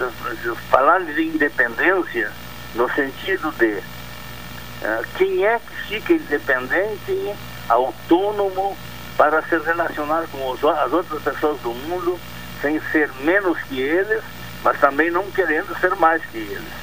falar 0.68 1.01
de 1.01 1.22
independência 1.22 2.30
no 2.74 2.88
sentido 2.92 3.51
de 3.53 3.78
uh, 3.78 5.07
quem 5.16 5.44
é 5.46 5.59
que 5.59 5.74
fica 5.88 6.12
independente, 6.12 7.34
autônomo, 7.66 8.76
para 9.16 9.42
se 9.42 9.59
relacionar 9.59 10.26
com 10.30 10.51
os, 10.51 10.62
as 10.64 10.92
outras 10.92 11.22
pessoas 11.22 11.59
do 11.61 11.72
mundo 11.72 12.18
sem 12.61 12.80
ser 12.92 13.11
menos 13.20 13.58
que 13.62 13.80
eles, 13.80 14.22
mas 14.62 14.78
também 14.78 15.11
não 15.11 15.30
querendo 15.30 15.74
ser 15.80 15.94
mais 15.96 16.24
que 16.26 16.38
eles. 16.38 16.80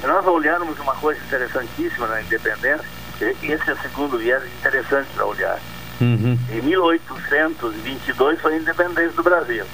Se 0.00 0.06
nós 0.06 0.26
olharmos 0.26 0.78
uma 0.78 0.94
coisa 0.96 1.20
interessantíssima 1.24 2.06
na 2.06 2.22
independência, 2.22 2.84
esse 3.20 3.70
é 3.70 3.72
o 3.72 3.78
segundo 3.80 4.18
viés 4.18 4.42
interessante 4.58 5.08
para 5.14 5.24
olhar. 5.24 5.58
Uhum. 6.00 6.38
Em 6.50 6.60
1822 6.62 8.40
foi 8.40 8.54
a 8.54 8.58
independência 8.58 9.12
do 9.12 9.22
Brasil. 9.22 9.64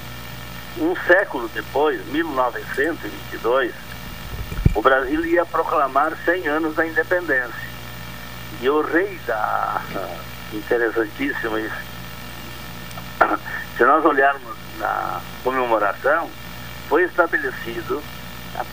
Um 0.78 0.94
século 1.06 1.48
depois, 1.48 2.04
1922, 2.06 3.72
o 4.74 4.82
Brasil 4.82 5.24
ia 5.26 5.44
proclamar 5.44 6.12
100 6.24 6.46
anos 6.46 6.76
da 6.76 6.86
independência. 6.86 7.70
E 8.60 8.68
o 8.68 8.82
rei 8.82 9.18
da. 9.26 9.80
Interessantíssimo 10.52 11.58
isso. 11.58 11.90
Se 13.76 13.84
nós 13.84 14.04
olharmos 14.04 14.59
na 14.80 15.20
comemoração, 15.44 16.28
foi 16.88 17.04
estabelecido 17.04 18.02
a 18.58 18.64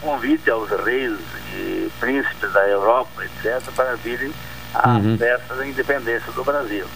convite 0.00 0.48
aos 0.50 0.70
reis 0.84 1.18
e 1.54 1.90
príncipes 1.98 2.52
da 2.52 2.68
Europa, 2.68 3.24
etc., 3.24 3.60
para 3.74 3.96
virem 3.96 4.32
à 4.74 4.88
Uhum. 4.90 5.18
festa 5.18 5.54
da 5.54 5.66
independência 5.66 6.30
do 6.32 6.44
Brasil. 6.44 6.86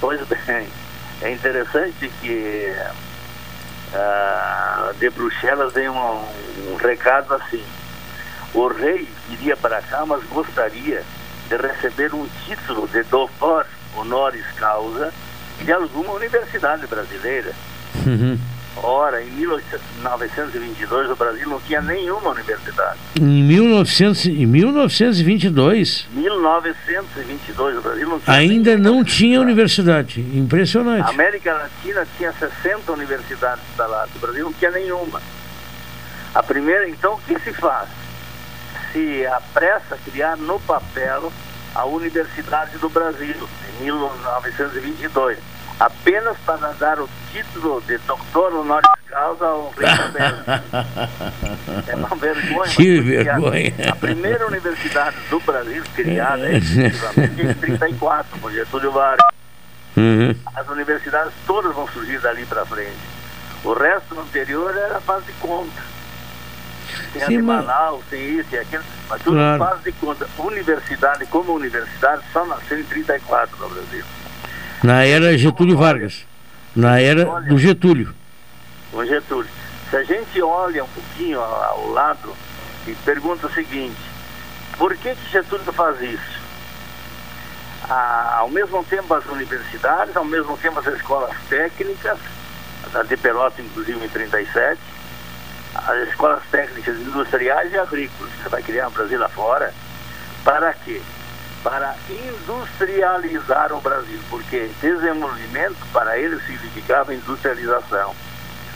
Pois 0.00 0.20
bem, 0.26 0.68
é 1.22 1.32
interessante 1.32 2.12
que 2.20 2.74
ah, 3.94 4.92
de 4.98 5.08
Bruxelas 5.10 5.72
vem 5.72 5.88
um, 5.88 6.24
um 6.70 6.76
recado 6.76 7.34
assim. 7.34 7.64
O 8.54 8.66
rei 8.68 9.08
iria 9.30 9.56
para 9.56 9.80
cá, 9.82 10.04
mas 10.06 10.22
gostaria 10.24 11.02
de 11.48 11.56
receber 11.56 12.12
um 12.14 12.28
título 12.44 12.86
de 12.88 13.02
doutor 13.04 13.66
honoris 13.96 14.44
causa 14.56 15.12
de 15.60 15.72
alguma 15.72 16.12
universidade 16.12 16.86
brasileira. 16.86 17.52
Uhum. 18.08 18.38
Ora, 18.82 19.22
em 19.22 19.30
1922 19.30 21.10
o 21.10 21.16
Brasil 21.16 21.48
não 21.48 21.60
tinha 21.60 21.82
nenhuma 21.82 22.30
universidade. 22.30 22.98
Em, 23.20 23.42
1900, 23.42 24.26
em 24.26 24.46
1922, 24.46 26.06
1922 26.12 27.78
o 27.78 27.80
Brasil 27.80 28.08
não 28.08 28.20
tinha 28.20 28.36
ainda 28.36 28.78
não 28.78 29.02
tinha 29.02 29.40
universidade. 29.40 30.20
A 30.20 30.38
Impressionante. 30.38 31.10
América 31.10 31.54
Latina 31.54 32.06
tinha 32.16 32.32
60 32.32 32.92
universidades 32.92 33.64
instaladas, 33.70 34.14
o 34.14 34.18
Brasil 34.20 34.44
não 34.44 34.52
tinha 34.52 34.70
nenhuma. 34.70 35.20
A 36.34 36.42
primeira, 36.42 36.88
então, 36.88 37.14
o 37.14 37.20
que 37.20 37.38
se 37.40 37.52
faz? 37.52 37.88
Se 38.92 39.26
apressa 39.26 39.96
a 39.96 39.98
criar 39.98 40.36
no 40.36 40.60
papel 40.60 41.32
a 41.74 41.84
Universidade 41.84 42.78
do 42.78 42.88
Brasil, 42.88 43.36
em 43.80 43.84
1922, 43.84 45.38
apenas 45.78 46.36
para 46.44 46.72
dar 46.72 46.98
o 47.00 47.08
título 47.32 47.80
de 47.86 47.98
doutor 47.98 48.52
honoris 48.54 48.88
causa 49.06 49.44
ao 49.46 49.62
Roberto. 49.66 50.12
É 51.86 51.94
uma 51.96 52.08
vergonha. 52.16 52.70
Que 52.74 52.96
porque 53.02 53.18
a- 53.28 53.38
vergonha. 53.38 53.72
A, 53.90 53.96
primeira 53.96 54.46
universidade 54.46 55.16
do 55.30 55.40
Brasil 55.40 55.82
criada 55.94 56.50
efetivamente 56.50 57.42
em 57.42 57.54
34, 57.54 58.38
por 58.38 58.52
Getúlio 58.52 58.92
Vargas. 58.92 59.26
Uhum. 59.96 60.34
As 60.54 60.68
universidades 60.68 61.32
todas 61.46 61.74
vão 61.74 61.88
surgir 61.88 62.18
dali 62.20 62.44
para 62.46 62.64
frente. 62.66 62.96
O 63.64 63.72
resto 63.72 64.18
anterior 64.20 64.76
era 64.76 65.00
faz 65.00 65.24
de 65.26 65.32
conta. 65.34 65.82
Tem 67.12 67.22
a 67.22 67.26
Sim, 67.26 67.36
de 67.38 67.42
mas- 67.42 67.64
Manaus, 67.64 68.04
tem 68.10 68.38
isso 68.38 68.48
e 68.54 68.58
aquilo, 68.58 68.84
mas 69.08 69.22
tudo 69.22 69.36
Claro. 69.36 69.58
faz 69.64 69.82
de 69.82 69.92
conta. 69.92 70.28
Universidade 70.38 71.26
como 71.26 71.52
universidade 71.54 72.22
só 72.32 72.44
nasceu 72.46 72.78
em 72.78 72.84
34 72.84 73.56
no 73.58 73.68
Brasil. 73.68 74.04
Na 74.82 75.04
era 75.04 75.36
Getúlio 75.36 75.76
Vargas. 75.76 76.24
Na 76.74 77.00
era 77.00 77.24
do 77.42 77.58
Getúlio. 77.58 78.14
com 78.92 79.04
Getúlio. 79.04 79.50
Se 79.90 79.96
a 79.96 80.04
gente 80.04 80.40
olha 80.40 80.84
um 80.84 80.88
pouquinho 80.88 81.40
ao, 81.40 81.90
lado 81.90 82.32
e 82.86 82.94
pergunta 83.04 83.46
o 83.46 83.52
seguinte, 83.52 83.98
por 84.76 84.96
que, 84.96 85.14
que 85.14 85.30
Getúlio 85.32 85.72
faz 85.72 86.00
isso? 86.00 86.38
Ah, 87.88 88.36
ao 88.40 88.50
mesmo 88.50 88.84
tempo 88.84 89.12
as 89.14 89.24
universidades, 89.26 90.16
ao 90.16 90.24
mesmo 90.24 90.56
tempo 90.58 90.78
as 90.78 90.86
escolas 90.86 91.34
técnicas, 91.48 92.18
a 92.94 93.02
de 93.02 93.16
Pelotas 93.16 93.64
inclusive 93.64 94.04
em 94.04 94.08
37, 94.08 94.78
as 95.74 96.08
escolas 96.08 96.42
técnicas 96.50 96.96
industriais 96.96 97.72
e 97.72 97.78
agrícolas, 97.78 98.32
que 98.32 98.42
você 98.42 98.48
vai 98.48 98.62
criar 98.62 98.84
no 98.84 98.90
Brasil 98.90 99.24
afora, 99.24 99.72
para 100.44 100.72
quê? 100.72 101.00
Para 101.62 101.94
industrializar 102.08 103.72
o 103.72 103.80
Brasil, 103.80 104.18
porque 104.30 104.70
desenvolvimento 104.80 105.76
para 105.92 106.18
ele 106.18 106.40
significava 106.40 107.14
industrialização. 107.14 108.14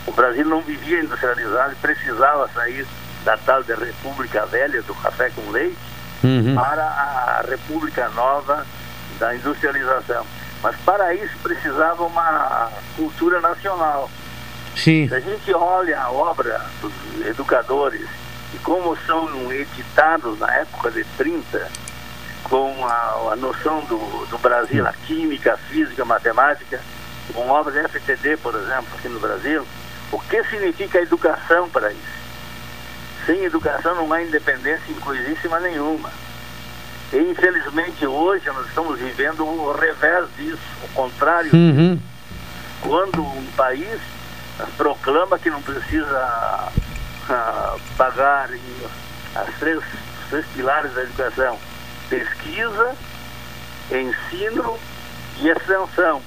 O 0.05 0.11
Brasil 0.11 0.45
não 0.45 0.61
vivia 0.61 1.01
industrializado 1.01 1.73
e 1.73 1.75
precisava 1.75 2.49
sair 2.53 2.85
da 3.23 3.37
tal 3.37 3.63
de 3.63 3.73
República 3.73 4.45
Velha, 4.45 4.81
do 4.81 4.93
café 4.95 5.29
com 5.29 5.49
leite, 5.51 5.77
Uhum. 6.23 6.55
para 6.55 6.83
a 6.83 7.43
República 7.49 8.07
Nova 8.09 8.65
da 9.19 9.35
industrialização. 9.35 10.25
Mas 10.61 10.75
para 10.85 11.13
isso 11.13 11.37
precisava 11.43 12.03
uma 12.03 12.69
cultura 12.95 13.41
nacional. 13.41 14.09
Sim. 14.75 15.07
Se 15.09 15.15
a 15.15 15.19
gente 15.19 15.53
olha 15.53 15.99
a 15.99 16.09
obra 16.11 16.61
dos 16.81 16.93
educadores 17.25 18.07
e 18.53 18.57
como 18.59 18.97
são 19.05 19.51
editados 19.51 20.39
na 20.39 20.49
época 20.55 20.91
de 20.91 21.03
30, 21.17 21.69
com 22.43 22.85
a, 22.85 23.31
a 23.33 23.35
noção 23.35 23.81
do, 23.85 24.25
do 24.27 24.37
Brasil, 24.37 24.85
a 24.87 24.93
química, 24.93 25.53
a 25.53 25.57
física, 25.57 26.01
a 26.03 26.05
matemática, 26.05 26.79
com 27.33 27.49
obras 27.49 27.73
de 27.73 27.87
FTD, 27.87 28.37
por 28.37 28.53
exemplo, 28.55 28.87
aqui 28.97 29.07
no 29.07 29.19
Brasil, 29.19 29.65
o 30.11 30.19
que 30.19 30.43
significa 30.45 30.99
educação 31.01 31.69
para 31.69 31.91
isso? 31.91 32.23
Sem 33.25 33.43
educação 33.45 33.95
não 33.95 34.11
há 34.11 34.21
independência 34.21 34.91
em 34.91 34.95
coisíssima 34.95 35.59
nenhuma. 35.59 36.09
E 37.13 37.17
infelizmente 37.17 38.05
hoje 38.05 38.45
nós 38.47 38.67
estamos 38.67 38.99
vivendo 38.99 39.45
o 39.45 39.71
revés 39.71 40.25
disso, 40.35 40.59
o 40.83 40.87
contrário 40.89 41.51
Uhum. 41.53 41.99
quando 42.81 43.21
um 43.23 43.45
país 43.55 43.99
proclama 44.77 45.39
que 45.39 45.49
não 45.49 45.61
precisa 45.61 46.29
ah, 47.29 47.75
pagar 47.97 48.53
em- 48.53 48.87
as 49.35 49.47
três, 49.59 49.77
os 49.77 50.29
três 50.29 50.45
pilares 50.47 50.93
da 50.93 51.03
educação, 51.03 51.57
pesquisa, 52.19 52.95
ensino 53.91 54.77
e 55.39 55.49
extensão. 55.49 56.21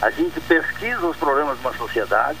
A 0.00 0.10
gente 0.10 0.40
pesquisa 0.40 1.06
os 1.06 1.16
problemas 1.16 1.58
de 1.58 1.66
uma 1.66 1.76
sociedade, 1.76 2.38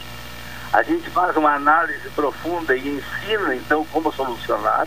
a 0.72 0.82
gente 0.82 1.10
faz 1.10 1.36
uma 1.36 1.54
análise 1.54 2.08
profunda 2.10 2.74
e 2.74 2.88
ensina 2.88 3.54
então 3.54 3.84
como 3.92 4.12
solucionar. 4.12 4.86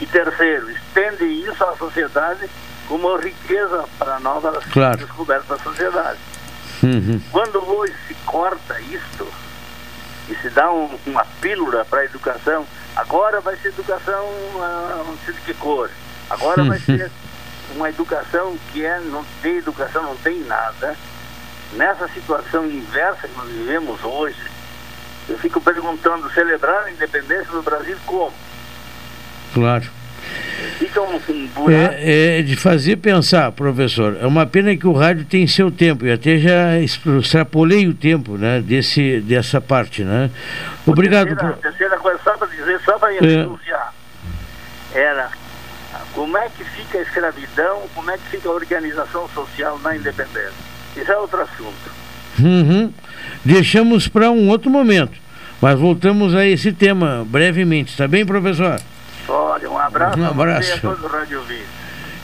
E 0.00 0.06
terceiro, 0.06 0.70
estende 0.70 1.24
isso 1.24 1.64
à 1.64 1.76
sociedade 1.76 2.48
como 2.88 3.16
riqueza 3.16 3.84
para 3.98 4.18
novas 4.20 4.64
Claro. 4.66 4.98
descobertas 4.98 5.46
da 5.48 5.58
sociedade. 5.58 6.18
Uhum. 6.82 7.20
Quando 7.32 7.58
hoje 7.64 7.94
se 8.06 8.14
corta 8.26 8.78
isto 8.80 9.26
e 10.28 10.34
se 10.36 10.50
dá 10.50 10.70
um- 10.70 10.98
uma 11.06 11.24
pílula 11.40 11.84
para 11.84 12.00
a 12.00 12.04
educação, 12.04 12.66
agora 12.96 13.40
vai 13.40 13.56
ser 13.56 13.68
educação 13.68 14.28
ah, 14.60 15.02
não 15.06 15.16
sei 15.24 15.34
de 15.34 15.40
que 15.40 15.54
cor. 15.54 15.90
Agora 16.28 16.64
vai 16.64 16.78
ser 16.78 17.10
uma 17.74 17.88
educação 17.88 18.56
que 18.72 18.84
é, 18.84 18.98
não 19.00 19.24
tem 19.42 19.56
educação, 19.58 20.02
não 20.02 20.16
tem 20.16 20.40
nada. 20.44 20.96
Nessa 21.74 22.06
situação 22.08 22.66
inversa 22.66 23.26
que 23.28 23.36
nós 23.36 23.48
vivemos 23.48 24.02
hoje, 24.04 24.36
eu 25.28 25.38
fico 25.38 25.60
perguntando, 25.60 26.30
celebrar 26.32 26.84
a 26.84 26.90
independência 26.90 27.50
do 27.52 27.62
Brasil 27.62 27.96
como? 28.06 28.32
Claro. 29.52 29.84
Um. 31.56 31.70
É, 31.70 32.38
é 32.38 32.42
de 32.42 32.56
fazer 32.56 32.96
pensar, 32.96 33.52
professor. 33.52 34.16
É 34.20 34.26
uma 34.26 34.46
pena 34.46 34.74
que 34.76 34.86
o 34.86 34.92
rádio 34.92 35.24
tem 35.24 35.46
seu 35.46 35.70
tempo. 35.70 36.04
E 36.06 36.12
até 36.12 36.38
já 36.38 36.78
extra- 36.80 37.18
extrapolei 37.18 37.86
o 37.86 37.94
tempo 37.94 38.36
né, 38.38 38.60
desse, 38.60 39.20
dessa 39.20 39.60
parte. 39.60 40.02
Né? 40.02 40.30
Obrigado. 40.86 41.26
terceira, 41.28 41.52
pro- 41.52 41.62
terceira 41.62 41.96
coisa, 41.98 42.20
só 42.24 42.36
para 42.36 42.46
dizer, 42.48 42.80
só 42.84 42.98
para 42.98 43.14
É. 43.14 43.20
denunciar, 43.20 43.94
era 44.94 45.30
como 46.14 46.38
é 46.38 46.48
que 46.48 46.64
fica 46.64 46.98
a 46.98 47.02
escravidão, 47.02 47.82
como 47.94 48.10
é 48.10 48.16
que 48.16 48.24
fica 48.30 48.48
a 48.48 48.52
organização 48.52 49.28
social 49.30 49.78
na 49.80 49.96
independência. 49.96 50.52
Isso 50.96 51.10
é 51.10 51.16
outro 51.16 51.40
assunto. 51.40 51.90
Uhum. 52.38 52.92
Deixamos 53.44 54.08
para 54.08 54.30
um 54.30 54.48
outro 54.48 54.70
momento. 54.70 55.18
Mas 55.60 55.78
voltamos 55.78 56.34
a 56.34 56.46
esse 56.46 56.72
tema 56.72 57.26
brevemente. 57.26 57.90
Está 57.90 58.06
bem, 58.06 58.24
professor? 58.24 58.80
Olha, 59.28 59.70
um 59.70 59.78
abraço, 59.78 60.20
Um 60.20 60.26
abraço. 60.26 60.74
a 60.74 60.78
todo 60.78 61.04
o 61.04 61.08
Rádio 61.08 61.38
Ouvinte. 61.40 61.64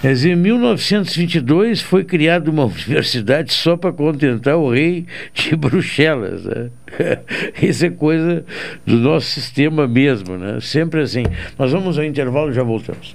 Quer 0.03 0.13
dizer, 0.15 0.31
em 0.31 0.37
1922 0.37 1.83
foi 1.83 2.05
criada 2.05 2.51
uma 2.51 2.65
universidade 2.67 3.53
só 3.53 3.77
para 3.77 3.93
contentar 3.93 4.57
o 4.57 4.71
rei 4.71 5.07
de 5.35 5.55
Bruxelas. 5.57 6.45
Né? 6.45 6.71
Isso 7.61 7.87
é 7.87 7.91
coisa 7.91 8.45
do 8.87 8.97
nosso 8.97 9.27
sistema 9.27 9.87
mesmo, 9.87 10.37
né? 10.37 10.59
Sempre 10.61 11.03
assim. 11.03 11.25
Nós 11.59 11.73
vamos 11.73 11.99
ao 11.99 12.05
intervalo 12.05 12.51
e 12.51 12.55
já 12.55 12.63
voltamos. 12.63 13.15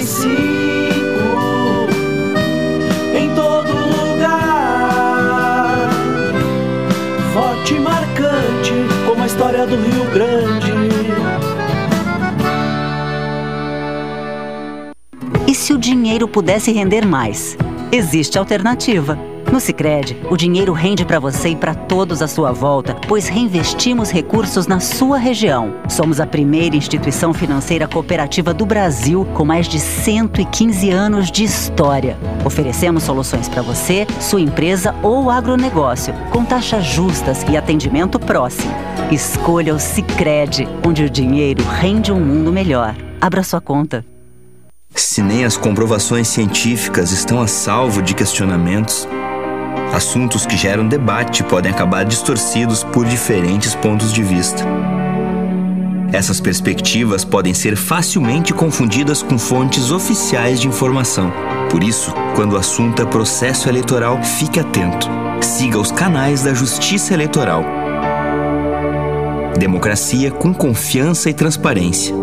Café 0.00 0.06
35 0.06 1.88
em 3.14 3.34
todo 3.34 3.68
lugar. 3.70 4.70
Forte 7.34 7.74
e 7.74 7.80
marcante 7.80 8.72
como 9.06 9.22
a 9.22 9.26
história 9.26 9.66
do 9.66 9.76
Rio 9.76 10.10
Grande. 10.12 10.72
E 15.46 15.54
se 15.54 15.74
o 15.74 15.78
dinheiro 15.78 16.26
pudesse 16.26 16.72
render 16.72 17.06
mais? 17.06 17.58
Existe 17.92 18.38
alternativa. 18.38 19.29
No 19.50 19.58
Sicredi, 19.58 20.16
o 20.30 20.36
dinheiro 20.36 20.72
rende 20.72 21.04
para 21.04 21.18
você 21.18 21.48
e 21.48 21.56
para 21.56 21.74
todos 21.74 22.22
à 22.22 22.28
sua 22.28 22.52
volta, 22.52 22.96
pois 23.08 23.26
reinvestimos 23.26 24.08
recursos 24.08 24.68
na 24.68 24.78
sua 24.78 25.18
região. 25.18 25.74
Somos 25.88 26.20
a 26.20 26.26
primeira 26.26 26.76
instituição 26.76 27.34
financeira 27.34 27.88
cooperativa 27.88 28.54
do 28.54 28.64
Brasil 28.64 29.26
com 29.34 29.44
mais 29.44 29.66
de 29.66 29.80
115 29.80 30.90
anos 30.90 31.32
de 31.32 31.42
história. 31.42 32.16
Oferecemos 32.44 33.02
soluções 33.02 33.48
para 33.48 33.60
você, 33.60 34.06
sua 34.20 34.40
empresa 34.40 34.94
ou 35.02 35.28
agronegócio, 35.28 36.14
com 36.30 36.44
taxas 36.44 36.84
justas 36.84 37.44
e 37.50 37.56
atendimento 37.56 38.20
próximo. 38.20 38.72
Escolha 39.10 39.74
o 39.74 39.80
Sicredi, 39.80 40.68
onde 40.86 41.02
o 41.02 41.10
dinheiro 41.10 41.64
rende 41.64 42.12
um 42.12 42.20
mundo 42.20 42.52
melhor. 42.52 42.94
Abra 43.20 43.42
sua 43.42 43.60
conta. 43.60 44.06
Se 44.94 45.22
nem 45.22 45.44
as 45.44 45.56
comprovações 45.56 46.28
científicas 46.28 47.10
estão 47.10 47.40
a 47.40 47.46
salvo 47.46 48.02
de 48.02 48.14
questionamentos, 48.14 49.08
assuntos 49.92 50.46
que 50.46 50.56
geram 50.56 50.86
debate 50.86 51.42
podem 51.42 51.70
acabar 51.70 52.04
distorcidos 52.04 52.84
por 52.84 53.06
diferentes 53.06 53.74
pontos 53.74 54.12
de 54.12 54.22
vista. 54.22 54.64
Essas 56.12 56.40
perspectivas 56.40 57.24
podem 57.24 57.54
ser 57.54 57.76
facilmente 57.76 58.52
confundidas 58.52 59.22
com 59.22 59.38
fontes 59.38 59.92
oficiais 59.92 60.60
de 60.60 60.66
informação. 60.66 61.32
Por 61.70 61.84
isso, 61.84 62.12
quando 62.34 62.54
o 62.54 62.56
assunto 62.56 63.00
é 63.00 63.06
processo 63.06 63.68
eleitoral, 63.68 64.20
fique 64.22 64.58
atento. 64.58 65.08
Siga 65.40 65.78
os 65.78 65.92
canais 65.92 66.42
da 66.42 66.52
Justiça 66.52 67.14
Eleitoral. 67.14 67.64
Democracia 69.56 70.30
com 70.30 70.52
confiança 70.52 71.30
e 71.30 71.34
transparência. 71.34 72.14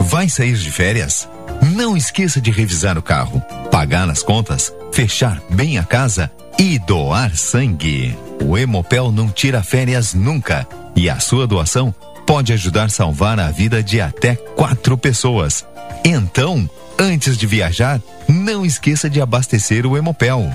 Vai 0.00 0.28
sair 0.28 0.54
de 0.54 0.70
férias? 0.72 1.28
Não 1.62 1.96
esqueça 1.96 2.40
de 2.40 2.50
revisar 2.50 2.96
o 2.96 3.02
carro, 3.02 3.40
pagar 3.70 4.08
as 4.08 4.22
contas, 4.22 4.72
fechar 4.92 5.40
bem 5.50 5.78
a 5.78 5.84
casa 5.84 6.30
e 6.58 6.78
doar 6.78 7.36
sangue. 7.36 8.16
O 8.42 8.56
Hemopel 8.56 9.12
não 9.12 9.28
tira 9.28 9.62
férias 9.62 10.14
nunca 10.14 10.66
e 10.94 11.08
a 11.08 11.18
sua 11.20 11.46
doação 11.46 11.94
pode 12.26 12.52
ajudar 12.52 12.84
a 12.84 12.88
salvar 12.88 13.40
a 13.40 13.50
vida 13.50 13.82
de 13.82 14.00
até 14.00 14.34
quatro 14.34 14.98
pessoas. 14.98 15.64
Então, 16.04 16.68
antes 16.98 17.36
de 17.36 17.46
viajar, 17.46 18.00
não 18.28 18.66
esqueça 18.66 19.08
de 19.08 19.20
abastecer 19.20 19.86
o 19.86 19.96
Hemopel. 19.96 20.50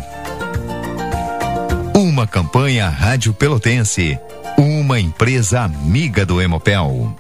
Uma 1.96 2.28
campanha 2.28 2.90
Rádio 2.90 3.34
Pelotense, 3.34 4.20
uma 4.58 5.00
empresa 5.00 5.62
amiga 5.62 6.26
do 6.26 6.42
Hemopel. 6.42 7.16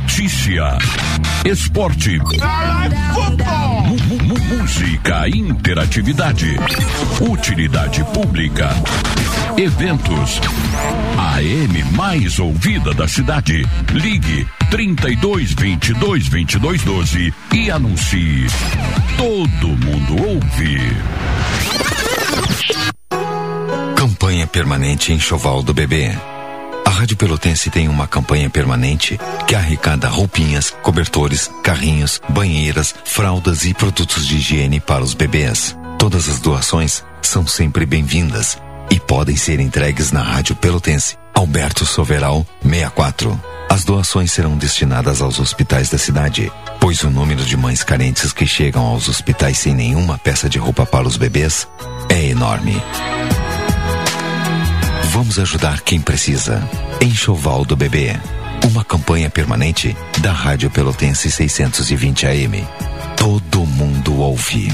Notícia. 0.00 0.78
Esporte. 1.44 2.18
Música, 4.48 5.28
interatividade. 5.28 6.56
Utilidade 7.20 8.02
pública. 8.04 8.70
Eventos. 9.58 10.40
A 11.18 11.42
M 11.42 11.84
mais 11.92 12.38
ouvida 12.38 12.94
da 12.94 13.06
cidade. 13.06 13.66
Ligue 13.92 14.48
32 14.70 15.52
22 15.52 16.28
22 16.28 16.82
12 16.82 17.34
e 17.54 17.70
anuncie. 17.70 18.46
Todo 19.18 19.68
mundo 19.68 20.16
ouve. 20.28 20.80
Campanha 23.96 24.46
permanente 24.46 25.12
enxoval 25.12 25.62
do 25.62 25.74
bebê. 25.74 26.16
Rádio 27.00 27.16
Pelotense 27.16 27.70
tem 27.70 27.88
uma 27.88 28.06
campanha 28.06 28.50
permanente 28.50 29.18
que 29.48 29.54
arrecada 29.54 30.06
roupinhas, 30.06 30.68
cobertores, 30.82 31.50
carrinhos, 31.64 32.20
banheiras, 32.28 32.94
fraldas 33.06 33.64
e 33.64 33.72
produtos 33.72 34.26
de 34.26 34.36
higiene 34.36 34.80
para 34.80 35.02
os 35.02 35.14
bebês. 35.14 35.74
Todas 35.98 36.28
as 36.28 36.40
doações 36.40 37.02
são 37.22 37.46
sempre 37.46 37.86
bem-vindas 37.86 38.58
e 38.90 39.00
podem 39.00 39.34
ser 39.34 39.60
entregues 39.60 40.12
na 40.12 40.20
Rádio 40.20 40.54
Pelotense. 40.54 41.16
Alberto 41.32 41.86
Soveral, 41.86 42.46
64. 42.62 43.40
As 43.70 43.82
doações 43.82 44.30
serão 44.30 44.58
destinadas 44.58 45.22
aos 45.22 45.40
hospitais 45.40 45.88
da 45.88 45.96
cidade, 45.96 46.52
pois 46.78 47.02
o 47.02 47.08
número 47.08 47.42
de 47.46 47.56
mães 47.56 47.82
carentes 47.82 48.30
que 48.30 48.46
chegam 48.46 48.84
aos 48.84 49.08
hospitais 49.08 49.58
sem 49.58 49.74
nenhuma 49.74 50.18
peça 50.18 50.50
de 50.50 50.58
roupa 50.58 50.84
para 50.84 51.08
os 51.08 51.16
bebês 51.16 51.66
é 52.10 52.26
enorme. 52.26 52.76
Vamos 55.12 55.40
ajudar 55.40 55.80
quem 55.80 56.00
precisa. 56.00 56.62
Enxoval 57.02 57.64
do 57.64 57.74
Bebê. 57.74 58.10
Uma 58.70 58.84
campanha 58.84 59.28
permanente 59.28 59.96
da 60.22 60.30
Rádio 60.30 60.70
Pelotense 60.70 61.28
620 61.28 62.26
AM. 62.28 62.64
Todo 63.16 63.66
mundo 63.66 64.20
ouve. 64.20 64.68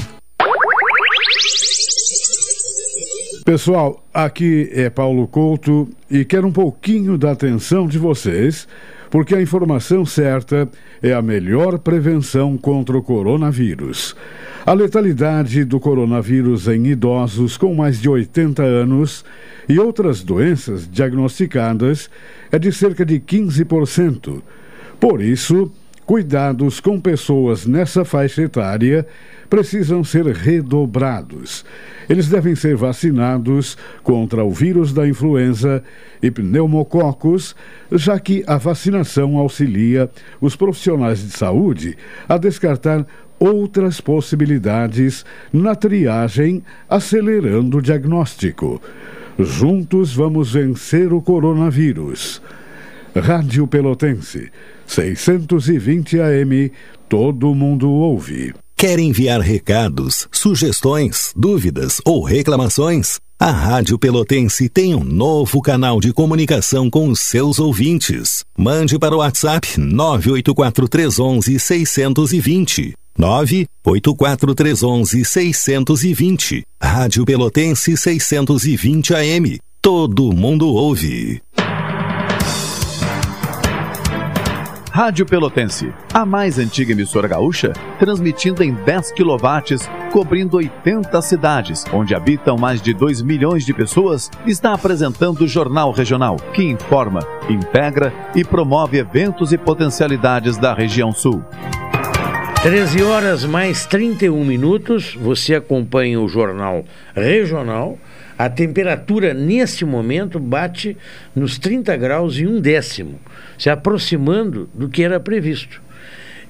Pessoal, 3.43 4.05
aqui 4.13 4.69
é 4.73 4.91
Paulo 4.91 5.27
Couto 5.27 5.89
e 6.09 6.23
quero 6.23 6.47
um 6.47 6.51
pouquinho 6.51 7.17
da 7.17 7.31
atenção 7.31 7.87
de 7.87 7.97
vocês, 7.97 8.67
porque 9.09 9.35
a 9.35 9.41
informação 9.41 10.05
certa 10.05 10.69
é 11.01 11.13
a 11.13 11.21
melhor 11.21 11.79
prevenção 11.79 12.57
contra 12.57 12.97
o 12.97 13.03
coronavírus. 13.03 14.15
A 14.65 14.73
letalidade 14.73 15.63
do 15.63 15.79
coronavírus 15.79 16.67
em 16.67 16.87
idosos 16.87 17.57
com 17.57 17.73
mais 17.73 18.01
de 18.01 18.09
80 18.09 18.61
anos 18.63 19.23
e 19.69 19.79
outras 19.79 20.23
doenças 20.23 20.89
diagnosticadas 20.89 22.09
é 22.51 22.59
de 22.59 22.71
cerca 22.71 23.05
de 23.05 23.19
15%. 23.19 24.41
Por 24.99 25.21
isso, 25.21 25.71
cuidados 26.07 26.79
com 26.79 27.01
pessoas 27.01 27.65
nessa 27.65 28.05
faixa 28.05 28.41
etária 28.41 29.05
precisam 29.49 30.05
ser 30.05 30.25
redobrados. 30.25 31.65
Eles 32.09 32.29
devem 32.29 32.55
ser 32.55 32.77
vacinados 32.77 33.77
contra 34.03 34.41
o 34.43 34.49
vírus 34.49 34.93
da 34.93 35.05
influenza 35.05 35.83
e 36.23 36.31
pneumococos, 36.31 37.53
já 37.91 38.17
que 38.17 38.41
a 38.47 38.55
vacinação 38.57 39.37
auxilia 39.37 40.09
os 40.39 40.55
profissionais 40.55 41.19
de 41.19 41.31
saúde 41.31 41.97
a 42.27 42.37
descartar 42.37 43.05
outras 43.37 43.99
possibilidades 43.99 45.25
na 45.51 45.75
triagem, 45.75 46.63
acelerando 46.89 47.79
o 47.79 47.81
diagnóstico. 47.81 48.81
Juntos 49.37 50.15
vamos 50.15 50.53
vencer 50.53 51.11
o 51.11 51.21
coronavírus. 51.21 52.41
Rádio 53.13 53.67
Pelotense, 53.67 54.51
620 54.87 56.19
AM, 56.19 56.71
todo 57.07 57.53
mundo 57.53 57.91
ouve. 57.91 58.53
Quer 58.75 58.99
enviar 58.99 59.41
recados, 59.41 60.27
sugestões, 60.31 61.33
dúvidas 61.35 61.99
ou 62.05 62.23
reclamações? 62.23 63.19
A 63.39 63.51
Rádio 63.51 63.99
Pelotense 63.99 64.67
tem 64.67 64.95
um 64.95 65.03
novo 65.03 65.61
canal 65.61 65.99
de 65.99 66.11
comunicação 66.11 66.89
com 66.89 67.09
os 67.09 67.19
seus 67.19 67.59
ouvintes. 67.59 68.43
Mande 68.57 68.97
para 68.97 69.15
o 69.15 69.19
WhatsApp 69.19 69.79
98431 69.79 71.59
620. 71.59 72.93
98431 73.17 75.05
620. 75.05 76.63
Rádio 76.81 77.25
Pelotense 77.25 77.95
620 77.95 79.13
AM. 79.13 79.59
Todo 79.81 80.31
mundo 80.33 80.67
ouve. 80.67 81.41
Rádio 84.97 85.27
Pelotense, 85.27 85.93
a 86.11 86.25
mais 86.25 86.57
antiga 86.57 86.91
emissora 86.91 87.27
gaúcha, 87.27 87.71
transmitindo 87.99 88.63
em 88.63 88.73
10 88.73 89.11
kW, 89.11 90.11
cobrindo 90.11 90.57
80 90.57 91.21
cidades, 91.21 91.85
onde 91.93 92.15
habitam 92.15 92.57
mais 92.57 92.81
de 92.81 92.95
2 92.95 93.21
milhões 93.21 93.63
de 93.63 93.75
pessoas, 93.75 94.31
está 94.47 94.73
apresentando 94.73 95.41
o 95.41 95.47
Jornal 95.47 95.91
Regional, 95.91 96.37
que 96.51 96.63
informa, 96.63 97.19
integra 97.47 98.11
e 98.33 98.43
promove 98.43 98.97
eventos 98.97 99.53
e 99.53 99.57
potencialidades 99.59 100.57
da 100.57 100.73
região 100.73 101.11
sul. 101.11 101.45
13 102.63 103.03
horas 103.03 103.45
mais 103.45 103.85
31 103.85 104.43
minutos, 104.43 105.13
você 105.13 105.53
acompanha 105.53 106.19
o 106.19 106.27
Jornal 106.27 106.83
Regional. 107.15 107.99
A 108.35 108.49
temperatura 108.49 109.31
neste 109.31 109.85
momento 109.85 110.39
bate 110.39 110.97
nos 111.35 111.59
30 111.59 111.95
graus 111.97 112.39
e 112.39 112.47
um 112.47 112.59
décimo, 112.59 113.19
se 113.57 113.69
aproximando 113.69 114.69
do 114.73 114.89
que 114.89 115.03
era 115.03 115.19
previsto. 115.19 115.81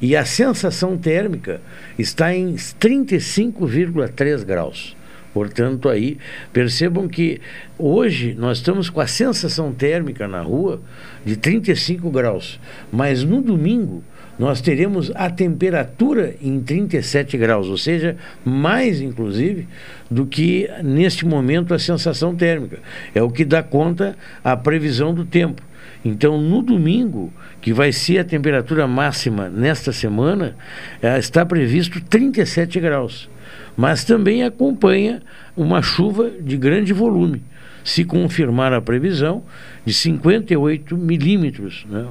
E 0.01 0.15
a 0.15 0.25
sensação 0.25 0.97
térmica 0.97 1.61
está 1.97 2.35
em 2.35 2.53
35,3 2.53 4.43
graus. 4.43 4.95
Portanto, 5.33 5.87
aí 5.89 6.17
percebam 6.51 7.07
que 7.07 7.39
hoje 7.77 8.35
nós 8.37 8.57
estamos 8.57 8.89
com 8.89 8.99
a 8.99 9.07
sensação 9.07 9.71
térmica 9.71 10.27
na 10.27 10.41
rua 10.41 10.81
de 11.23 11.35
35 11.35 12.09
graus, 12.09 12.59
mas 12.91 13.23
no 13.23 13.41
domingo 13.41 14.03
nós 14.39 14.61
teremos 14.61 15.11
a 15.15 15.29
temperatura 15.29 16.35
em 16.41 16.59
37 16.59 17.37
graus, 17.37 17.67
ou 17.67 17.77
seja, 17.77 18.17
mais 18.45 19.01
inclusive 19.01 19.67
do 20.09 20.25
que 20.25 20.69
neste 20.83 21.25
momento 21.25 21.73
a 21.73 21.79
sensação 21.79 22.35
térmica. 22.35 22.79
É 23.13 23.21
o 23.21 23.29
que 23.29 23.43
dá 23.43 23.63
conta 23.63 24.15
a 24.43 24.55
previsão 24.55 25.13
do 25.13 25.25
tempo. 25.25 25.61
Então, 26.07 26.39
no 26.39 26.61
domingo, 26.61 27.33
que 27.59 27.73
vai 27.73 27.91
ser 27.91 28.19
a 28.19 28.23
temperatura 28.23 28.87
máxima 28.87 29.49
nesta 29.49 29.91
semana, 29.91 30.55
eh, 31.01 31.19
está 31.19 31.45
previsto 31.45 31.99
37 31.99 32.79
graus. 32.79 33.29
Mas 33.75 34.05
também 34.05 34.43
acompanha 34.43 35.21
uma 35.55 35.81
chuva 35.81 36.31
de 36.39 36.55
grande 36.55 36.93
volume, 36.93 37.43
se 37.83 38.05
confirmar 38.05 38.71
a 38.71 38.81
previsão, 38.81 39.43
de 39.85 39.93
58 39.93 40.95
milímetros. 40.95 41.85
Né? 41.89 42.05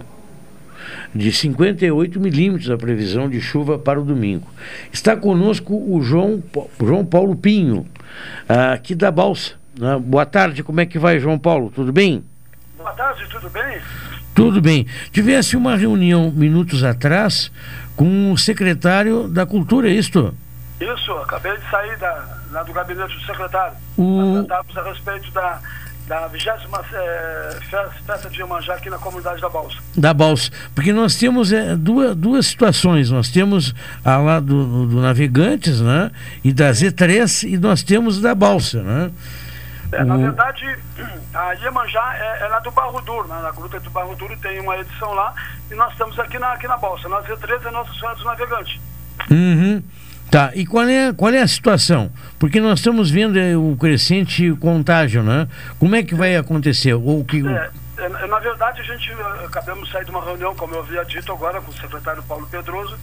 De 1.14 1.32
58 1.32 2.20
milímetros 2.20 2.70
a 2.70 2.76
previsão 2.76 3.30
de 3.30 3.40
chuva 3.40 3.78
para 3.78 3.98
o 3.98 4.04
domingo. 4.04 4.46
Está 4.92 5.16
conosco 5.16 5.74
o 5.74 6.02
João, 6.02 6.42
João 6.78 7.04
Paulo 7.04 7.34
Pinho, 7.34 7.86
aqui 8.46 8.94
da 8.94 9.10
Balsa. 9.10 9.54
Né? 9.78 9.98
Boa 10.04 10.26
tarde, 10.26 10.62
como 10.62 10.80
é 10.82 10.86
que 10.86 10.98
vai, 10.98 11.18
João 11.18 11.38
Paulo? 11.38 11.72
Tudo 11.74 11.94
bem? 11.94 12.22
Boa 12.76 12.92
tarde, 12.92 13.26
tudo 13.30 13.48
bem? 13.50 13.80
Tudo 14.34 14.60
bem. 14.60 14.86
Tivesse 15.10 15.56
uma 15.56 15.76
reunião 15.76 16.30
minutos 16.30 16.84
atrás 16.84 17.50
com 17.96 18.32
o 18.32 18.36
secretário 18.36 19.28
da 19.28 19.46
Cultura, 19.46 19.88
é 19.88 19.92
isto? 19.92 20.34
Isso, 20.78 21.12
acabei 21.12 21.56
de 21.56 21.70
sair 21.70 21.96
da, 21.96 22.38
lá 22.52 22.62
do 22.62 22.72
gabinete 22.72 23.14
do 23.14 23.20
secretário. 23.24 23.76
O... 23.96 24.44
Tratávamos 24.46 24.76
a 24.76 24.82
respeito 24.82 25.30
da, 25.32 25.58
da 26.06 26.26
20 26.26 26.48
é, 26.48 27.58
festa, 27.70 27.90
festa 28.06 28.28
de 28.28 28.40
Iemanjá 28.40 28.74
aqui 28.74 28.90
na 28.90 28.98
comunidade 28.98 29.40
da 29.40 29.48
Balsa. 29.48 29.78
Da 29.96 30.12
Balsa. 30.12 30.50
Porque 30.74 30.92
nós 30.92 31.16
temos 31.16 31.50
é, 31.50 31.74
duas, 31.74 32.14
duas 32.14 32.46
situações. 32.46 33.10
Nós 33.10 33.30
temos 33.30 33.74
a 34.04 34.18
lá 34.18 34.38
do, 34.38 34.86
do 34.86 35.00
Navegantes, 35.00 35.80
né? 35.80 36.10
E 36.44 36.52
da 36.52 36.70
Z3 36.70 37.48
e 37.48 37.56
nós 37.56 37.82
temos 37.82 38.20
da 38.20 38.34
Balsa, 38.34 38.82
né? 38.82 39.10
É, 39.96 40.04
na 40.04 40.16
verdade, 40.16 40.64
a 41.34 41.52
Iemanjá 41.52 42.16
é, 42.16 42.44
é 42.44 42.48
lá 42.48 42.58
do 42.60 42.70
Barro 42.70 43.00
Duro, 43.00 43.28
né? 43.28 43.40
na 43.42 43.50
Gruta 43.50 43.80
do 43.80 43.90
Barro 43.90 44.14
Duro 44.14 44.36
tem 44.38 44.60
uma 44.60 44.76
edição 44.76 45.12
lá 45.14 45.34
e 45.70 45.74
nós 45.74 45.92
estamos 45.92 46.18
aqui 46.18 46.38
na, 46.38 46.52
aqui 46.52 46.68
na 46.68 46.76
Balsa. 46.76 47.08
Na 47.08 47.22
Z3 47.22 47.66
é 47.66 47.70
Nossa 47.70 47.92
Senhora 47.94 48.14
dos 48.14 48.24
Navegantes. 48.24 48.80
Uhum. 49.30 49.82
Tá, 50.30 50.50
e 50.54 50.66
qual 50.66 50.84
é, 50.88 51.12
qual 51.12 51.32
é 51.32 51.40
a 51.40 51.46
situação? 51.46 52.10
Porque 52.38 52.60
nós 52.60 52.80
estamos 52.80 53.10
vendo 53.10 53.38
é, 53.38 53.56
o 53.56 53.76
crescente 53.78 54.52
contágio, 54.56 55.22
né? 55.22 55.48
Como 55.78 55.94
é 55.94 56.02
que 56.02 56.14
vai 56.14 56.36
acontecer? 56.36 56.94
Ou 56.94 57.24
que... 57.24 57.46
É, 57.46 57.70
é, 57.98 58.26
na 58.26 58.38
verdade, 58.40 58.80
a 58.80 58.84
gente 58.84 59.10
eh, 59.10 59.44
acabamos 59.46 59.86
de 59.86 59.92
sair 59.92 60.04
de 60.04 60.10
uma 60.10 60.22
reunião, 60.22 60.54
como 60.54 60.74
eu 60.74 60.80
havia 60.80 61.04
dito 61.04 61.32
agora, 61.32 61.60
com 61.60 61.70
o 61.70 61.74
secretário 61.74 62.22
Paulo 62.24 62.46
Pedroso, 62.46 62.98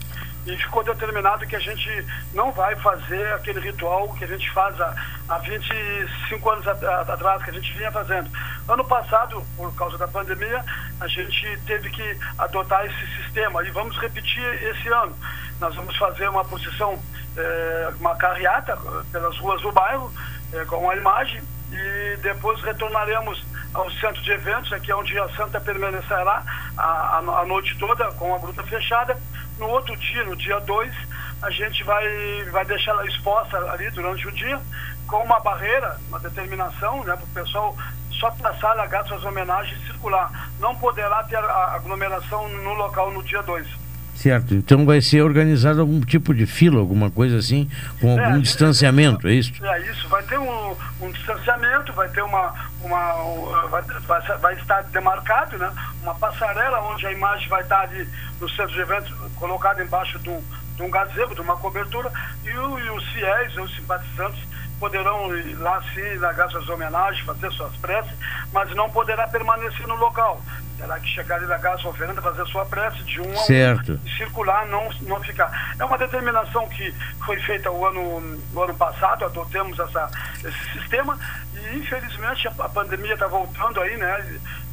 e 0.46 0.58
ficou 0.58 0.84
determinado 0.84 1.46
que 1.48 1.56
a 1.56 1.60
gente 1.60 2.06
não 2.34 2.52
vai 2.52 2.76
fazer 2.76 3.34
aquele 3.34 3.62
ritual 3.62 4.12
que 4.14 4.26
a 4.26 4.28
gente 4.28 4.50
faz 4.52 4.80
há, 4.80 4.94
há 5.30 5.38
25 5.38 6.50
anos 6.50 6.68
atrás, 6.68 7.44
que 7.44 7.50
a 7.50 7.54
gente 7.54 7.78
vinha 7.78 7.92
fazendo. 7.92 8.30
Ano 8.68 8.84
passado, 8.84 9.42
por 9.56 9.74
causa 9.76 9.98
da 9.98 10.08
pandemia, 10.08 10.64
a 11.00 11.08
gente 11.08 11.60
teve 11.66 11.90
que 11.90 12.20
adotar 12.38 12.86
esse 12.86 13.24
sistema 13.24 13.64
e 13.66 13.72
vamos 13.72 13.98
repetir 13.98 14.44
esse 14.64 14.90
ano. 14.90 15.16
Nós 15.62 15.74
vamos 15.76 15.96
fazer 15.96 16.28
uma 16.28 16.44
procissão, 16.44 17.02
é, 17.38 17.94
uma 18.00 18.16
carreata 18.16 18.78
pelas 19.12 19.38
ruas 19.38 19.62
do 19.62 19.72
bairro, 19.72 20.12
é, 20.52 20.66
com 20.66 20.90
a 20.90 20.96
imagem, 20.96 21.42
e 21.72 22.18
depois 22.18 22.62
retornaremos 22.62 23.44
ao 23.74 23.90
centro 23.92 24.22
de 24.22 24.32
eventos, 24.32 24.72
aqui 24.72 24.92
é 24.92 24.96
onde 24.96 25.18
a 25.18 25.28
Santa 25.30 25.60
permanecerá 25.60 26.44
a, 26.78 26.84
a, 26.84 27.18
a 27.18 27.46
noite 27.46 27.76
toda 27.80 28.12
com 28.12 28.36
a 28.36 28.38
gruta 28.38 28.62
fechada 28.64 29.18
no 29.64 29.70
outro 29.70 29.96
dia, 29.96 30.24
no 30.26 30.36
dia 30.36 30.60
2, 30.60 30.94
a 31.42 31.50
gente 31.50 31.84
vai, 31.86 32.44
vai 32.52 32.66
deixar 32.66 32.92
ela 32.92 33.06
exposta 33.06 33.58
ali 33.72 33.90
durante 33.92 34.28
o 34.28 34.32
dia, 34.32 34.60
com 35.08 35.18
uma 35.24 35.40
barreira, 35.40 35.98
uma 36.10 36.20
determinação, 36.20 37.04
né, 37.06 37.16
para 37.16 37.24
o 37.24 37.28
pessoal 37.30 37.76
só 38.12 38.30
passar, 38.32 38.76
largar 38.76 39.06
suas 39.06 39.24
homenagens 39.24 39.82
e 39.82 39.86
circular. 39.86 40.50
Não 40.60 40.76
poderá 40.76 41.24
ter 41.24 41.38
aglomeração 41.38 42.48
no 42.50 42.74
local 42.74 43.12
no 43.12 43.24
dia 43.24 43.42
2. 43.42 43.83
Certo, 44.16 44.54
então 44.54 44.86
vai 44.86 45.02
ser 45.02 45.22
organizado 45.22 45.82
algum 45.82 46.00
tipo 46.00 46.34
de 46.34 46.46
fila, 46.46 46.80
alguma 46.80 47.10
coisa 47.10 47.38
assim, 47.38 47.70
com 48.00 48.12
algum 48.12 48.38
é, 48.38 48.40
distanciamento, 48.40 49.28
é 49.28 49.34
isso? 49.34 49.52
É 49.66 49.80
isso, 49.92 50.08
vai 50.08 50.24
ter 50.24 50.38
um, 50.38 50.76
um 51.02 51.12
distanciamento, 51.12 51.92
vai 51.94 52.08
ter 52.10 52.22
uma, 52.22 52.54
uma 52.82 53.68
vai, 53.70 53.82
vai, 53.82 54.22
vai, 54.38 54.54
estar 54.56 54.84
demarcado, 54.84 55.58
né? 55.58 55.72
Uma 56.02 56.16
passarela 56.16 56.80
onde 56.82 57.06
a 57.08 57.12
imagem 57.12 57.50
vai 57.50 57.64
estar 57.64 57.82
ali 57.82 58.08
no 58.40 58.50
centro 58.50 58.74
de 58.74 58.80
eventos, 58.80 59.14
colocada 59.36 59.84
embaixo 59.84 60.18
de 60.20 60.30
um, 60.30 60.42
de 60.76 60.84
um 60.84 60.92
gazebo, 60.92 61.36
de 61.36 61.42
uma 61.42 61.58
cobertura, 61.58 62.12
e, 62.46 62.52
o, 62.52 62.80
e 62.80 62.90
os 62.92 63.06
fiéis, 63.10 63.58
os 63.58 63.76
simpatizantes, 63.76 64.42
poderão 64.80 65.36
ir 65.36 65.56
lá 65.56 65.82
sim 65.94 66.18
largar 66.18 66.50
suas 66.50 66.68
homenagens, 66.68 67.26
fazer 67.26 67.52
suas 67.52 67.76
preces, 67.78 68.12
mas 68.52 68.74
não 68.76 68.90
poderá 68.90 69.28
permanecer 69.28 69.88
no 69.88 69.96
local 69.96 70.42
terá 70.84 71.00
que 71.00 71.08
chegar 71.08 71.36
ali 71.38 71.46
na 71.46 71.58
casa 71.58 71.88
oferenda, 71.88 72.22
fazer 72.22 72.46
sua 72.48 72.66
prece 72.66 73.02
de 73.04 73.22
um 73.22 73.36
certo. 73.38 73.94
a 73.94 73.96
um, 73.96 74.18
circular, 74.18 74.66
não, 74.68 74.90
não 75.04 75.24
ficar. 75.24 75.76
É 75.80 75.86
uma 75.86 75.98
determinação 75.98 76.68
que 76.68 76.94
foi 77.26 77.40
feita 77.40 77.72
o 77.72 77.86
ano, 77.86 78.40
o 78.54 78.62
ano 78.62 78.76
passado, 78.76 79.24
adotamos 79.24 79.80
essa, 79.80 80.12
esse 80.44 80.80
sistema 80.80 81.18
e 81.54 81.78
infelizmente 81.78 82.48
a, 82.48 82.52
a 82.60 82.70
pandemia 82.70 83.14
está 83.14 83.28
voltando 83.28 83.80
aí, 83.80 83.96
né? 83.96 84.20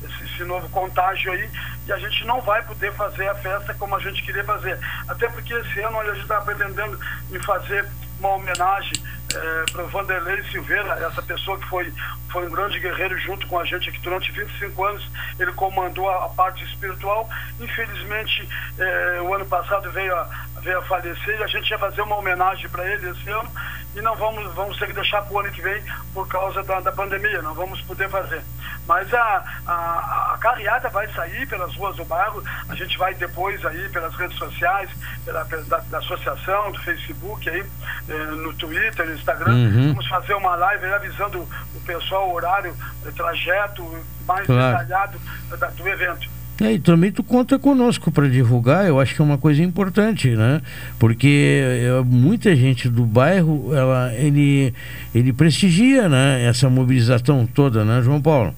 Esse, 0.03 0.25
esse, 0.25 0.45
novo 0.45 0.69
contágio 0.71 1.31
aí, 1.31 1.49
e 1.87 1.93
a 1.93 1.99
gente 1.99 2.25
não 2.25 2.41
vai 2.41 2.63
poder 2.63 2.93
fazer 2.95 3.29
a 3.29 3.35
festa 3.35 3.75
como 3.75 3.95
a 3.95 4.01
gente 4.01 4.23
queria 4.23 4.43
fazer. 4.43 4.79
Até 5.07 5.29
porque 5.29 5.53
esse 5.53 5.81
ano 5.81 6.01
a 6.01 6.05
gente 6.07 6.23
está 6.23 6.41
pretendendo 6.41 6.99
em 7.31 7.39
fazer 7.41 7.87
uma 8.21 8.35
homenagem 8.35 8.93
é, 9.35 9.65
para 9.73 9.85
o 9.85 9.89
Vanderlei 9.89 10.43
Silveira, 10.51 10.93
essa 11.07 11.23
pessoa 11.23 11.59
que 11.59 11.67
foi, 11.69 11.93
foi 12.31 12.47
um 12.47 12.51
grande 12.51 12.79
guerreiro 12.79 13.19
junto 13.19 13.47
com 13.47 13.59
a 13.59 13.65
gente 13.65 13.89
aqui 13.89 13.99
durante 14.01 14.31
25 14.33 14.85
anos, 14.85 15.11
ele 15.39 15.53
comandou 15.53 16.09
a, 16.09 16.27
a 16.27 16.29
parte 16.29 16.65
espiritual. 16.65 17.29
Infelizmente, 17.59 18.49
é, 18.79 19.21
o 19.23 19.35
ano 19.35 19.47
passado 19.47 19.91
veio 19.93 20.15
a, 20.15 20.29
veio 20.61 20.79
a 20.79 20.83
falecer 20.83 21.39
e 21.39 21.43
a 21.43 21.47
gente 21.47 21.71
ia 21.71 21.79
fazer 21.79 22.03
uma 22.03 22.17
homenagem 22.17 22.69
para 22.71 22.87
ele 22.87 23.11
esse 23.11 23.29
ano 23.31 23.51
e 23.95 24.01
não 24.01 24.15
vamos, 24.15 24.53
vamos 24.55 24.79
ter 24.79 24.87
que 24.87 24.93
deixar 24.93 25.23
para 25.23 25.35
o 25.35 25.41
ano 25.41 25.51
que 25.51 25.63
vem 25.63 25.83
por 26.15 26.27
causa 26.29 26.63
da, 26.63 26.81
da 26.81 26.93
pandemia, 26.93 27.43
não 27.43 27.55
vamos 27.55 27.81
poder 27.83 28.09
fazer. 28.09 28.43
Mas 28.87 29.13
a, 29.13 29.45
a, 29.67 30.35
a 30.35 30.39
carreata 30.41 30.89
vai 30.89 31.07
sair 31.13 31.47
pelas 31.49 31.75
ruas 31.77 31.97
do 31.97 32.05
bairro, 32.05 32.43
a 32.69 32.75
gente 32.75 32.97
vai 32.99 33.15
depois 33.15 33.65
aí 33.65 33.89
pelas 33.89 34.15
redes 34.15 34.37
sociais, 34.39 34.91
pela, 35.25 35.45
pela 35.45 35.63
da, 35.65 35.79
da, 35.79 35.99
associação, 35.99 36.73
do 36.73 36.81
Facebook 36.81 37.49
aí, 37.49 37.65
eh, 38.09 38.13
no 38.13 38.53
Twitter, 38.55 39.07
no 39.07 39.15
Instagram, 39.15 39.53
uhum. 39.53 39.89
vamos 39.89 40.07
fazer 40.09 40.35
uma 40.35 40.55
live 40.57 40.87
aí, 40.87 40.93
avisando 40.93 41.41
o 41.41 41.81
pessoal 41.85 42.29
o 42.29 42.35
horário, 42.35 42.77
o 43.05 43.13
trajeto 43.13 43.83
mais 44.27 44.47
claro. 44.47 44.79
detalhado 44.79 45.21
da, 45.59 45.67
do 45.69 45.89
evento. 45.89 46.40
É, 46.61 46.73
e 46.73 46.79
também 46.79 47.11
tu 47.11 47.23
conta 47.23 47.59
conosco 47.59 48.11
para 48.11 48.29
divulgar, 48.29 48.87
eu 48.87 49.01
acho 49.01 49.15
que 49.15 49.23
é 49.23 49.25
uma 49.25 49.39
coisa 49.39 49.63
importante, 49.63 50.31
né? 50.31 50.61
Porque 50.99 51.63
é, 51.63 52.03
muita 52.05 52.55
gente 52.55 52.89
do 52.89 53.05
bairro, 53.05 53.75
ela, 53.75 54.13
ele, 54.15 54.75
ele 55.15 55.33
prestigia 55.33 56.09
né? 56.09 56.45
essa 56.45 56.69
mobilização 56.69 57.47
toda, 57.47 57.85
né, 57.85 58.03
João 58.03 58.21
Paulo? 58.21 58.55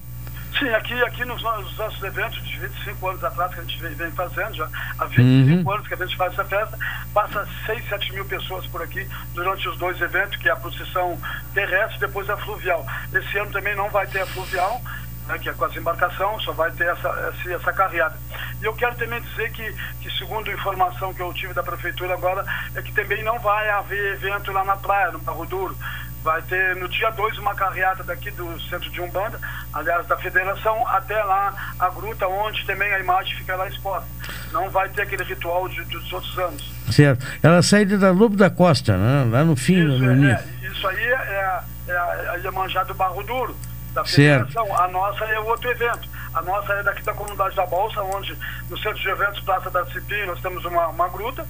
Sim, 0.59 0.69
aqui, 0.69 0.93
aqui 1.03 1.25
nos, 1.25 1.41
nos, 1.41 1.77
nossos 1.77 2.03
eventos 2.03 2.41
de 2.47 2.59
25 2.59 3.07
anos 3.07 3.23
atrás 3.23 3.53
que 3.53 3.59
a 3.59 3.63
gente 3.63 3.81
vem, 3.81 3.93
vem 3.95 4.11
fazendo, 4.11 4.53
já 4.53 4.69
há 4.99 5.05
25 5.05 5.67
uhum. 5.67 5.75
anos 5.75 5.87
que 5.87 5.93
a 5.93 5.97
gente 5.97 6.15
faz 6.15 6.33
essa 6.33 6.45
festa, 6.45 6.77
passa 7.13 7.47
6, 7.65 7.89
7 7.89 8.13
mil 8.13 8.25
pessoas 8.25 8.65
por 8.67 8.81
aqui 8.81 9.07
durante 9.33 9.67
os 9.67 9.77
dois 9.77 9.99
eventos, 9.99 10.37
que 10.37 10.47
é 10.47 10.51
a 10.51 10.55
procissão 10.55 11.17
terrestre 11.53 11.97
e 11.97 11.99
depois 12.01 12.29
a 12.29 12.37
fluvial. 12.37 12.85
Esse 13.11 13.37
ano 13.39 13.51
também 13.51 13.75
não 13.75 13.89
vai 13.89 14.05
ter 14.05 14.21
a 14.21 14.25
fluvial, 14.27 14.79
né, 15.27 15.37
que 15.39 15.49
é 15.49 15.53
com 15.53 15.65
as 15.65 15.75
embarcações, 15.75 16.43
só 16.43 16.51
vai 16.51 16.71
ter 16.71 16.87
essa, 16.87 17.09
essa, 17.09 17.53
essa 17.53 17.73
carreada. 17.73 18.15
E 18.61 18.65
eu 18.65 18.73
quero 18.73 18.95
também 18.95 19.21
dizer 19.21 19.51
que, 19.51 19.75
que, 20.01 20.17
segundo 20.17 20.49
a 20.49 20.53
informação 20.53 21.13
que 21.13 21.21
eu 21.21 21.33
tive 21.33 21.53
da 21.53 21.63
prefeitura 21.63 22.13
agora, 22.13 22.45
é 22.75 22.81
que 22.81 22.91
também 22.93 23.23
não 23.23 23.39
vai 23.39 23.69
haver 23.69 24.13
evento 24.13 24.51
lá 24.51 24.63
na 24.63 24.75
praia, 24.75 25.11
no 25.11 25.19
Barro 25.19 25.45
Duro. 25.45 25.77
Vai 26.23 26.41
ter 26.43 26.77
no 26.77 26.87
dia 26.87 27.09
2 27.09 27.37
uma 27.37 27.53
carreata 27.53 28.01
daqui 28.01 28.31
do 28.31 28.57
centro 28.69 28.89
de 28.89 29.01
Umbanda, 29.01 29.37
aliás, 29.73 30.07
da 30.07 30.15
federação, 30.15 30.87
até 30.87 31.21
lá 31.21 31.75
a 31.77 31.89
gruta, 31.89 32.25
onde 32.27 32.65
também 32.65 32.93
a 32.93 32.99
imagem 32.99 33.35
fica 33.35 33.57
lá 33.57 33.67
exposta. 33.67 34.07
Não 34.53 34.69
vai 34.69 34.87
ter 34.87 35.01
aquele 35.01 35.23
ritual 35.23 35.67
de, 35.67 35.83
dos 35.83 36.13
outros 36.13 36.39
anos. 36.39 36.73
Certo. 36.89 37.25
Ela 37.41 37.61
saída 37.61 37.97
da 37.97 38.11
Lobo 38.11 38.37
da 38.37 38.49
Costa, 38.49 38.95
né? 38.95 39.29
lá 39.29 39.43
no 39.43 39.57
fim. 39.57 39.85
Isso, 39.85 39.99
no 39.99 40.25
é, 40.25 40.31
é, 40.31 40.67
isso 40.67 40.87
aí 40.87 41.03
é, 41.03 41.11
é, 41.11 41.91
é 41.91 41.97
a 41.97 42.35
Iemanjá 42.35 42.85
do 42.85 42.93
Barro 42.93 43.21
Duro 43.23 43.53
da 43.93 44.03
federação. 44.03 44.65
Certo. 44.65 44.81
A 44.81 44.87
nossa 44.87 45.25
é 45.25 45.39
outro 45.39 45.69
evento. 45.69 46.09
A 46.33 46.41
nossa 46.41 46.73
é 46.73 46.83
daqui 46.83 47.03
da 47.03 47.13
comunidade 47.13 47.55
da 47.55 47.65
Bolsa, 47.65 48.01
onde 48.01 48.35
no 48.69 48.77
centro 48.77 48.99
de 48.99 49.09
eventos 49.09 49.39
Praça 49.41 49.69
da 49.69 49.85
Cipim 49.85 50.25
nós 50.25 50.39
temos 50.41 50.65
uma, 50.65 50.87
uma 50.87 51.07
gruta 51.07 51.45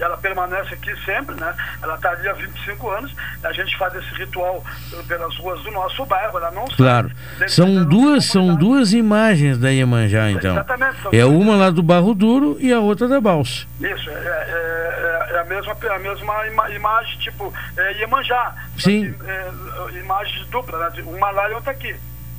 ela 0.00 0.16
permanece 0.16 0.74
aqui 0.74 0.94
sempre, 1.04 1.34
né? 1.36 1.52
Ela 1.82 1.94
está 1.96 2.10
ali 2.10 2.28
há 2.28 2.32
25 2.32 2.90
anos, 2.90 3.14
a 3.42 3.52
gente 3.52 3.76
faz 3.76 3.94
esse 3.94 4.14
ritual 4.14 4.64
pelas 5.06 5.36
ruas 5.36 5.62
do 5.62 5.70
nosso 5.70 6.04
bairro, 6.06 6.38
ela 6.38 6.50
não 6.50 6.64
Claro. 6.68 7.10
São 7.48 7.84
duas, 7.84 8.24
são 8.26 8.54
duas 8.56 8.92
imagens 8.92 9.58
da 9.58 9.70
Iemanjá, 9.70 10.30
então. 10.30 10.52
Exatamente, 10.52 10.96
É 11.12 11.24
uma 11.24 11.56
lá 11.56 11.70
do 11.70 11.82
Barro 11.82 12.14
Duro 12.14 12.56
e 12.60 12.72
a 12.72 12.80
outra 12.80 13.08
da 13.08 13.20
Balsa. 13.20 13.66
Isso, 13.80 14.10
é, 14.10 14.12
é- 14.12 15.28
é 15.34 15.38
a 15.40 15.44
mesma, 15.44 15.72
a 15.94 15.98
mesma 15.98 16.46
ima- 16.46 16.70
imagem, 16.70 17.18
tipo, 17.18 17.52
é 17.76 18.00
Iemanjá. 18.00 18.54
Sim. 18.78 19.14
É, 19.26 19.98
imagem 19.98 20.44
dupla, 20.50 20.78
né? 20.90 21.02
Uma 21.04 21.30
lá 21.30 21.50
e 21.50 21.54
outra 21.54 21.72
aqui. 21.72 21.94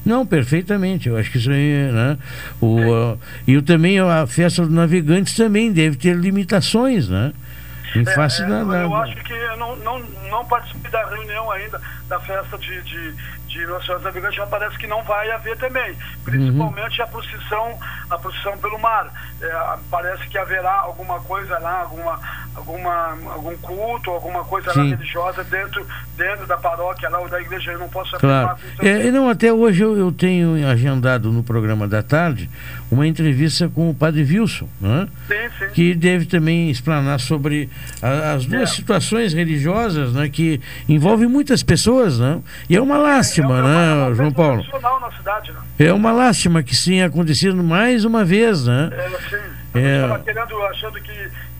Não, 0.05 0.25
perfeitamente. 0.25 1.07
Eu 1.09 1.17
acho 1.17 1.29
que 1.29 1.37
isso 1.37 1.51
aí, 1.51 1.91
né? 1.91 2.17
O, 2.61 2.77
ah, 2.93 3.17
e 3.47 3.61
também, 3.61 3.99
a 3.99 4.25
festa 4.25 4.61
dos 4.63 4.71
navegantes 4.73 5.35
também 5.35 5.71
deve 5.71 5.97
ter 5.97 6.15
limitações, 6.15 7.07
né? 7.09 7.31
Em 7.95 8.05
face 8.05 8.43
É, 8.43 8.45
da, 8.47 8.55
eu, 8.59 8.67
da- 8.67 8.77
eu 8.81 8.95
acho 8.95 9.15
que 9.17 9.33
eu 9.33 9.57
não, 9.57 9.75
não, 9.77 9.99
não 10.29 10.45
participei 10.45 10.91
da 10.91 11.03
reunião 11.05 11.49
ainda 11.51 11.81
da 12.07 12.19
festa 12.19 12.57
de, 12.57 12.81
de, 12.83 13.13
de 13.47 13.65
Nossa 13.67 13.85
Senhora 13.85 14.03
Navegantes, 14.03 14.35
já 14.37 14.45
parece 14.47 14.77
que 14.77 14.87
não 14.87 15.03
vai 15.03 15.29
haver 15.31 15.57
também. 15.57 15.95
Principalmente 16.23 17.01
a 17.01 17.07
procissão, 17.07 17.77
a 18.09 18.17
procissão 18.17 18.57
pelo 18.57 18.77
mar. 18.79 19.11
É, 19.41 19.77
parece 19.91 20.27
que 20.27 20.37
haverá 20.37 20.73
alguma 20.81 21.19
coisa 21.21 21.57
lá, 21.59 21.81
alguma, 21.81 22.19
alguma, 22.55 23.17
algum 23.33 23.55
culto, 23.57 24.09
alguma 24.11 24.43
coisa 24.43 24.67
lá 24.69 24.73
Sim. 24.73 24.89
religiosa 24.89 25.43
dentro, 25.43 25.85
dentro 26.17 26.45
da 26.47 26.57
paróquia 26.57 27.09
lá 27.09 27.19
ou 27.19 27.29
da 27.29 27.39
igreja. 27.41 27.71
Eu 27.71 27.79
não 27.79 27.89
posso 27.89 28.17
Claro. 28.17 28.51
afirmar. 28.51 28.85
É, 28.85 29.11
não, 29.11 29.29
até 29.29 29.51
hoje 29.53 29.81
eu, 29.83 29.95
eu 29.97 30.11
tenho 30.11 30.67
agendado 30.69 31.31
no 31.31 31.43
programa 31.43 31.87
da 31.87 32.01
tarde 32.03 32.49
uma 32.91 33.05
entrevista 33.07 33.69
com 33.69 33.89
o 33.89 33.93
padre 33.93 34.23
Wilson, 34.23 34.67
né? 34.81 35.07
Sim, 35.27 35.35
sim. 35.59 35.71
que 35.73 35.93
deve 35.93 36.25
também 36.25 36.69
explanar 36.71 37.19
sobre 37.19 37.69
a- 38.01 38.33
as 38.33 38.45
duas 38.45 38.71
situações 38.71 39.31
religiosas 39.33 40.11
né, 40.13 40.27
que 40.27 40.59
envolvem 40.87 41.27
muitas 41.27 41.61
pessoas. 41.61 42.17
Né? 42.19 42.39
E 42.69 42.75
é 42.75 42.81
uma 42.81 42.97
lástima, 42.97 43.61
né, 43.61 44.15
João 44.15 44.31
Paulo? 44.31 44.63
Cidade, 45.17 45.51
né? 45.51 45.59
É 45.77 45.93
uma 45.93 46.11
lástima 46.11 46.63
que 46.63 46.75
tenha 46.83 47.05
acontecido 47.05 47.63
mais 47.63 48.05
uma 48.05 48.23
vez. 48.25 48.65
Né? 48.65 48.89
É, 48.91 49.09
sim. 49.29 49.35
É. 49.75 50.19
Querendo, 50.23 50.63
achando 50.63 50.99
que 51.01 51.11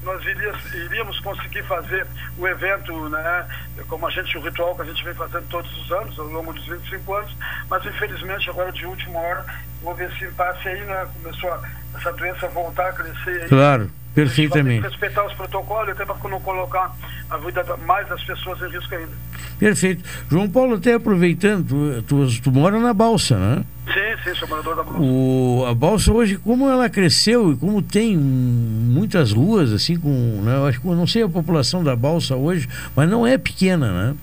nós 0.09 0.25
iríamos, 0.25 0.73
iríamos 0.73 1.19
conseguir 1.19 1.63
fazer 1.63 2.05
o 2.37 2.47
evento, 2.47 3.09
né? 3.09 3.47
Como 3.87 4.07
a 4.07 4.09
gente, 4.09 4.37
o 4.37 4.41
ritual 4.41 4.75
que 4.75 4.81
a 4.81 4.85
gente 4.85 5.03
vem 5.03 5.13
fazendo 5.13 5.47
todos 5.49 5.71
os 5.77 5.91
anos, 5.91 6.17
ao 6.17 6.25
longo 6.25 6.51
dos 6.51 6.65
25 6.65 7.13
anos, 7.13 7.35
mas 7.69 7.85
infelizmente 7.85 8.49
agora 8.49 8.71
de 8.71 8.85
última 8.85 9.19
hora, 9.19 9.45
houve 9.83 10.03
esse 10.05 10.25
impasse 10.25 10.67
aí, 10.67 10.83
né? 10.83 11.07
Começou 11.21 11.51
a, 11.51 11.61
essa 11.95 12.11
doença 12.13 12.47
voltar 12.47 12.89
a 12.89 12.93
crescer 12.93 13.43
aí. 13.43 13.49
Claro, 13.49 13.91
Perfeitamente. 14.15 14.81
que 14.81 14.87
respeitar 14.89 15.25
os 15.25 15.33
protocolos, 15.33 15.89
até 15.91 16.05
para 16.05 16.29
não 16.29 16.39
colocar 16.41 16.93
a 17.29 17.37
vida 17.37 17.63
da- 17.63 17.77
mais 17.77 18.07
das 18.09 18.23
pessoas 18.23 18.59
em 18.61 18.69
risco 18.75 18.93
ainda. 18.95 19.11
Perfeito. 19.59 20.03
João 20.29 20.49
Paulo, 20.49 20.75
até 20.75 20.93
aproveitando, 20.93 21.67
tu, 21.67 22.03
tu, 22.27 22.41
tu 22.41 22.51
mora 22.51 22.79
na 22.79 22.93
Balsa, 22.93 23.37
né? 23.37 23.63
Sim, 23.87 24.23
sim, 24.23 24.35
sou 24.35 24.47
morador 24.47 24.75
da 24.75 24.83
Bolsa. 24.83 24.99
O, 25.01 25.65
a 25.67 25.73
Balsa 25.75 26.11
hoje, 26.13 26.37
como 26.37 26.69
ela 26.69 26.89
cresceu 26.89 27.51
e 27.51 27.57
como 27.57 27.81
tem 27.81 28.15
muitas 28.17 29.31
ruas, 29.31 29.71
assim, 29.71 29.97
com. 29.99 30.09
Né, 30.43 30.67
acho 30.67 30.79
que 30.81 30.87
eu 30.87 30.95
não 30.95 31.07
sei 31.07 31.23
a 31.23 31.29
população 31.29 31.83
da 31.83 31.95
Balsa 31.95 32.35
hoje, 32.35 32.67
mas 32.95 33.09
não 33.09 33.25
é 33.27 33.37
pequena, 33.37 33.91
né? 33.91 34.15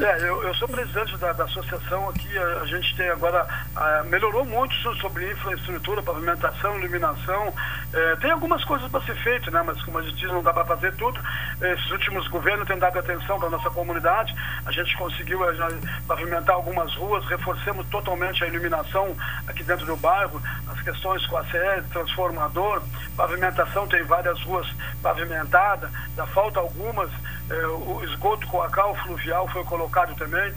É, 0.00 0.16
eu, 0.22 0.42
eu 0.42 0.54
sou 0.54 0.66
presidente 0.66 1.14
da, 1.18 1.32
da 1.32 1.44
associação 1.44 2.08
aqui, 2.08 2.38
a, 2.38 2.60
a 2.62 2.66
gente 2.66 2.96
tem 2.96 3.08
agora, 3.10 3.46
ah, 3.76 4.02
melhorou 4.06 4.46
muito 4.46 4.74
so- 4.76 4.94
sobre 4.94 5.30
infraestrutura, 5.30 6.02
pavimentação, 6.02 6.78
iluminação, 6.78 7.52
É, 7.92 8.14
tem 8.16 8.30
algumas 8.30 8.64
coisas 8.64 8.88
para 8.88 9.00
ser 9.04 9.16
feito, 9.16 9.50
né, 9.50 9.60
mas 9.66 9.82
como 9.82 9.98
a 9.98 10.02
gente 10.02 10.14
diz, 10.14 10.28
não 10.28 10.44
dá 10.44 10.52
para 10.52 10.64
fazer 10.64 10.94
tudo. 10.94 11.18
Esses 11.60 11.90
últimos 11.90 12.28
governos 12.28 12.68
têm 12.68 12.78
dado 12.78 12.96
atenção 13.00 13.36
para 13.36 13.48
a 13.48 13.50
nossa 13.50 13.68
comunidade, 13.68 14.32
a 14.64 14.70
gente 14.70 14.96
conseguiu 14.96 15.40
já 15.56 15.68
pavimentar 16.06 16.54
algumas 16.54 16.94
ruas, 16.94 17.26
reforçamos 17.26 17.84
totalmente 17.88 18.44
a 18.44 18.46
iluminação 18.46 19.16
aqui 19.48 19.64
dentro 19.64 19.84
do 19.86 19.96
bairro, 19.96 20.40
as 20.72 20.80
questões 20.82 21.26
com 21.26 21.36
a 21.36 21.44
CE, 21.46 21.82
transformador, 21.92 22.80
pavimentação, 23.16 23.88
tem 23.88 24.04
várias 24.04 24.40
ruas 24.44 24.68
pavimentadas, 25.02 25.90
dá 26.14 26.24
falta 26.28 26.60
algumas, 26.60 27.10
eh, 27.50 27.66
o 27.66 28.02
esgoto 28.04 28.46
coacal 28.46 28.94
fluvial 28.96 29.48
foi 29.48 29.64
colocado 29.64 30.14
também. 30.16 30.52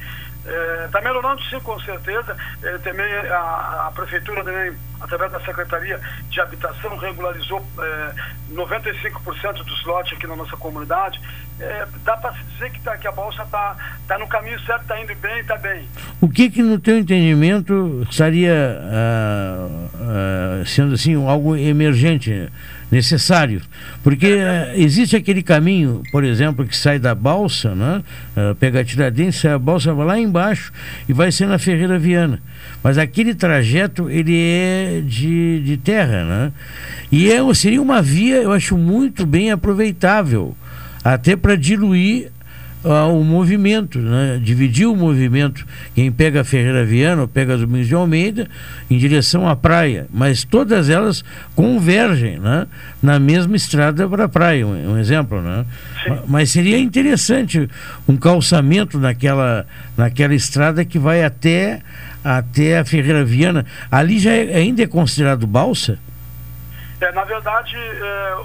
Está 0.85 0.99
melhorando 0.99 1.41
sim, 1.43 1.59
com 1.61 1.79
certeza. 1.79 2.35
Eh, 2.61 2.77
também 2.79 3.05
a, 3.29 3.87
a 3.87 3.91
prefeitura 3.95 4.43
também, 4.43 4.73
através 4.99 5.31
da 5.31 5.39
Secretaria 5.39 5.99
de 6.29 6.41
Habitação, 6.41 6.97
regularizou 6.97 7.65
eh, 7.79 8.13
95% 8.51 9.63
dos 9.63 9.85
lotes 9.85 10.13
aqui 10.13 10.27
na 10.27 10.35
nossa 10.35 10.57
comunidade. 10.57 11.19
Eh, 11.61 11.87
dá 12.03 12.17
para 12.17 12.33
se 12.33 12.43
dizer 12.43 12.71
que, 12.71 12.81
tá, 12.81 12.97
que 12.97 13.07
a 13.07 13.11
Bolsa 13.13 13.43
está 13.43 13.77
tá 14.05 14.19
no 14.19 14.27
caminho 14.27 14.59
certo, 14.61 14.81
está 14.81 14.99
indo 14.99 15.15
bem, 15.15 15.39
está 15.39 15.55
bem. 15.55 15.87
O 16.19 16.27
que 16.27 16.49
que 16.49 16.61
no 16.61 16.77
teu 16.77 16.97
entendimento 16.97 18.05
estaria 18.09 18.81
ah, 18.81 19.67
ah, 19.95 20.63
sendo 20.65 20.95
assim 20.95 21.15
algo 21.25 21.55
emergente, 21.55 22.51
necessário? 22.93 23.61
Porque 24.03 24.27
eh, 24.27 24.73
existe 24.77 25.15
aquele 25.15 25.41
caminho, 25.41 26.03
por 26.11 26.23
exemplo, 26.23 26.65
que 26.65 26.77
sai 26.77 26.99
da 26.99 27.15
balsa, 27.15 27.73
né? 27.73 28.03
Ah, 28.37 28.55
pega 28.59 28.81
a 28.81 28.85
Tiradentes, 28.85 29.41
sai 29.41 29.51
a 29.51 29.59
balsa, 29.59 29.93
vai 29.93 30.05
lá 30.05 30.19
embaixo 30.19 30.71
e 31.09 31.13
vai 31.13 31.31
ser 31.31 31.47
na 31.47 31.57
Ferreira 31.57 31.97
Viana. 31.97 32.39
Mas 32.83 32.97
aquele 32.99 33.33
trajeto 33.33 34.09
ele 34.09 34.37
é 34.37 35.01
de, 35.03 35.61
de 35.61 35.77
terra, 35.77 36.23
né? 36.23 36.51
E 37.11 37.31
é, 37.31 37.53
seria 37.53 37.81
uma 37.81 38.01
via, 38.01 38.35
eu 38.37 38.51
acho, 38.51 38.77
muito 38.77 39.25
bem 39.25 39.51
aproveitável, 39.51 40.55
até 41.03 41.35
para 41.35 41.55
diluir 41.55 42.31
ah, 42.85 43.05
o 43.07 43.23
movimento, 43.23 43.97
né? 43.99 44.39
dividir 44.43 44.85
o 44.87 44.95
movimento. 44.95 45.65
Quem 45.95 46.11
pega 46.11 46.41
a 46.41 46.43
Ferreira 46.43 46.83
Viana 46.85 47.21
ou 47.21 47.27
pega 47.27 47.53
as 47.55 47.61
Domingos 47.61 47.87
de 47.87 47.95
Almeida 47.95 48.47
em 48.89 48.97
direção 48.97 49.47
à 49.47 49.55
praia, 49.55 50.07
mas 50.13 50.43
todas 50.43 50.89
elas 50.89 51.23
convergem 51.55 52.39
né? 52.39 52.67
na 53.01 53.19
mesma 53.19 53.55
estrada 53.55 54.07
para 54.07 54.25
a 54.25 54.29
praia, 54.29 54.67
um, 54.67 54.93
um 54.93 54.97
exemplo. 54.97 55.41
Né? 55.41 55.65
Ma- 56.07 56.23
Mas 56.27 56.51
seria 56.51 56.77
interessante 56.79 57.69
um 58.07 58.15
calçamento 58.17 58.99
naquela, 58.99 59.65
naquela 59.97 60.35
estrada 60.35 60.83
que 60.83 60.99
vai 60.99 61.23
até, 61.23 61.79
até 62.23 62.79
a 62.79 62.85
Ferreira 62.85 63.23
Viana. 63.23 63.65
Ali 63.91 64.19
já 64.19 64.31
é- 64.31 64.55
ainda 64.55 64.83
é 64.83 64.87
considerado 64.87 65.47
balsa? 65.47 65.97
É, 67.03 67.11
na 67.11 67.25
verdade, 67.25 67.75
é, 67.75 68.35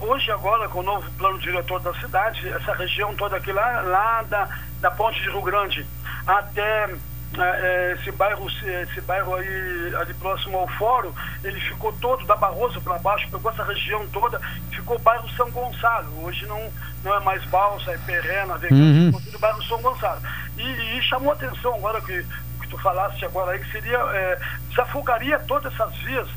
hoje 0.00 0.32
agora, 0.32 0.68
com 0.68 0.80
o 0.80 0.82
novo 0.82 1.08
plano 1.12 1.38
diretor 1.38 1.78
da 1.78 1.94
cidade, 1.94 2.48
essa 2.48 2.74
região 2.74 3.14
toda 3.14 3.36
aqui 3.36 3.52
lá, 3.52 3.82
lá 3.82 4.22
da, 4.22 4.48
da 4.80 4.90
ponte 4.90 5.22
de 5.22 5.30
Rio 5.30 5.40
Grande 5.42 5.86
até 6.26 6.90
é, 7.38 7.38
é, 7.38 7.92
esse 7.92 8.10
bairro, 8.10 8.48
esse 8.48 9.00
bairro 9.02 9.36
aí 9.36 9.94
ali 9.94 10.12
próximo 10.14 10.58
ao 10.58 10.66
fórum, 10.66 11.12
ele 11.44 11.60
ficou 11.60 11.92
todo 12.00 12.26
da 12.26 12.34
Barroso 12.34 12.80
para 12.80 12.98
baixo, 12.98 13.30
pegou 13.30 13.48
essa 13.52 13.62
região 13.62 14.04
toda, 14.08 14.40
ficou 14.72 14.96
o 14.96 15.00
bairro 15.00 15.28
São 15.36 15.48
Gonçalo. 15.52 16.24
Hoje 16.24 16.44
não, 16.46 16.68
não 17.04 17.14
é 17.14 17.20
mais 17.20 17.44
Balsa, 17.44 17.92
é 17.92 17.98
Perrena, 17.98 18.46
Navegante, 18.46 18.82
Uhum. 18.82 19.06
ficou 19.06 19.20
tudo 19.20 19.38
bairro 19.38 19.62
São 19.62 19.80
Gonçalo. 19.80 20.20
E, 20.58 20.98
e 20.98 21.02
chamou 21.02 21.32
atenção 21.32 21.76
agora 21.76 22.00
que 22.00 22.26
tu 22.68 22.76
falaste 22.78 23.24
agora 23.24 23.52
aí, 23.52 23.60
que 23.60 23.70
seria, 23.70 23.98
é, 23.98 24.38
desafogaria 24.68 25.38
todas 25.40 25.72
essas 25.72 25.94
vias 25.98 26.28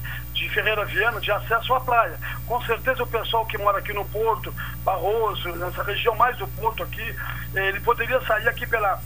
de 0.43 0.49
Ferreira 0.53 0.85
Viana 0.85 1.19
de 1.19 1.31
acesso 1.31 1.73
à 1.73 1.79
praia. 1.79 2.17
Com 2.45 2.61
certeza 2.63 3.01
o 3.03 3.07
pessoal 3.07 3.45
que 3.45 3.57
mora 3.57 3.79
aqui 3.79 3.93
no 3.93 4.05
Porto, 4.05 4.53
Barroso, 4.83 5.49
nessa 5.55 5.83
região 5.83 6.15
mais 6.15 6.35
do 6.37 6.47
Porto 6.49 6.83
aqui, 6.83 7.15
ele 7.53 7.79
poderia 7.79 8.19
sair 8.21 8.47
aqui 8.47 8.67
pela 8.67 8.99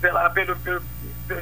pela, 0.00 0.28
pelo, 0.30 0.54
pelo, 0.56 0.82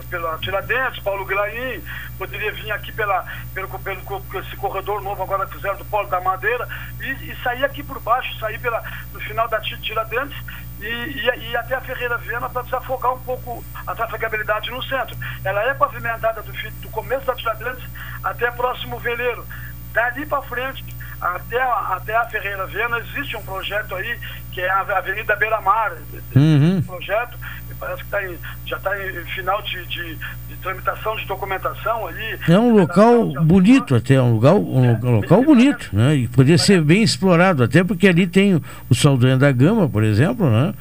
pela 0.08 0.38
Tiradentes, 0.38 1.02
Paulo 1.02 1.24
Glaim, 1.24 1.82
poderia 2.16 2.52
vir 2.52 2.70
aqui 2.70 2.92
pela, 2.92 3.26
pelo, 3.52 3.66
pelo, 3.80 4.00
esse 4.38 4.54
corredor 4.56 5.02
novo 5.02 5.20
agora 5.20 5.46
que 5.46 5.54
fizeram 5.56 5.76
do 5.78 5.84
Polo 5.86 6.08
da 6.08 6.20
Madeira 6.20 6.68
e, 7.00 7.10
e 7.32 7.36
sair 7.42 7.64
aqui 7.64 7.82
por 7.82 7.98
baixo, 7.98 8.38
sair 8.38 8.60
pela, 8.60 8.80
no 9.12 9.18
final 9.18 9.48
da 9.48 9.60
Ti- 9.60 9.80
Tiradentes 9.80 10.36
e, 10.82 10.86
e, 10.86 11.50
e 11.50 11.56
até 11.56 11.76
a 11.76 11.80
Ferreira 11.80 12.18
Viana 12.18 12.48
para 12.48 12.62
desafogar 12.62 13.14
um 13.14 13.20
pouco 13.20 13.64
a 13.86 13.94
trafegabilidade 13.94 14.70
no 14.70 14.82
centro. 14.82 15.16
Ela 15.44 15.62
é 15.62 15.74
pavimentada 15.74 16.42
do, 16.42 16.52
do 16.52 16.88
começo 16.90 17.24
da 17.24 17.34
Tiradentes 17.34 17.84
até 18.22 18.50
próximo 18.50 18.98
veleiro. 18.98 19.46
Dali 19.92 20.26
para 20.26 20.42
frente, 20.42 20.84
até 21.20 21.62
a, 21.62 21.94
até 21.96 22.16
a 22.16 22.24
Ferreira 22.26 22.66
Viana, 22.66 22.98
existe 22.98 23.36
um 23.36 23.42
projeto 23.42 23.94
aí, 23.94 24.18
que 24.50 24.60
é 24.60 24.68
a 24.68 24.80
Avenida 24.80 25.36
Beira 25.36 25.60
Mar. 25.60 25.92
Uhum. 26.34 26.82
projeto, 26.82 27.38
e 27.38 27.61
parece 27.82 28.04
que 28.04 28.10
tá 28.10 28.24
em- 28.24 28.36
já 28.64 28.76
está 28.76 28.90
em 28.96 29.24
final 29.34 29.60
de, 29.62 29.84
de- 29.86 30.14
de 30.48 30.56
tramitação 30.62 31.16
de 31.16 31.26
documentação 31.26 32.06
ali. 32.06 32.38
É 32.48 32.56
um 32.58 32.74
local 32.76 33.26
bonito 33.44 33.94
até, 33.96 34.20
um 34.22 34.34
lugar, 34.34 34.54
um 34.54 34.96
lo- 35.00 35.10
local 35.16 35.42
bonito, 35.42 35.90
né? 35.92 36.14
E 36.14 36.28
poderia 36.28 36.58
ser 36.58 36.80
bem 36.80 37.02
explorado, 37.02 37.64
até 37.64 37.82
porque 37.82 38.06
ali 38.06 38.26
tem 38.26 38.54
o, 38.54 38.62
o 38.88 38.94
Saldanha 38.94 39.36
da 39.36 39.50
Gama, 39.50 39.88
por 39.88 40.04
exemplo, 40.04 40.48
né? 40.48 40.72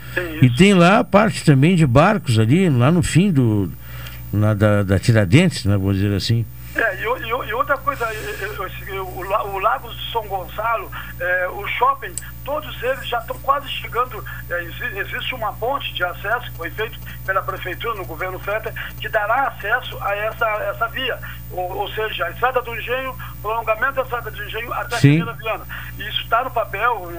E 0.41 0.49
tem 0.51 0.73
lá 0.75 0.99
a 0.99 1.03
parte 1.03 1.43
também 1.43 1.75
de 1.75 1.85
barcos 1.87 2.37
ali, 2.37 2.69
lá 2.69 2.91
no 2.91 3.01
fim 3.01 3.31
do 3.31 3.71
na, 4.31 4.53
da, 4.53 4.83
da 4.83 4.99
Tiradentes, 4.99 5.65
né? 5.65 5.75
Vou 5.77 5.91
dizer 5.91 6.13
assim. 6.13 6.45
É, 6.81 6.95
e, 6.95 7.03
e 7.27 7.53
outra 7.53 7.77
coisa, 7.77 8.07
o, 9.15 9.21
La- 9.23 9.43
o 9.43 9.59
Lagos 9.59 9.95
de 9.95 10.11
São 10.11 10.25
Gonçalo, 10.27 10.91
é, 11.19 11.47
o 11.49 11.67
shopping, 11.67 12.15
todos 12.43 12.81
eles 12.81 13.07
já 13.07 13.19
estão 13.19 13.37
quase 13.39 13.67
chegando. 13.69 14.23
é, 14.49 14.63
exi- 14.63 14.97
existe 14.97 15.35
uma 15.35 15.53
ponte 15.53 15.93
de 15.93 16.03
acesso 16.03 16.49
que 16.51 16.57
foi 16.57 16.71
feita 16.71 16.97
pela 17.25 17.41
prefeitura 17.43 17.93
no 17.95 18.05
governo 18.05 18.39
Feta, 18.39 18.73
que 18.99 19.07
dará 19.07 19.47
acesso 19.49 19.95
a 20.03 20.15
essa, 20.15 20.47
essa 20.47 20.87
via. 20.87 21.19
Ou, 21.51 21.71
ou 21.81 21.87
seja, 21.89 22.25
a 22.25 22.31
estrada 22.31 22.61
do 22.63 22.75
engenho, 22.75 23.15
prolongamento 23.41 23.93
da 23.93 24.01
estrada 24.01 24.31
do 24.31 24.43
engenho 24.43 24.73
até 24.73 24.95
a 24.95 24.99
Sim. 24.99 25.09
Ribeira 25.19 25.33
Viana. 25.33 25.65
E 25.99 26.09
isso 26.09 26.21
está 26.21 26.43
no 26.43 26.49
papel. 26.51 27.11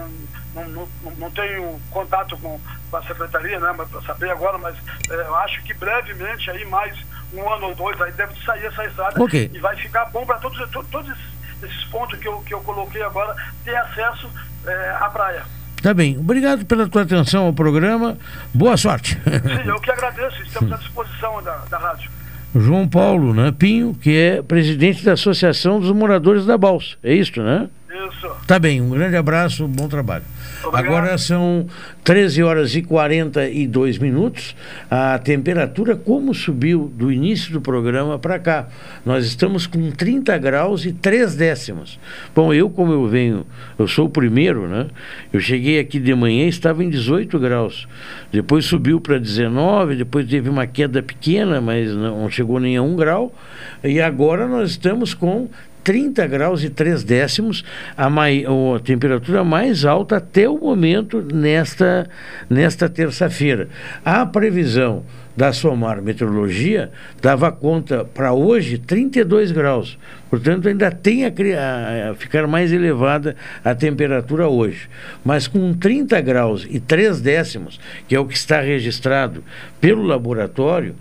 Não, 0.55 0.69
não, 0.69 0.89
não- 1.19 1.31
tenho 1.31 1.81
contato 1.91 2.37
com, 2.39 2.61
com 2.91 2.97
a 2.97 3.03
secretaria, 3.05 3.59
né, 3.59 3.73
para 3.75 4.03
saber 4.03 4.31
agora, 4.31 4.59
mas 4.59 4.77
é, 5.11 5.15
eu 5.15 5.35
acho 5.37 5.63
que 5.63 5.73
brevemente, 5.75 6.51
aí 6.51 6.65
mais 6.67 6.95
um 7.33 7.51
ano 7.51 7.69
ou 7.69 7.75
dois, 7.75 7.99
aí 8.03 8.13
deve 8.13 8.35
sair 8.45 8.67
essa 8.67 8.85
estrada 8.85 9.23
Ok. 9.23 9.51
e 9.53 9.59
vai 9.59 9.75
ficar 9.77 10.05
bom 10.07 10.27
para 10.27 10.37
todos, 10.39 10.59
to- 10.71 10.85
todos 10.91 11.11
esses, 11.11 11.25
esses 11.63 11.85
pontos 11.85 12.19
que 12.19 12.29
eu, 12.29 12.39
que 12.43 12.53
eu 12.53 12.61
coloquei 12.61 13.03
agora 13.03 13.35
ter 13.65 13.75
acesso 13.77 14.29
é, 14.67 14.91
à 15.01 15.09
praia. 15.09 15.43
Tá 15.83 15.93
bem. 15.95 16.17
Obrigado 16.19 16.65
pela 16.67 16.87
tua 16.89 17.03
atenção 17.03 17.47
ao 17.47 17.53
programa. 17.53 18.17
Boa 18.55 18.77
sorte. 18.77 19.15
Sim, 19.25 19.69
eu 19.69 19.81
que 19.81 19.91
agradeço, 19.91 20.41
estamos 20.43 20.73
à 20.73 20.77
disposição 20.77 21.43
da, 21.43 21.57
da 21.71 21.79
rádio. 21.79 22.09
João 22.55 22.87
Paulo 22.87 23.33
né, 23.35 23.51
Pinho, 23.51 23.95
que 23.95 24.15
é 24.17 24.43
presidente 24.43 25.03
da 25.05 25.15
Associação 25.15 25.81
dos 25.81 25.91
Moradores 25.91 26.45
da 26.45 26.57
Balsa. 26.59 26.97
É 27.03 27.15
isso, 27.15 27.43
né? 27.43 27.69
Isso. 27.91 28.31
Tá 28.47 28.59
bem, 28.59 28.81
um 28.81 28.91
grande 28.91 29.17
abraço, 29.17 29.67
bom 29.67 29.89
trabalho. 29.89 30.25
Agora 30.73 31.19
são 31.19 31.67
13 32.05 32.43
horas 32.43 32.75
e 32.75 32.83
42 32.83 33.99
minutos. 33.99 34.55
A 34.91 35.19
temperatura, 35.19 35.97
como 35.97 36.35
subiu 36.35 36.93
do 36.95 37.11
início 37.11 37.53
do 37.53 37.61
programa 37.61 38.19
para 38.19 38.39
cá? 38.39 38.69
Nós 39.05 39.25
estamos 39.25 39.67
com 39.67 39.91
30 39.91 40.37
graus 40.39 40.85
e 40.85 40.93
3 40.93 41.35
décimos. 41.35 41.99
Bom, 42.35 42.55
eu, 42.55 42.71
como 42.71 42.93
eu 42.93 43.09
venho, 43.09 43.47
eu 43.79 43.89
sou 43.89 44.07
o 44.07 44.11
primeiro, 44.11 44.69
né? 44.69 44.87
Eu 45.33 45.41
cheguei 45.41 45.81
aqui 45.81 45.99
de 45.99 46.15
manhã 46.15 46.45
e 46.45 46.49
estava 46.49 46.85
em 46.85 46.91
18 46.91 47.39
graus. 47.39 47.89
Depois 48.31 48.65
subiu 48.65 49.01
para 49.01 49.19
19, 49.19 49.97
depois 49.97 50.29
teve 50.29 50.49
uma 50.49 50.67
queda 50.67 51.03
pequena, 51.03 51.61
mas 51.61 51.93
não 51.95 52.31
chegou 52.31 52.61
nem 52.61 52.77
a 52.77 52.83
1 52.83 52.97
grau. 52.97 53.35
E 53.83 54.01
agora 54.01 54.47
nós 54.47 54.71
estamos 54.71 55.15
com 55.15 55.49
30 55.83 56.27
graus 56.27 56.63
e 56.63 56.71
3 56.71 57.03
décimos, 57.05 57.65
a, 57.97 58.09
mai, 58.09 58.45
a 58.45 58.79
temperatura 58.81 59.43
mais 59.45 59.85
alta 59.85 60.17
até 60.17 60.49
o 60.49 60.59
momento 60.59 61.21
nesta, 61.23 62.09
nesta 62.49 62.89
terça-feira. 62.89 63.69
A 64.05 64.25
previsão 64.27 65.05
da 65.35 65.51
Somar 65.51 66.03
Meteorologia 66.03 66.91
dava 67.23 67.51
conta 67.51 68.05
para 68.05 68.35
hoje 68.35 68.77
32 68.77 69.51
graus. 69.51 69.99
Portanto, 70.29 70.69
ainda 70.69 70.91
tem 70.91 71.25
a, 71.25 71.31
cri- 71.31 71.55
a- 71.55 72.11
a 72.11 72.15
ficar 72.15 72.47
mais 72.47 72.71
elevada 72.71 73.35
a 73.65 73.75
temperatura 73.75 74.47
hoje. 74.47 74.89
Mas 75.25 75.49
com 75.49 75.73
30 75.73 76.21
graus 76.21 76.67
e 76.69 76.79
3 76.79 77.21
décimos, 77.23 77.81
que 78.07 78.15
é 78.15 78.21
o 78.21 78.27
que 78.27 78.35
está 78.37 78.61
registrado 78.61 79.43
pelo 79.81 80.03
laboratório, 80.03 80.95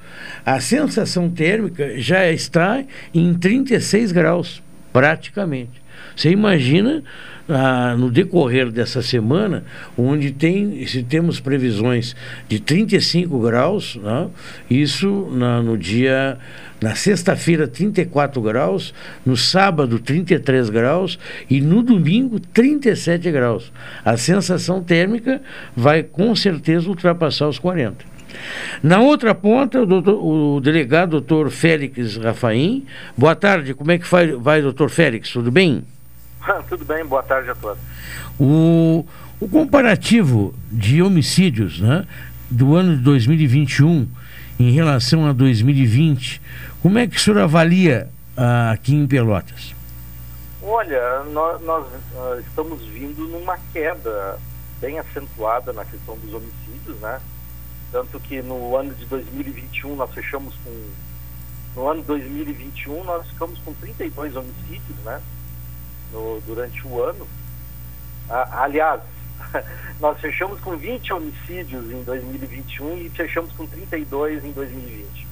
a 0.45 0.61
sensação 0.61 1.29
térmica 1.29 1.97
já 1.99 2.29
está 2.31 2.83
em 3.13 3.33
36 3.33 4.13
graus, 4.13 4.63
praticamente. 4.91 5.81
Você 6.15 6.29
imagina 6.31 7.03
ah, 7.47 7.95
no 7.97 8.09
decorrer 8.09 8.71
dessa 8.71 9.01
semana, 9.01 9.63
onde 9.97 10.31
tem, 10.31 10.85
se 10.85 11.03
temos 11.03 11.39
previsões 11.39 12.15
de 12.47 12.59
35 12.59 13.39
graus, 13.39 13.97
né, 13.97 14.27
isso 14.69 15.29
na- 15.31 15.61
no 15.61 15.77
dia, 15.77 16.37
na 16.81 16.95
sexta-feira 16.95 17.67
34 17.67 18.41
graus, 18.41 18.93
no 19.25 19.35
sábado 19.37 19.99
33 19.99 20.69
graus 20.69 21.19
e 21.49 21.59
no 21.61 21.81
domingo 21.83 22.39
37 22.39 23.29
graus. 23.31 23.71
A 24.03 24.17
sensação 24.17 24.81
térmica 24.81 25.41
vai 25.75 26.03
com 26.03 26.35
certeza 26.35 26.87
ultrapassar 26.89 27.47
os 27.47 27.59
40. 27.59 28.10
Na 28.81 28.99
outra 28.99 29.33
ponta, 29.35 29.81
o, 29.81 29.85
doutor- 29.85 30.23
o 30.23 30.59
delegado 30.61 31.11
doutor 31.11 31.49
Félix 31.49 32.17
Rafaim. 32.17 32.85
Boa 33.17 33.35
tarde, 33.35 33.73
como 33.73 33.91
é 33.91 33.97
que 33.97 34.09
vai, 34.09 34.31
vai 34.33 34.61
doutor 34.61 34.89
Félix? 34.89 35.31
Tudo 35.31 35.51
bem? 35.51 35.83
Tudo 36.67 36.83
bem, 36.85 37.05
boa 37.05 37.21
tarde 37.21 37.49
a 37.51 37.55
todos. 37.55 37.77
O, 38.39 39.05
o 39.39 39.47
comparativo 39.47 40.53
de 40.71 41.01
homicídios 41.01 41.79
né, 41.79 42.05
do 42.49 42.75
ano 42.75 42.97
de 42.97 43.03
2021 43.03 44.07
em 44.59 44.71
relação 44.71 45.27
a 45.27 45.33
2020, 45.33 46.41
como 46.81 46.97
é 46.97 47.07
que 47.07 47.17
o 47.17 47.19
senhor 47.19 47.39
avalia 47.39 48.09
ah, 48.37 48.71
aqui 48.71 48.93
em 48.95 49.05
Pelotas? 49.07 49.73
Olha, 50.63 51.23
nós, 51.31 51.61
nós, 51.63 51.85
ah, 52.15 52.37
estamos 52.39 52.81
vindo 52.85 53.27
numa 53.27 53.57
queda 53.73 54.37
bem 54.79 54.99
acentuada 54.99 55.73
na 55.73 55.85
questão 55.85 56.15
dos 56.17 56.33
homicídios, 56.33 56.99
né? 57.01 57.19
Tanto 57.91 58.19
que 58.19 58.41
no 58.41 58.75
ano 58.77 58.93
de 58.93 59.05
2021 59.05 59.95
nós 59.95 60.13
fechamos 60.13 60.53
com. 60.63 60.89
No 61.75 61.87
ano 61.87 62.01
de 62.01 62.07
2021 62.07 63.03
nós 63.03 63.27
ficamos 63.27 63.59
com 63.59 63.73
32 63.73 64.35
homicídios, 64.35 64.97
né? 65.05 65.21
No, 66.11 66.41
durante 66.45 66.85
o 66.87 67.01
ano. 67.03 67.27
Ah, 68.29 68.63
aliás, 68.63 69.01
nós 69.99 70.19
fechamos 70.19 70.59
com 70.61 70.77
20 70.77 71.13
homicídios 71.13 71.91
em 71.91 72.03
2021 72.03 72.97
e 72.97 73.09
fechamos 73.09 73.51
com 73.53 73.65
32 73.65 74.43
em 74.45 74.51
2020. 74.51 75.27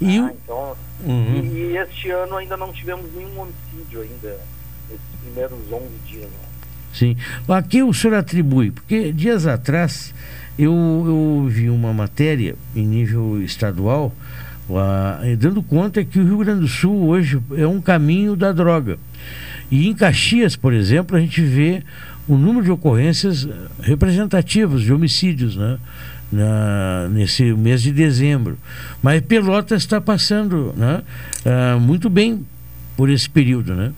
E 0.00 0.18
Ah, 0.18 0.32
então, 0.34 0.76
Uhum. 1.04 1.36
e, 1.36 1.72
e 1.72 1.76
este 1.78 2.10
ano 2.10 2.36
ainda 2.36 2.56
não 2.56 2.72
tivemos 2.72 3.12
nenhum 3.14 3.40
homicídio 3.40 4.02
ainda, 4.02 4.38
nesses 4.88 5.06
primeiros 5.22 5.58
11 5.72 5.88
dias. 6.06 6.30
Né? 6.30 6.38
Sim. 6.92 7.16
A 7.48 7.62
que 7.62 7.82
o 7.82 7.92
senhor 7.92 8.16
atribui? 8.16 8.70
Porque 8.70 9.12
dias 9.12 9.46
atrás 9.46 10.14
eu, 10.58 10.72
eu 10.72 11.46
vi 11.48 11.70
uma 11.70 11.92
matéria 11.92 12.54
em 12.74 12.86
nível 12.86 13.42
estadual 13.42 14.12
ah, 14.70 15.20
dando 15.38 15.62
conta 15.62 16.04
que 16.04 16.18
o 16.18 16.24
Rio 16.24 16.38
Grande 16.38 16.60
do 16.60 16.68
Sul 16.68 17.08
hoje 17.08 17.42
é 17.56 17.66
um 17.66 17.80
caminho 17.80 18.36
da 18.36 18.52
droga. 18.52 18.98
E 19.70 19.88
em 19.88 19.94
Caxias, 19.94 20.54
por 20.54 20.72
exemplo, 20.72 21.16
a 21.16 21.20
gente 21.20 21.40
vê 21.42 21.82
o 22.28 22.36
número 22.36 22.64
de 22.64 22.70
ocorrências 22.70 23.46
eh, 23.46 23.50
representativas 23.80 24.82
de 24.82 24.92
homicídios 24.92 25.56
né? 25.56 25.78
Na, 26.30 27.08
nesse 27.10 27.52
mês 27.52 27.82
de 27.82 27.92
dezembro. 27.92 28.56
Mas 29.02 29.20
Pelotas 29.20 29.82
está 29.82 30.00
passando 30.00 30.72
né? 30.76 31.02
ah, 31.44 31.78
muito 31.78 32.08
bem 32.08 32.46
por 32.96 33.10
esse 33.10 33.28
período, 33.28 33.74
né? 33.74 33.92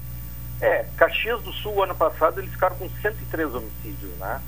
É, 0.60 0.86
Caxias 0.96 1.42
do 1.42 1.52
Sul, 1.52 1.82
ano 1.82 1.94
passado, 1.94 2.40
eles 2.40 2.50
ficaram 2.50 2.76
com 2.76 2.88
103 3.02 3.54
homicídios, 3.54 4.10
né? 4.18 4.40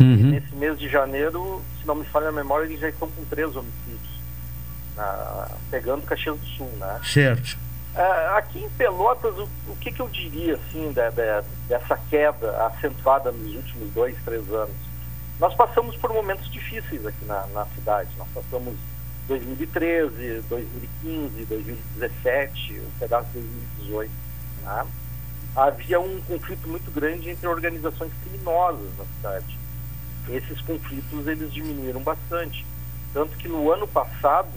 Uhum. 0.00 0.30
Nesse 0.30 0.54
mês 0.56 0.78
de 0.78 0.88
janeiro, 0.88 1.62
se 1.80 1.86
não 1.86 1.94
me 1.94 2.04
falha 2.06 2.28
a 2.28 2.32
memória, 2.32 2.64
eles 2.66 2.80
já 2.80 2.88
estão 2.88 3.08
com 3.10 3.24
três 3.26 3.54
homicídios, 3.54 4.20
na- 4.96 5.48
pegando 5.70 6.02
Caxias 6.02 6.38
do 6.38 6.46
Sul, 6.46 6.70
né? 6.78 7.00
Certo. 7.04 7.56
Ah, 7.96 8.34
aqui 8.38 8.58
em 8.58 8.68
Pelotas, 8.70 9.36
o, 9.38 9.48
o 9.68 9.76
que, 9.80 9.92
que 9.92 10.00
eu 10.00 10.08
diria, 10.08 10.54
assim, 10.56 10.92
da- 10.92 11.10
da- 11.10 11.44
dessa 11.68 11.96
queda 12.10 12.66
acentuada 12.66 13.30
nos 13.30 13.54
últimos 13.54 13.92
dois, 13.92 14.16
três 14.24 14.50
anos? 14.52 14.74
Nós 15.38 15.54
passamos 15.54 15.96
por 15.96 16.12
momentos 16.12 16.50
difíceis 16.50 17.04
aqui 17.06 17.24
na, 17.24 17.46
na 17.48 17.66
cidade. 17.74 18.08
Nós 18.16 18.28
passamos 18.34 18.74
2013, 19.28 20.42
2015, 20.48 21.44
2017, 21.46 22.80
um 22.80 22.98
pedaço 22.98 23.26
de 23.32 23.40
2018. 23.40 24.10
Tá? 24.64 24.86
Havia 25.56 26.00
um 26.00 26.20
conflito 26.22 26.68
muito 26.68 26.90
grande 26.90 27.30
entre 27.30 27.46
organizações 27.46 28.10
criminosas 28.22 28.88
na 28.98 29.04
cidade. 29.16 29.58
Esses 30.28 30.60
conflitos 30.62 31.26
eles 31.26 31.52
diminuíram 31.52 32.00
bastante. 32.00 32.64
Tanto 33.12 33.36
que 33.36 33.48
no 33.48 33.70
ano 33.70 33.86
passado 33.86 34.48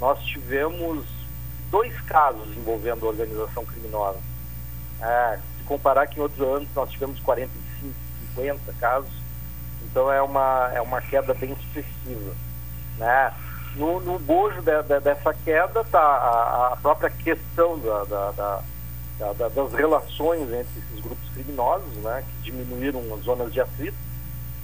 nós 0.00 0.18
tivemos 0.24 1.04
dois 1.70 1.98
casos 2.02 2.46
envolvendo 2.56 3.06
organização 3.06 3.64
criminosa. 3.64 4.18
É, 5.00 5.38
se 5.58 5.64
comparar 5.64 6.06
que 6.06 6.18
em 6.18 6.22
outros 6.22 6.40
anos 6.46 6.68
nós 6.74 6.90
tivemos 6.90 7.18
45, 7.20 7.92
50 8.36 8.72
casos, 8.74 9.10
então 9.84 10.10
é 10.10 10.22
uma, 10.22 10.70
é 10.72 10.80
uma 10.80 11.00
queda 11.00 11.34
bem 11.34 11.52
expressiva. 11.52 12.32
Né? 12.98 13.32
No, 13.76 13.98
no 14.00 14.18
bojo 14.20 14.62
de- 14.62 14.82
de- 14.84 15.00
dessa 15.00 15.34
queda 15.34 15.80
está 15.80 16.00
a, 16.00 16.72
a 16.72 16.76
própria 16.76 17.10
questão 17.10 17.78
da- 17.80 18.04
da- 18.04 18.30
da- 18.30 19.48
das 19.48 19.72
relações 19.72 20.42
entre 20.42 20.78
esses 20.78 21.00
grupos 21.00 21.28
criminosos, 21.34 21.92
né? 21.96 22.22
que 22.42 22.50
diminuíram 22.52 23.00
as 23.14 23.20
zonas 23.22 23.52
de 23.52 23.60
atrito. 23.60 23.96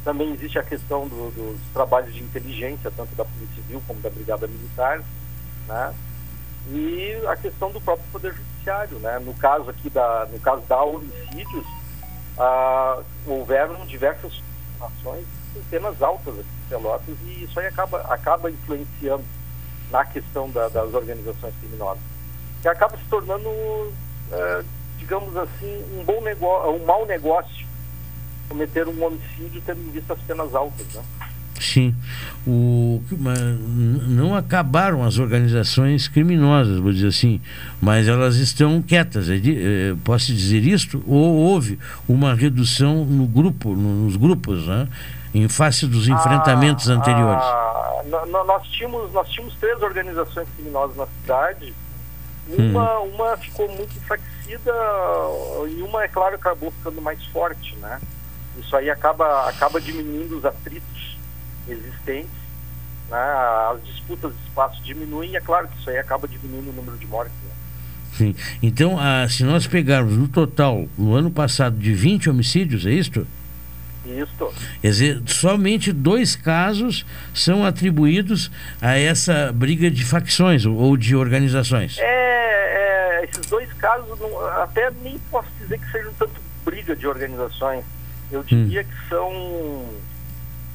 Também 0.04 0.32
existe 0.32 0.58
a 0.58 0.62
questão 0.62 1.06
do- 1.06 1.30
dos 1.30 1.60
trabalhos 1.72 2.14
de 2.14 2.22
inteligência, 2.22 2.90
tanto 2.96 3.14
da 3.14 3.24
Polícia 3.24 3.54
Civil 3.56 3.82
como 3.86 4.00
da 4.00 4.10
Brigada 4.10 4.46
Militar. 4.46 5.02
Né? 5.68 5.94
e 6.68 7.14
a 7.26 7.36
questão 7.36 7.70
do 7.70 7.80
próprio 7.80 8.06
poder 8.12 8.34
judiciário, 8.34 8.98
né? 8.98 9.18
No 9.18 9.32
caso 9.34 9.70
aqui 9.70 9.88
da, 9.88 10.26
no 10.30 10.38
caso 10.40 10.60
da 10.68 10.82
homicídios, 10.82 11.64
ah, 12.38 13.00
houveram 13.26 13.86
diversas 13.86 14.40
ações 14.80 15.24
penas 15.70 16.00
altas 16.02 16.34
aqui 16.38 16.48
em 16.66 16.68
Pelotas 16.68 17.16
e 17.24 17.44
isso 17.44 17.58
aí 17.58 17.66
acaba 17.66 18.00
acaba 18.02 18.50
influenciando 18.50 19.24
na 19.90 20.04
questão 20.04 20.50
da- 20.50 20.68
das 20.68 20.92
organizações 20.94 21.54
criminosas. 21.60 22.02
que 22.62 22.68
acaba 22.68 22.94
se 22.98 23.04
tornando, 23.04 23.48
eh, 24.30 24.62
digamos 24.98 25.34
assim, 25.34 25.82
um 25.98 26.04
bom 26.04 26.20
negócio, 26.20 26.72
um 26.72 26.84
mau 26.84 27.06
negócio 27.06 27.66
cometer 28.50 28.86
um 28.88 29.04
homicídio 29.04 29.62
tendo 29.64 29.80
em 29.80 29.90
vista 29.92 30.12
as 30.12 30.20
penas 30.20 30.54
altas, 30.54 30.86
né? 30.92 31.02
Sim. 31.58 31.94
O, 32.46 33.02
não 34.08 34.34
acabaram 34.34 35.04
as 35.04 35.18
organizações 35.18 36.08
criminosas, 36.08 36.78
vou 36.78 36.90
dizer 36.90 37.08
assim, 37.08 37.40
mas 37.80 38.08
elas 38.08 38.36
estão 38.36 38.80
quietas. 38.82 39.28
é 39.28 39.36
eh, 39.36 39.94
posso 40.02 40.32
dizer 40.32 40.64
isto? 40.64 41.02
Ou 41.06 41.34
houve 41.36 41.78
uma 42.08 42.34
redução 42.34 43.04
no 43.04 43.26
grupo, 43.26 43.74
no- 43.76 44.04
nos 44.06 44.16
grupos, 44.16 44.66
né? 44.66 44.88
em 45.32 45.46
face 45.48 45.86
dos 45.86 46.08
enfrentamentos 46.08 46.88
anteriores? 46.88 47.42
Ah, 47.44 48.02
no- 48.06 48.26
no- 48.26 48.44
nós, 48.44 48.66
tínhamos, 48.68 49.12
nós 49.12 49.28
tínhamos 49.28 49.54
três 49.60 49.80
organizações 49.82 50.48
criminosas 50.56 50.96
na 50.96 51.06
cidade. 51.20 51.72
Uma, 52.48 52.98
uma 53.00 53.36
ficou 53.36 53.68
muito 53.68 53.96
enfraquecida 53.96 54.72
e 55.68 55.82
uma, 55.82 56.02
é 56.02 56.08
claro, 56.08 56.34
acabou 56.34 56.72
ficando 56.72 57.00
mais 57.00 57.22
forte, 57.26 57.76
né? 57.76 58.00
Isso 58.60 58.76
aí 58.76 58.88
acaba, 58.90 59.48
acaba 59.48 59.80
diminuindo 59.80 60.38
os 60.38 60.44
atritos 60.44 61.16
existentes, 61.68 62.30
né? 63.10 63.18
as 63.72 63.82
disputas 63.84 64.32
de 64.32 64.42
espaço 64.48 64.82
diminuem 64.82 65.30
e 65.30 65.36
é 65.36 65.40
claro 65.40 65.68
que 65.68 65.78
isso 65.80 65.90
aí 65.90 65.98
acaba 65.98 66.26
diminuindo 66.28 66.70
o 66.70 66.72
número 66.72 66.96
de 66.98 67.06
mortes. 67.06 67.34
Né? 67.44 67.50
Sim. 68.16 68.36
Então, 68.62 68.98
ah, 68.98 69.26
se 69.28 69.44
nós 69.44 69.66
pegarmos 69.66 70.16
no 70.16 70.28
total, 70.28 70.86
no 70.98 71.14
ano 71.14 71.30
passado, 71.30 71.76
de 71.78 71.92
20 71.94 72.28
homicídios, 72.30 72.84
é 72.86 72.90
isto? 72.90 73.26
Isso. 74.04 74.52
Quer 74.80 74.88
dizer, 74.88 75.22
somente 75.26 75.92
dois 75.92 76.34
casos 76.34 77.04
são 77.34 77.64
atribuídos 77.64 78.50
a 78.80 78.98
essa 78.98 79.52
briga 79.52 79.90
de 79.90 80.04
facções 80.04 80.64
ou- 80.66 80.96
de 80.96 81.14
organizações. 81.14 81.98
É, 81.98 82.04
é, 83.20 83.24
esses 83.24 83.46
dois 83.46 83.70
casos, 83.74 84.06
até 84.62 84.90
nem 85.02 85.18
posso 85.30 85.48
dizer 85.60 85.78
que 85.78 85.90
sejam 85.92 86.12
tanto 86.14 86.32
briga 86.64 86.96
de 86.96 87.06
organizações. 87.06 87.84
Eu 88.30 88.42
diria 88.42 88.84
que 88.84 89.08
são, 89.08 89.84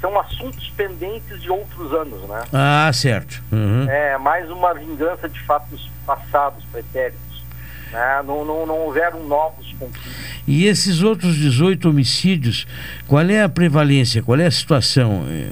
são 0.01 0.19
assuntos 0.19 0.69
pendentes 0.75 1.41
de 1.41 1.49
outros 1.49 1.93
anos, 1.93 2.21
né? 2.29 2.43
Ah, 2.53 2.91
certo. 2.93 3.41
Uhum. 3.51 3.89
É 3.89 4.17
mais 4.17 4.49
uma 4.51 4.73
vingança 4.73 5.29
de 5.29 5.39
fatos 5.41 5.89
passados, 6.05 6.63
pretéritos. 6.65 7.43
Né? 7.91 8.21
Não, 8.25 8.43
não, 8.43 8.65
não 8.65 8.77
houveram 8.79 9.23
novos 9.27 9.71
conflitos. 9.79 10.25
E 10.47 10.65
esses 10.65 11.01
outros 11.01 11.35
18 11.35 11.89
homicídios, 11.89 12.67
qual 13.07 13.23
é 13.23 13.41
a 13.41 13.49
prevalência? 13.49 14.21
Qual 14.21 14.39
é 14.39 14.45
a 14.45 14.51
situação? 14.51 15.23
Eh, 15.29 15.51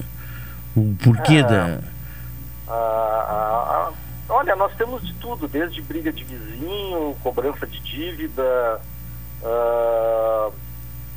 O 0.75 0.95
porquê 1.03 1.35
É. 1.37 1.43
da. 1.43 1.79
Ah, 2.67 2.71
ah, 2.73 3.89
ah, 3.89 3.91
olha, 4.29 4.55
nós 4.55 4.73
temos 4.75 5.05
de 5.05 5.13
tudo, 5.15 5.47
desde 5.47 5.81
briga 5.83 6.11
de 6.11 6.23
vizinho, 6.23 7.15
cobrança 7.21 7.67
de 7.67 7.79
dívida, 7.79 8.81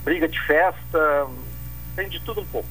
briga 0.06 0.28
de 0.28 0.40
festa, 0.42 1.26
tem 1.96 2.08
de 2.08 2.20
tudo 2.20 2.40
um 2.40 2.46
pouco. 2.46 2.68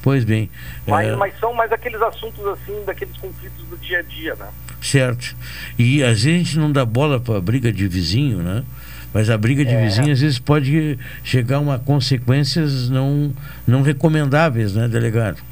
Pois 0.00 0.22
bem. 0.22 0.48
Mas, 0.86 1.08
eh, 1.08 1.16
mas 1.16 1.38
são 1.40 1.52
mais 1.52 1.72
aqueles 1.72 2.00
assuntos 2.00 2.46
assim, 2.46 2.84
daqueles 2.86 3.16
conflitos 3.16 3.64
do 3.66 3.76
dia 3.76 3.98
a 3.98 4.02
dia, 4.02 4.36
né? 4.36 4.46
Certo. 4.80 5.34
E 5.76 6.04
às 6.04 6.22
vezes 6.22 6.26
a 6.26 6.38
gente 6.44 6.58
não 6.58 6.70
dá 6.70 6.84
bola 6.84 7.18
para 7.18 7.36
a 7.36 7.40
briga 7.40 7.72
de 7.72 7.88
vizinho, 7.88 8.38
né? 8.38 8.64
Mas 9.12 9.28
a 9.28 9.36
briga 9.36 9.64
de 9.64 9.74
É. 9.74 9.82
vizinho 9.84 10.12
às 10.12 10.20
vezes 10.20 10.38
pode 10.38 10.96
chegar 11.24 11.56
a 11.56 11.60
uma 11.60 11.78
consequências 11.80 12.88
não, 12.88 13.34
não 13.66 13.82
recomendáveis, 13.82 14.72
né, 14.74 14.86
delegado? 14.86 15.42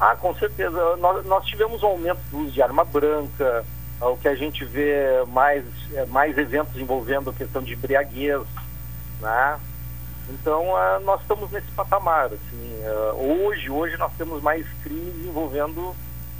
Ah, 0.00 0.16
com 0.16 0.34
certeza. 0.36 0.96
Nós, 0.96 1.26
nós 1.26 1.44
tivemos 1.44 1.82
um 1.82 1.88
aumento 1.88 2.20
do 2.30 2.38
uso 2.38 2.50
de 2.50 2.62
arma 2.62 2.84
branca, 2.84 3.62
ah, 4.00 4.08
o 4.08 4.16
que 4.16 4.26
a 4.26 4.34
gente 4.34 4.64
vê 4.64 5.22
mais, 5.28 5.64
é, 5.92 6.06
mais 6.06 6.38
eventos 6.38 6.74
envolvendo 6.80 7.28
a 7.28 7.32
questão 7.34 7.62
de 7.62 7.74
embriaguez, 7.74 8.40
né? 9.20 9.58
Então, 10.30 10.74
ah, 10.76 11.00
nós 11.04 11.20
estamos 11.20 11.50
nesse 11.50 11.70
patamar, 11.72 12.26
assim. 12.26 12.80
ah, 12.86 13.14
hoje, 13.14 13.68
hoje 13.70 13.96
nós 13.96 14.12
temos 14.16 14.42
mais 14.42 14.66
crimes 14.82 15.26
envolvendo 15.26 15.94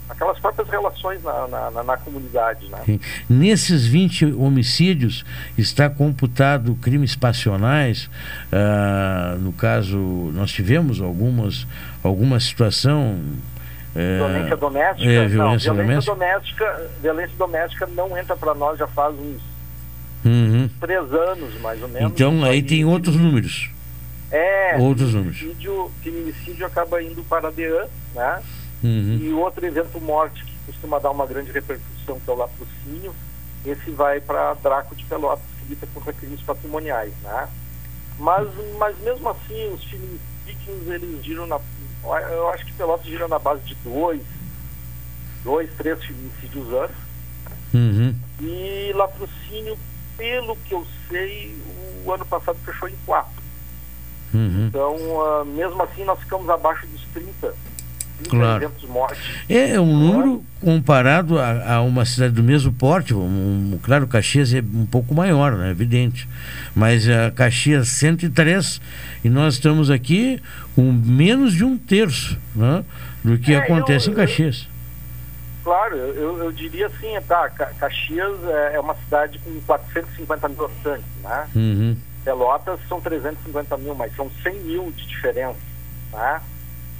aquelas 0.08 0.38
próprias 0.38 0.68
relações 0.68 1.22
na, 1.22 1.46
na, 1.48 1.70
na- 1.70 1.82
na 1.82 1.96
comunidade, 1.96 2.68
né? 2.68 2.98
Nesses 3.30 3.86
20 3.86 4.26
homicídios 4.34 5.24
está 5.56 5.88
computado 5.88 6.74
crimes 6.76 7.16
passionais. 7.16 8.10
ah, 8.52 9.36
no 9.40 9.52
caso, 9.52 9.96
nós 10.34 10.50
tivemos 10.52 11.00
algumas, 11.00 11.66
alguma 12.02 12.38
situação. 12.40 13.18
eh, 13.96 14.16
Violência 14.18 14.56
doméstica? 14.56 15.10
É, 15.10 15.20
não, 15.22 15.28
violência 15.28 15.72
violência 15.72 16.12
doméstica. 16.12 16.14
doméstica, 16.64 16.90
violência 17.00 17.36
doméstica 17.38 17.86
não 17.88 18.18
entra 18.18 18.36
para 18.36 18.54
nós 18.54 18.78
já 18.78 18.86
faz 18.86 19.14
uns 19.18 19.40
Uhum. 20.24 20.68
três 20.80 21.12
anos, 21.12 21.60
mais 21.60 21.82
ou 21.82 21.88
menos. 21.88 22.12
Então 22.12 22.44
aí 22.44 22.62
tem 22.62 22.84
outros 22.84 23.16
números. 23.16 23.70
É, 24.30 24.76
Outros 24.78 25.12
números. 25.12 25.38
feminicídio, 25.38 25.90
feminicídio 26.02 26.66
acaba 26.66 27.02
indo 27.02 27.22
para 27.24 27.48
a 27.48 27.50
DEAN, 27.50 27.86
né? 28.14 28.42
Uhum. 28.82 29.18
E 29.20 29.32
outro 29.34 29.66
evento 29.66 30.00
morte 30.00 30.42
que 30.44 30.52
costuma 30.66 30.98
dar 30.98 31.10
uma 31.10 31.26
grande 31.26 31.52
repercussão, 31.52 32.18
que 32.18 32.30
é 32.30 32.32
o 32.32 32.36
latrocínio, 32.36 33.14
esse 33.66 33.90
vai 33.90 34.20
para 34.20 34.54
Draco 34.54 34.96
de 34.96 35.04
Pelotas, 35.04 35.44
que 35.60 35.70
luta 35.74 35.86
contra 35.92 36.12
crimes 36.14 36.40
patrimoniais, 36.40 37.12
né? 37.22 37.48
Mas, 38.18 38.48
mas 38.78 38.98
mesmo 39.00 39.28
assim, 39.28 39.72
os 39.74 39.84
feminicídios, 39.84 40.88
eles 40.88 41.24
giram 41.24 41.46
na... 41.46 41.60
Eu 42.30 42.48
acho 42.48 42.64
que 42.64 42.72
Pelotas 42.72 43.06
gira 43.06 43.28
na 43.28 43.38
base 43.38 43.62
de 43.64 43.74
dois, 43.84 44.22
dois, 45.44 45.68
três 45.76 46.02
feminicídios 46.02 46.72
anos. 46.72 46.96
Uhum. 47.74 48.14
E 48.40 48.92
latrocínio, 48.94 49.78
pelo 50.22 50.56
que 50.64 50.72
eu 50.72 50.86
sei, 51.10 51.52
o 52.04 52.12
ano 52.12 52.24
passado 52.24 52.56
fechou 52.64 52.88
em 52.88 52.94
quatro. 53.04 53.42
Uhum. 54.32 54.66
Então, 54.68 54.96
ah, 55.20 55.44
mesmo 55.44 55.82
assim, 55.82 56.04
nós 56.04 56.16
ficamos 56.20 56.48
abaixo 56.48 56.86
dos 56.86 57.00
30, 57.12 57.32
30 57.40 58.30
Claro. 58.30 58.72
mortes. 58.88 59.18
É 59.48 59.80
um 59.80 59.98
número 59.98 60.44
comparado 60.60 61.40
a, 61.40 61.74
a 61.74 61.82
uma 61.82 62.04
cidade 62.04 62.34
do 62.34 62.42
mesmo 62.42 62.72
porte. 62.72 63.12
Um, 63.12 63.80
claro, 63.82 64.06
Caxias 64.06 64.54
é 64.54 64.60
um 64.60 64.86
pouco 64.86 65.12
maior, 65.12 65.56
né? 65.56 65.70
evidente. 65.72 66.28
Mas 66.72 67.08
a 67.08 67.32
Caxias 67.32 67.88
103 67.88 68.80
e 69.24 69.28
nós 69.28 69.54
estamos 69.54 69.90
aqui 69.90 70.40
com 70.76 70.92
menos 70.92 71.52
de 71.52 71.64
um 71.64 71.76
terço 71.76 72.38
né? 72.54 72.84
do 73.24 73.36
que 73.38 73.52
É, 73.52 73.58
acontece 73.58 74.06
eu- 74.06 74.12
em 74.12 74.16
Caxias. 74.16 74.68
Claro, 75.62 75.96
eu, 75.96 76.38
eu- 76.38 76.52
diria 76.52 76.86
assim, 76.88 77.14
tá, 77.28 77.48
Ca- 77.50 77.72
Caxias 77.78 78.42
é 78.44 78.74
é 78.74 78.80
uma 78.80 78.94
cidade 78.96 79.38
com 79.38 79.60
450 79.60 80.48
mil 80.48 80.64
habitantes, 80.64 81.06
né? 81.22 81.48
Uhum. 81.54 81.96
Pelotas 82.24 82.80
são 82.88 83.00
350 83.00 83.76
mil, 83.78 83.94
mas 83.94 84.14
são 84.16 84.30
100 84.42 84.54
mil 84.60 84.90
de 84.92 85.06
diferença, 85.06 85.58
né? 86.12 86.40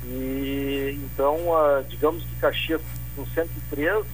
E 0.05 0.99
então, 1.05 1.37
ah, 1.57 1.83
digamos 1.89 2.25
que 2.25 2.35
Caxias 2.37 2.81
com 3.17 3.25
103, 3.27 4.05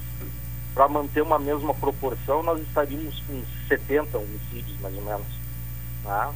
para 0.75 0.89
manter 0.89 1.23
uma 1.23 1.39
mesma 1.39 1.75
proporção, 1.75 2.43
nós 2.43 2.61
estaríamos 2.63 3.21
com 3.27 3.43
70 3.69 4.19
homicídios, 4.19 4.79
mais 4.81 4.95
ou 4.97 5.03
menos, 5.03 5.27
né? 6.05 6.29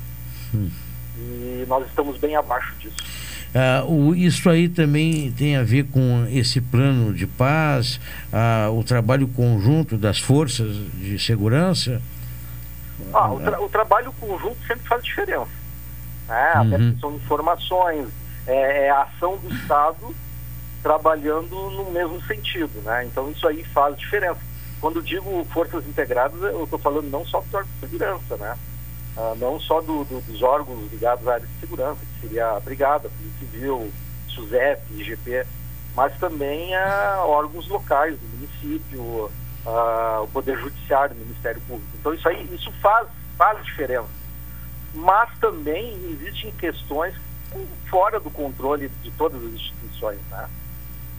Hum. 0.55 0.71
E 1.19 1.65
nós 1.69 1.87
estamos 1.87 2.17
bem 2.19 2.35
abaixo 2.37 2.75
disso. 2.77 2.97
Ah, 3.55 3.85
o, 3.87 4.15
isso 4.15 4.49
aí 4.49 4.69
também 4.69 5.31
tem 5.33 5.57
a 5.57 5.63
ver 5.63 5.85
com 5.87 6.27
esse 6.31 6.61
plano 6.61 7.13
de 7.13 7.27
paz, 7.27 8.01
ah, 8.33 8.71
o 8.73 8.83
trabalho 8.83 9.29
conjunto 9.29 9.97
das 9.99 10.19
forças 10.19 10.75
de 10.99 11.19
segurança. 11.19 12.01
Ah, 13.13 13.31
o, 13.33 13.41
tra- 13.41 13.61
o 13.61 13.69
trabalho 13.69 14.13
conjunto 14.19 14.57
sempre 14.67 14.89
faz 14.89 15.05
diferença. 15.05 15.49
Né? 16.29 16.53
Uhum. 16.79 16.99
são 16.99 17.15
informações, 17.17 18.09
é, 18.47 18.87
é 18.87 18.91
a 18.91 19.03
ação 19.03 19.37
do 19.37 19.53
Estado 19.55 20.15
trabalhando 20.83 21.55
no 21.71 21.91
mesmo 21.91 22.23
sentido. 22.23 22.81
Né? 22.85 23.05
Então 23.07 23.31
isso 23.31 23.47
aí 23.47 23.63
faz 23.65 23.99
diferença. 23.99 24.41
Quando 24.81 25.03
digo 25.03 25.45
forças 25.53 25.87
integradas, 25.87 26.41
eu 26.43 26.65
estou 26.65 26.79
falando 26.79 27.09
não 27.11 27.25
só 27.27 27.41
do 27.43 27.65
de 27.65 27.81
segurança, 27.87 28.37
né? 28.37 28.57
Ah, 29.17 29.35
não 29.37 29.61
só 29.61 29.81
do- 29.81 30.05
do- 30.05 30.21
dos 30.23 30.43
órgãos 30.43 30.91
ligados 30.91 31.27
à 31.29 31.35
área 31.35 31.47
de 31.47 31.61
segurança, 31.61 32.01
que 32.01 32.21
seria 32.23 32.53
a 32.57 32.61
Brigada, 32.61 33.09
a 33.09 33.11
Polícia 33.11 33.39
Civil, 33.41 33.93
SUSEP, 34.29 34.81
IGP, 34.95 35.47
mas 35.95 36.17
também 36.19 36.75
a 36.75 37.23
órgãos 37.27 37.69
locais 37.69 38.19
do 38.19 38.27
município, 38.29 39.31
o 39.65 40.29
Poder 40.33 40.59
Judiciário, 40.59 41.15
o 41.15 41.19
Ministério 41.19 41.61
Público. 41.69 41.91
Então 42.01 42.15
isso 42.15 42.27
aí, 42.29 42.49
isso 42.55 42.73
faz, 42.81 43.07
faz 43.37 43.63
diferença. 43.65 44.09
Mas 44.95 45.29
também 45.39 45.93
existem 46.11 46.51
questões 46.53 47.15
fora 47.91 48.19
do 48.19 48.31
controle 48.31 48.89
de 49.03 49.11
todas 49.13 49.43
as 49.45 49.53
instituições, 49.53 50.19
né? 50.31 50.49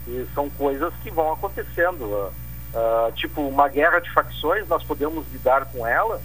E 0.07 0.27
são 0.33 0.49
coisas 0.49 0.91
que 1.03 1.11
vão 1.11 1.31
acontecendo. 1.33 2.31
ah, 2.75 3.11
tipo, 3.15 3.41
uma 3.41 3.67
guerra 3.67 3.99
de 3.99 4.11
facções, 4.11 4.67
nós 4.67 4.83
podemos 4.83 5.23
lidar 5.31 5.65
com 5.65 5.85
ela, 5.85 6.19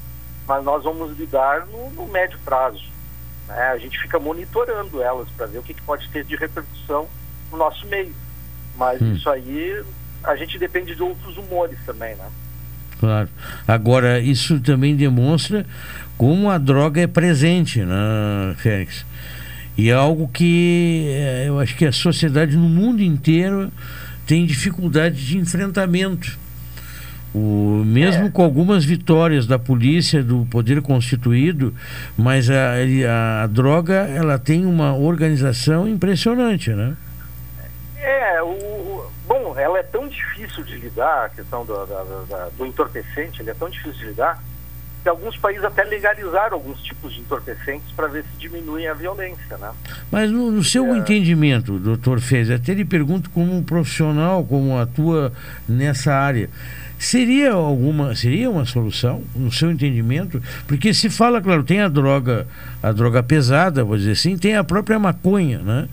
mas 0.49 0.65
nós 0.65 0.83
vamos 0.83 1.17
lidar 1.19 1.67
no, 1.67 1.91
no 1.91 2.07
médio 2.09 2.39
prazo. 2.45 2.83
né? 3.47 3.71
A 3.75 3.79
gente 3.79 3.99
fica 4.01 4.19
monitorando 4.19 5.03
elas 5.03 5.29
para 5.37 5.47
ver 5.47 5.59
o 5.59 5.63
que, 5.63 5.75
que 5.75 5.83
pode 5.83 6.09
ter 6.09 6.25
de 6.25 6.35
repercussão 6.37 7.07
no 7.53 7.59
nosso 7.59 7.87
meio. 7.87 8.15
Mas 8.77 9.01
Hum. 9.01 9.15
isso 9.15 9.29
aí, 9.29 9.83
a 10.25 10.35
gente 10.37 10.59
depende 10.59 10.95
de 10.95 11.03
outros 11.03 11.37
humores 11.37 11.79
também, 11.85 12.15
né? 12.17 12.27
Claro. 12.99 13.29
Agora, 13.67 14.19
isso 14.21 14.59
também 14.61 14.97
demonstra 14.97 15.65
como 16.17 16.51
a 16.51 16.59
droga 16.59 17.01
é 17.01 17.07
presente, 17.07 17.81
né, 17.85 18.55
Félix? 18.57 19.05
E 19.77 19.91
é 19.91 19.95
algo 19.95 20.27
que 20.29 21.05
eh, 21.09 21.45
eu 21.47 21.61
acho 21.61 21.77
que 21.77 21.87
a 21.87 21.93
sociedade 21.93 22.57
no 22.57 22.69
mundo 22.69 23.01
inteiro 23.01 23.71
tem 24.27 24.45
dificuldade 24.45 25.25
de 25.25 25.39
enfrentamento. 25.39 26.37
O, 27.35 27.83
mesmo 27.85 28.27
É. 28.27 28.31
com 28.31 28.43
algumas 28.43 28.85
vitórias 28.85 29.47
da 29.47 29.59
polícia, 29.59 30.23
do 30.23 30.47
poder 30.51 30.81
constituído, 30.81 31.75
mas 32.17 32.49
a, 32.49 32.79
ele- 32.81 33.07
a, 33.07 33.47
droga 33.47 33.95
ela 33.95 34.39
tem 34.39 34.65
uma 34.65 34.95
organização 34.97 35.87
impressionante, 35.87 36.71
né? 36.71 36.97
É, 37.97 38.43
o, 38.43 39.05
bom, 39.27 39.55
ela 39.59 39.79
é 39.79 39.83
tão 39.83 40.09
difícil 40.09 40.65
de 40.65 40.77
lidar, 40.77 41.27
a 41.27 41.29
questão 41.29 41.65
do, 41.67 41.75
da- 41.87 42.05
da- 42.29 42.49
do 42.57 42.65
entorpecente, 42.67 43.43
ele 43.43 43.51
é 43.51 43.55
tão 43.55 43.69
difícil 43.69 43.93
de 43.99 44.05
lidar, 44.07 44.43
que 45.03 45.09
alguns 45.09 45.37
países 45.37 45.63
até 45.65 45.85
legalizaram 45.85 46.55
alguns 46.55 46.81
tipos 46.83 47.13
de 47.13 47.21
entorpecentes 47.21 47.93
para 47.95 48.09
ver 48.09 48.25
se 48.25 48.39
diminuem 48.41 48.89
a 48.89 48.95
violência, 48.95 49.57
né? 49.59 49.71
Mas 50.11 50.31
no, 50.31 50.51
no 50.51 50.65
seu 50.65 50.97
entendimento, 50.97 51.79
doutor 51.79 52.21
Fez, 52.21 52.51
até 52.51 52.73
lhe 52.75 52.85
pergunto 52.85 53.29
como 53.31 53.55
um 53.55 53.63
profissional, 53.63 54.43
como 54.45 54.79
atua 54.79 55.33
nessa 55.69 56.13
área, 56.15 56.49
seria 56.99 57.53
alguma, 57.53 58.15
seria 58.15 58.51
uma 58.51 58.65
solução, 58.65 59.23
no 59.35 59.53
seu 59.53 59.71
entendimento? 59.71 60.43
Porque 60.67 60.93
se 60.93 61.09
fala, 61.09 61.41
claro, 61.41 61.63
tem 61.63 61.81
a 61.81 61.89
droga, 61.89 62.47
a 62.83 62.93
droga 62.93 63.23
pesada, 63.23 63.85
vou 63.85 63.97
dizer 63.97 64.13
assim, 64.13 64.37
tem 64.37 64.57
a 64.57 64.65
própria 64.65 64.99
maconha, 64.99 65.59
né? 65.59 65.89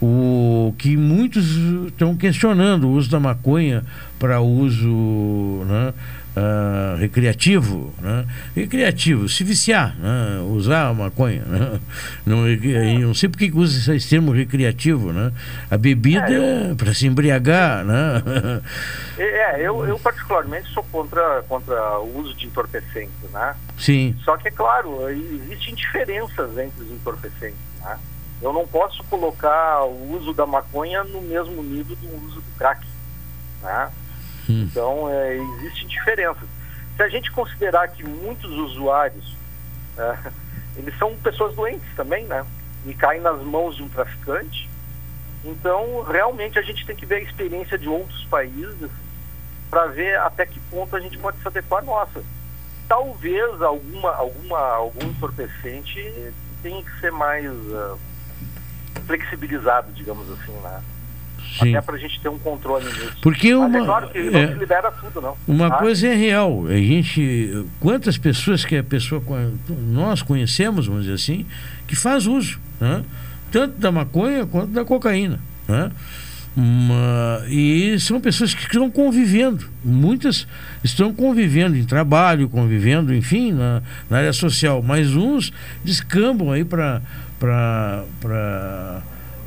O 0.00 0.74
que 0.78 0.96
muitos 0.96 1.46
estão 1.86 2.16
questionando 2.16 2.88
o 2.88 2.92
uso 2.92 3.08
da 3.08 3.20
maconha 3.20 3.84
para 4.18 4.40
uso 4.40 5.64
né, 5.68 5.94
ah, 6.34 6.96
recreativo, 6.98 7.92
né? 8.00 8.26
recreativo, 8.56 9.28
se 9.28 9.44
viciar, 9.44 9.94
né? 9.96 10.40
usar 10.48 10.88
a 10.88 10.94
maconha, 10.94 11.42
né? 11.44 11.80
não, 12.24 12.48
eu 12.48 13.06
não 13.08 13.14
sei 13.14 13.28
porque 13.28 13.50
que 13.50 13.56
usa 13.56 13.94
esse 13.94 14.08
termo 14.08 14.32
recreativo, 14.32 15.12
né? 15.12 15.30
a 15.70 15.76
bebida 15.76 16.74
para 16.78 16.94
se 16.94 17.06
embriagar, 17.06 17.84
né? 17.84 18.22
É, 19.18 19.60
eu, 19.60 19.86
eu 19.86 19.98
particularmente 19.98 20.72
sou 20.72 20.82
contra, 20.84 21.42
contra 21.46 21.98
o 21.98 22.18
uso 22.18 22.34
de 22.34 22.46
entorpecentes, 22.46 23.30
né? 23.30 23.54
sim, 23.78 24.16
Só 24.24 24.36
que, 24.38 24.48
é 24.48 24.50
claro, 24.50 25.08
existem 25.10 25.74
diferenças 25.74 26.56
entre 26.56 26.82
os 26.82 26.90
entorpecentes, 26.90 27.60
né? 27.80 27.98
Eu 28.40 28.52
não 28.52 28.66
posso 28.66 29.04
colocar 29.04 29.84
o 29.84 30.16
uso 30.16 30.32
da 30.32 30.44
maconha 30.44 31.04
no 31.04 31.22
mesmo 31.22 31.62
nível 31.62 31.94
do 31.94 32.26
uso 32.26 32.40
do 32.40 32.58
crack, 32.58 32.84
né? 33.62 33.90
Então, 34.48 35.08
é, 35.08 35.36
existem 35.36 35.88
diferenças. 35.88 36.48
Se 36.96 37.02
a 37.02 37.08
gente 37.08 37.30
considerar 37.30 37.88
que 37.88 38.04
muitos 38.04 38.50
usuários, 38.50 39.36
é, 39.96 40.30
eles 40.76 40.96
são 40.98 41.14
pessoas 41.16 41.54
doentes 41.54 41.88
também, 41.96 42.24
né? 42.26 42.44
E 42.86 42.94
caem 42.94 43.20
nas 43.20 43.40
mãos 43.42 43.76
de 43.76 43.82
um 43.82 43.88
traficante, 43.88 44.68
então, 45.44 46.02
realmente, 46.04 46.58
a 46.58 46.62
gente 46.62 46.86
tem 46.86 46.94
que 46.94 47.04
ver 47.04 47.16
a 47.16 47.20
experiência 47.20 47.76
de 47.76 47.88
outros 47.88 48.24
países 48.26 48.90
para 49.68 49.86
ver 49.86 50.18
até 50.18 50.46
que 50.46 50.60
ponto 50.70 50.94
a 50.94 51.00
gente 51.00 51.18
pode 51.18 51.40
se 51.40 51.48
adequar 51.48 51.82
à 51.82 51.86
nossa. 51.86 52.22
Talvez 52.86 53.60
alguma, 53.60 54.14
alguma, 54.14 54.58
algum 54.58 55.04
entorpecente 55.06 56.32
tenha 56.62 56.82
que 56.82 57.00
ser 57.00 57.10
mais 57.10 57.50
ah, 57.74 57.96
flexibilizado, 59.06 59.90
digamos 59.92 60.30
assim, 60.30 60.52
né? 60.52 60.82
Sim. 61.58 61.70
Até 61.76 61.80
para 61.82 61.94
a 61.96 61.98
gente 61.98 62.20
ter 62.20 62.28
um 62.28 62.38
controle 62.38 62.84
nisso. 62.86 63.16
Porque 63.20 63.54
Mas 63.54 63.68
uma- 63.68 63.78
é 63.78 63.84
claro 63.84 64.08
que 64.10 64.18
é- 64.18 64.46
não 64.50 64.58
libera 64.58 64.90
tudo, 64.92 65.20
não. 65.20 65.36
Uma 65.46 65.70
tá? 65.70 65.76
coisa 65.78 66.08
é 66.08 66.14
real, 66.14 66.66
a 66.66 66.76
gente, 66.76 67.64
quantas 67.80 68.16
pessoas 68.16 68.64
que 68.64 68.76
a 68.76 68.82
pessoa 68.84 69.22
nós 69.68 70.22
conhecemos, 70.22 70.86
vamos 70.86 71.02
dizer 71.02 71.14
assim, 71.14 71.44
que 71.86 71.94
faz 71.96 72.26
uso, 72.26 72.58
né? 72.80 73.02
tanto 73.50 73.78
da 73.78 73.92
maconha 73.92 74.46
quanto 74.46 74.68
da 74.72 74.84
cocaína, 74.84 75.38
né? 75.68 75.90
Uma- 76.54 77.42
e 77.48 77.98
são 77.98 78.20
pessoas 78.20 78.52
que 78.52 78.62
estão 78.62 78.90
convivendo, 78.90 79.64
muitas 79.82 80.46
estão 80.84 81.12
convivendo 81.12 81.76
em 81.76 81.84
trabalho, 81.84 82.46
convivendo, 82.48 83.14
enfim, 83.14 83.52
na, 83.52 83.82
na 84.10 84.18
área 84.18 84.32
social, 84.34 84.82
mas 84.82 85.14
uns 85.16 85.50
descambam 85.82 86.52
aí 86.52 86.62
para 86.64 87.00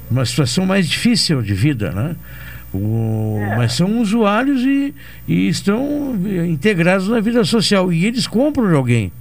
uma 0.10 0.26
situação 0.26 0.66
mais 0.66 0.88
difícil 0.88 1.42
de 1.42 1.54
vida, 1.54 1.92
né? 1.92 2.16
O- 2.74 3.40
Mas 3.58 3.74
são 3.74 4.02
usuários 4.02 4.62
e, 4.62 4.94
e 5.28 5.48
estão 5.48 6.16
integrados 6.48 7.08
na 7.08 7.20
vida 7.20 7.44
social. 7.44 7.92
E 7.92 8.06
eles 8.06 8.28
compram 8.28 8.68
de 8.68 8.76
alguém. 8.76 9.12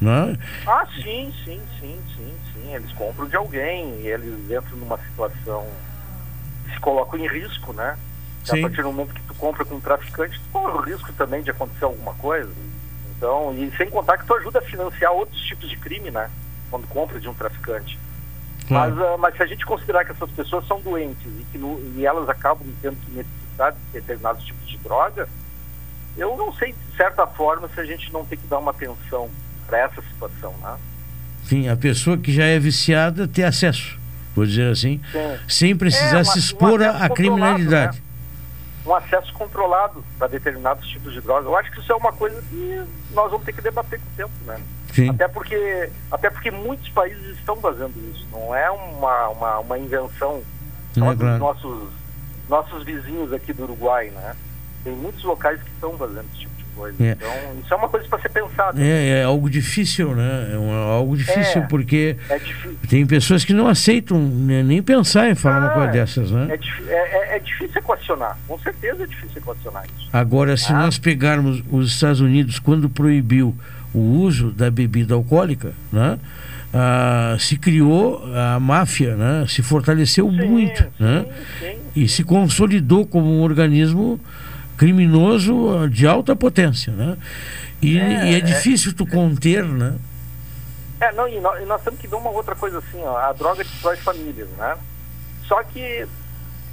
Né? 0.00 0.38
Ah, 0.66 0.86
sim, 1.02 1.32
sim, 1.44 1.60
sim, 1.80 1.96
sim, 2.16 2.32
sim. 2.54 2.74
Eles 2.74 2.90
compram 2.92 3.26
de 3.28 3.36
alguém 3.36 4.00
e 4.02 4.06
eles 4.06 4.32
entram 4.44 4.76
numa 4.78 4.96
situação 4.98 5.66
se 6.72 6.78
colocam 6.80 7.18
em 7.18 7.26
risco, 7.28 7.72
né? 7.72 7.96
A 8.48 8.52
Sim. 8.54 8.62
partir 8.62 8.80
do 8.82 8.92
momento 8.92 9.12
que 9.12 9.20
tu 9.22 9.34
compra 9.34 9.64
com 9.64 9.74
um 9.74 9.80
traficante, 9.80 10.38
tu 10.38 10.44
corre 10.52 10.72
o 10.72 10.80
risco 10.80 11.12
também 11.14 11.42
de 11.42 11.50
acontecer 11.50 11.84
alguma 11.84 12.14
coisa. 12.14 12.48
Então, 13.16 13.52
e 13.58 13.70
sem 13.76 13.90
contar 13.90 14.16
que 14.16 14.24
tu 14.26 14.34
ajuda 14.34 14.60
a 14.60 14.62
financiar 14.62 15.12
outros 15.12 15.38
tipos 15.42 15.68
de 15.68 15.76
crime, 15.76 16.10
né? 16.10 16.30
Quando 16.70 16.86
compra 16.86 17.18
de 17.20 17.28
um 17.28 17.34
traficante. 17.34 17.98
Mas, 18.74 18.98
ah, 18.98 19.16
mas 19.18 19.36
se 19.36 19.42
a 19.42 19.46
gente 19.46 19.64
considerar 19.66 20.04
que 20.04 20.12
essas 20.12 20.30
pessoas 20.30 20.66
são 20.66 20.80
doentes 20.80 21.26
e 21.26 21.44
que 21.50 21.58
no- 21.58 21.80
e 21.96 22.06
elas 22.06 22.28
acabam 22.28 22.66
tendo 22.80 22.96
que 23.04 23.10
necessitar 23.10 23.72
de 23.72 23.78
determinados 23.92 24.44
tipos 24.44 24.68
de 24.68 24.78
droga, 24.78 25.28
eu 26.16 26.36
não 26.36 26.52
sei, 26.54 26.72
de 26.72 26.96
certa 26.96 27.26
forma, 27.26 27.68
se 27.74 27.80
a 27.80 27.84
gente 27.84 28.12
não 28.12 28.24
tem 28.24 28.38
que 28.38 28.46
dar 28.46 28.58
uma 28.58 28.70
atenção 28.70 29.28
para 29.66 29.78
essa 29.78 30.02
situação, 30.02 30.54
né? 30.62 30.76
Enfim, 31.44 31.68
a 31.68 31.76
pessoa 31.76 32.16
que 32.18 32.32
já 32.32 32.44
é 32.44 32.58
viciada 32.58 33.26
ter 33.26 33.44
acesso, 33.44 33.98
vou 34.36 34.44
dizer 34.46 34.70
assim, 34.70 35.00
Sim. 35.10 35.38
sem 35.48 35.76
precisar 35.76 36.20
É, 36.20 36.24
se 36.24 36.38
expor 36.38 36.80
à- 36.82 36.86
controlado, 36.92 37.14
criminalidade. 37.14 37.96
né? 37.98 38.04
Um 38.90 38.94
acesso 38.96 39.32
controlado 39.34 40.04
para 40.18 40.26
determinados 40.26 40.84
tipos 40.88 41.12
de 41.12 41.20
droga. 41.20 41.46
Eu 41.46 41.56
acho 41.56 41.70
que 41.70 41.78
isso 41.78 41.92
é 41.92 41.94
uma 41.94 42.12
coisa 42.12 42.42
que 42.42 42.82
nós 43.12 43.30
vamos 43.30 43.46
ter 43.46 43.52
que 43.52 43.62
debater 43.62 44.00
com 44.00 44.06
o 44.06 44.16
tempo, 44.16 44.32
né? 44.44 44.60
Sim. 44.92 45.10
Até 45.10 45.28
porque, 45.28 45.90
até 46.10 46.28
porque 46.28 46.50
muitos 46.50 46.88
países 46.88 47.38
estão 47.38 47.54
fazendo 47.54 47.94
isso. 48.10 48.26
Não 48.32 48.52
é 48.52 48.68
uma, 48.68 49.28
uma, 49.28 49.58
uma 49.60 49.78
invenção 49.78 50.42
É, 50.96 50.98
só 50.98 51.10
dos 51.10 51.20
claro. 51.20 51.38
nossos, 51.38 51.88
nossos 52.48 52.82
vizinhos 52.82 53.32
aqui 53.32 53.52
do 53.52 53.62
Uruguai, 53.62 54.10
né? 54.10 54.34
Tem 54.82 54.92
muitos 54.92 55.22
locais 55.22 55.62
que 55.62 55.70
estão 55.70 55.96
fazendo 55.96 56.28
de 56.32 56.48
coisa. 56.80 57.04
É. 57.04 57.10
Então, 57.12 57.28
isso 57.62 57.74
é 57.74 57.76
uma 57.76 57.88
coisa 57.88 58.08
para 58.08 58.18
ser 58.20 58.28
pensada. 58.30 58.80
É, 58.82 59.20
é 59.20 59.24
algo 59.24 59.48
difícil, 59.50 60.14
né? 60.14 60.50
É 60.54 60.58
um- 60.58 60.72
algo 60.72 61.16
difícil 61.16 61.62
É, 61.62 61.66
porque 61.66 62.16
é 62.28 62.38
difícil. 62.38 62.76
tem 62.88 63.06
pessoas 63.06 63.44
que 63.44 63.52
não 63.52 63.68
aceitam 63.68 64.18
né, 64.18 64.62
nem 64.62 64.82
pensar 64.82 65.28
em 65.30 65.34
falar 65.34 65.58
uma 65.58 65.66
Ah, 65.68 65.74
coisa 65.74 65.92
dessas, 65.92 66.30
né? 66.30 66.48
É, 66.50 66.92
é, 66.92 66.94
é- 66.94 67.36
é 67.36 67.38
difícil 67.38 67.78
equacionar. 67.78 68.38
Com 68.48 68.58
certeza 68.58 69.04
é 69.04 69.06
difícil 69.06 69.36
equacionar 69.38 69.84
isso. 69.96 70.08
Agora, 70.12 70.54
Ah. 70.54 70.56
se 70.56 70.72
nós 70.72 70.98
pegarmos 70.98 71.62
os 71.70 71.92
Estados 71.92 72.20
Unidos, 72.20 72.58
quando 72.58 72.88
proibiu 72.88 73.54
o 73.94 73.98
uso 73.98 74.50
da 74.52 74.70
bebida 74.70 75.14
alcoólica, 75.14 75.72
né? 75.92 76.18
ah, 76.72 77.36
se 77.40 77.56
criou 77.56 78.22
a 78.34 78.60
máfia, 78.60 79.16
né? 79.16 79.44
se 79.48 79.60
fortaleceu 79.62 80.30
muito 80.30 80.86
né? 81.00 81.26
e 81.96 82.06
se 82.08 82.22
consolidou 82.22 83.04
como 83.04 83.26
um 83.28 83.42
organismo 83.42 84.20
criminoso 84.80 85.76
ah, 85.76 85.86
de 85.86 86.06
alta 86.06 86.34
potência. 86.34 86.90
Né? 86.90 87.18
E 87.82 87.96
e 87.96 87.98
é, 87.98 88.38
É, 88.38 88.40
difícil 88.40 88.94
tu 88.94 89.06
conter, 89.06 89.62
né? 89.62 89.94
É, 90.98 91.12
não, 91.12 91.28
e 91.28 91.38
nós, 91.38 91.62
e 91.62 91.66
nós 91.66 91.82
temos 91.82 92.00
que 92.00 92.08
ver 92.08 92.16
uma 92.16 92.30
outra 92.30 92.54
coisa 92.56 92.78
assim, 92.78 92.98
ó, 93.02 93.16
a 93.18 93.30
droga 93.34 93.62
destrói 93.62 93.96
famílias, 93.98 94.48
né? 94.56 94.78
Só 95.46 95.62
que, 95.64 96.06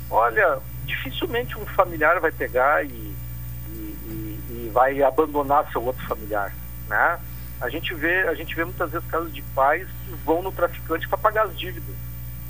olha, 0.10 0.60
dificilmente 0.86 1.58
um 1.58 1.66
familiar 1.66 2.20
vai 2.22 2.32
pegar 2.32 2.86
e, 2.86 2.88
e, 2.90 3.74
e- 3.74 4.40
e 4.68 4.72
vai 4.74 5.02
abandonar 5.04 5.70
seu 5.74 5.84
outro 5.84 6.06
familiar, 6.08 6.54
né? 6.88 7.20
A 7.60 7.70
gente 7.70 7.94
vê, 7.94 8.22
a 8.28 8.34
gente 8.36 8.56
vê 8.56 8.64
muitas 8.64 8.90
vezes 8.92 9.08
casos 9.10 9.34
de 9.34 9.42
pais 9.54 9.86
que 10.06 10.14
vão 10.26 10.42
no 10.42 10.52
traficante 10.54 11.08
para 11.10 11.18
pagar 11.18 11.44
as 11.46 11.58
dívidas, 11.60 11.96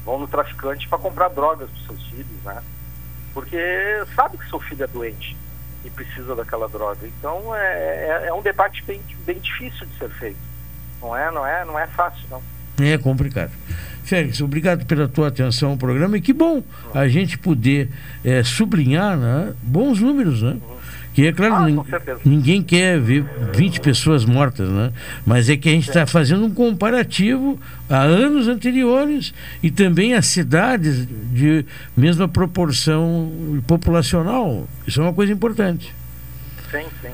vão 0.05 0.19
no 0.19 0.27
traficante 0.27 0.87
para 0.87 0.97
comprar 0.99 1.29
drogas 1.29 1.67
para 1.69 1.85
seus 1.87 2.03
filhos, 2.09 2.43
né? 2.43 2.61
Porque 3.33 3.57
sabe 4.15 4.37
que 4.37 4.49
seu 4.49 4.59
filho 4.59 4.83
é 4.83 4.87
doente 4.87 5.35
e 5.85 5.89
precisa 5.89 6.35
daquela 6.35 6.67
droga. 6.67 7.07
Então 7.07 7.55
é, 7.55 8.23
é, 8.23 8.27
é 8.27 8.33
um 8.33 8.41
debate 8.41 8.83
bem, 8.85 9.01
bem 9.25 9.39
difícil 9.39 9.85
de 9.85 9.97
ser 9.97 10.09
feito. 10.11 10.39
Não 11.01 11.15
é, 11.15 11.31
não 11.31 11.45
é, 11.45 11.65
não 11.65 11.79
é 11.79 11.87
fácil, 11.87 12.25
não. 12.29 12.41
É 12.79 12.97
complicado. 12.97 13.51
Félix, 14.03 14.39
obrigado 14.39 14.85
pela 14.85 15.07
tua 15.07 15.27
atenção 15.27 15.71
ao 15.71 15.77
programa 15.77 16.17
e 16.17 16.21
que 16.21 16.31
bom 16.31 16.63
a 16.93 17.07
gente 17.07 17.37
poder 17.37 17.89
eh, 18.23 18.43
sublinhar 18.43 19.17
né, 19.17 19.53
bons 19.61 19.99
números, 19.99 20.41
né? 20.41 20.57
Que 21.17 21.25
é 21.25 21.31
claro, 21.33 21.55
Ah, 21.55 21.65
nin- 21.65 21.77
com 21.77 21.83
certeza. 21.85 22.19
ninguém 22.23 22.61
quer 22.61 22.99
ver 22.99 23.25
20 23.55 23.79
pessoas 23.81 24.23
mortas, 24.23 24.69
né? 24.69 24.91
Mas 25.25 25.49
é 25.49 25.57
que 25.57 25.67
a 25.67 25.71
gente 25.71 25.87
está 25.89 26.05
fazendo 26.05 26.45
um 26.45 26.51
comparativo 26.53 27.59
a 27.89 28.01
anos 28.03 28.47
anteriores 28.47 29.33
e 29.63 29.71
também 29.71 30.13
a 30.13 30.21
cidades 30.21 31.07
de 31.33 31.65
mesma 31.97 32.27
proporção 32.27 33.59
populacional. 33.65 34.67
Isso 34.85 35.01
é 35.01 35.03
uma 35.05 35.11
coisa 35.13 35.33
importante. 35.33 35.91
Sim, 36.69 36.85
sim. 37.01 37.09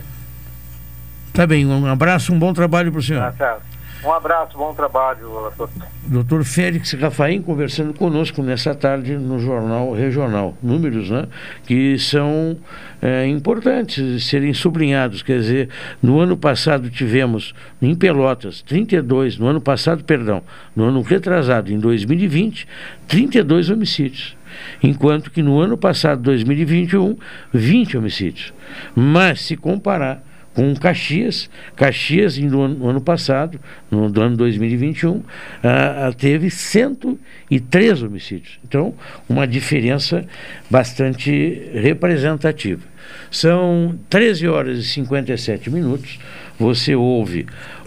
Tá 1.32 1.48
bem, 1.48 1.66
um 1.66 1.86
abraço, 1.88 2.34
um 2.34 2.38
bom 2.38 2.52
trabalho 2.52 2.92
para 2.92 3.00
o 3.00 3.02
senhor. 3.02 3.22
Tá 3.22 3.32
certo. 3.32 3.62
Um 4.04 4.12
abraço, 4.12 4.58
bom 4.58 4.74
trabalho, 4.74 5.30
doutor. 5.30 5.70
Doutor 6.06 6.44
Félix 6.44 6.92
Rafaim 6.92 7.42
conversando 7.42 7.94
conosco 7.94 8.44
nessa 8.44 8.76
tarde 8.76 9.18
no 9.18 9.40
Jornal 9.40 9.94
Regional. 9.94 10.58
Números 10.62 11.10
né, 11.10 11.26
que 11.66 11.98
são 11.98 12.58
é, 13.02 13.26
importantes 13.26 14.26
serem 14.26 14.54
sublinhados. 14.54 15.24
Quer 15.24 15.40
dizer, 15.40 15.70
no 16.02 16.20
ano 16.20 16.36
passado 16.36 16.90
tivemos 16.90 17.56
em 17.82 17.96
Pelotas 17.96 18.62
32, 18.64 19.38
no 19.38 19.48
ano 19.48 19.62
passado, 19.62 20.04
perdão, 20.04 20.44
no 20.76 20.84
ano 20.84 21.02
retrasado, 21.02 21.72
em 21.72 21.80
2020, 21.80 22.68
32 23.08 23.70
homicídios. 23.70 24.36
Enquanto 24.84 25.32
que 25.32 25.42
no 25.42 25.60
ano 25.62 25.78
passado, 25.78 26.22
2021, 26.24 27.16
20 27.54 27.98
homicídios. 27.98 28.54
Mas 28.94 29.42
se 29.42 29.56
comparar 29.56 30.22
com 30.54 30.74
Caxias. 30.76 31.50
Caxias, 31.76 32.38
no 32.38 32.62
ano, 32.62 32.76
no 32.76 32.90
ano 32.90 33.02
passado, 33.02 33.60
no, 33.90 34.10
no, 34.10 34.22
ano 34.22 34.38
2021, 34.38 35.24
ah, 35.64 36.08
ah, 36.08 36.14
teve 36.14 36.50
103 36.50 38.04
homicídios. 38.04 38.60
Então, 38.64 38.94
uma 39.28 39.48
diferença 39.48 40.26
bastante 40.70 41.72
representativa. 41.74 42.82
São 43.30 43.98
13 44.10 44.48
horas 44.48 44.80
e 44.80 44.84
57 44.84 45.70
minutos. 45.70 46.20
Você 46.60 46.96
ouve 46.96 47.46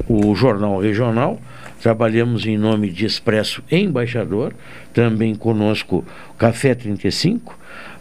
o 0.08 0.34
Jornal 0.34 0.78
Regional. 0.80 1.40
Trabalhamos 1.80 2.46
em 2.46 2.58
nome 2.58 2.90
de 2.90 3.06
Expresso 3.06 3.62
Embaixador, 3.70 4.54
também 4.92 5.34
conosco 5.34 6.04
Café 6.36 6.74
35 6.74 7.56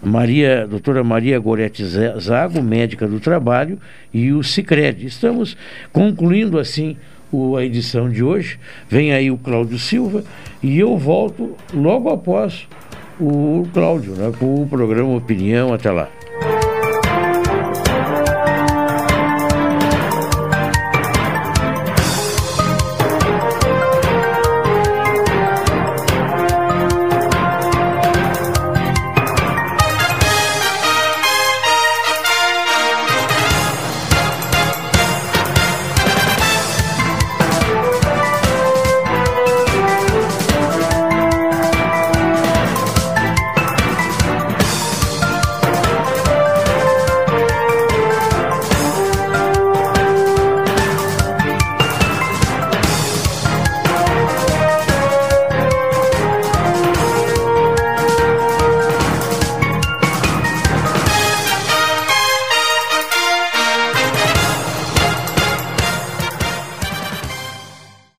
Maria, 0.05 0.67
doutora 0.67 1.03
Maria 1.03 1.39
Gorete 1.39 1.83
Zago, 1.83 2.61
médica 2.61 3.07
do 3.07 3.19
trabalho, 3.19 3.79
e 4.13 4.31
o 4.31 4.43
Cicred. 4.43 5.05
Estamos 5.05 5.57
concluindo 5.91 6.59
assim 6.59 6.95
o, 7.31 7.57
a 7.57 7.65
edição 7.65 8.09
de 8.09 8.23
hoje. 8.23 8.59
Vem 8.87 9.11
aí 9.13 9.31
o 9.31 9.37
Cláudio 9.37 9.79
Silva 9.79 10.23
e 10.61 10.79
eu 10.79 10.97
volto 10.97 11.55
logo 11.73 12.09
após 12.09 12.67
o 13.19 13.67
Cláudio, 13.73 14.13
né, 14.13 14.31
com 14.37 14.61
o 14.61 14.67
programa 14.67 15.15
Opinião. 15.15 15.73
Até 15.73 15.91
lá. 15.91 16.07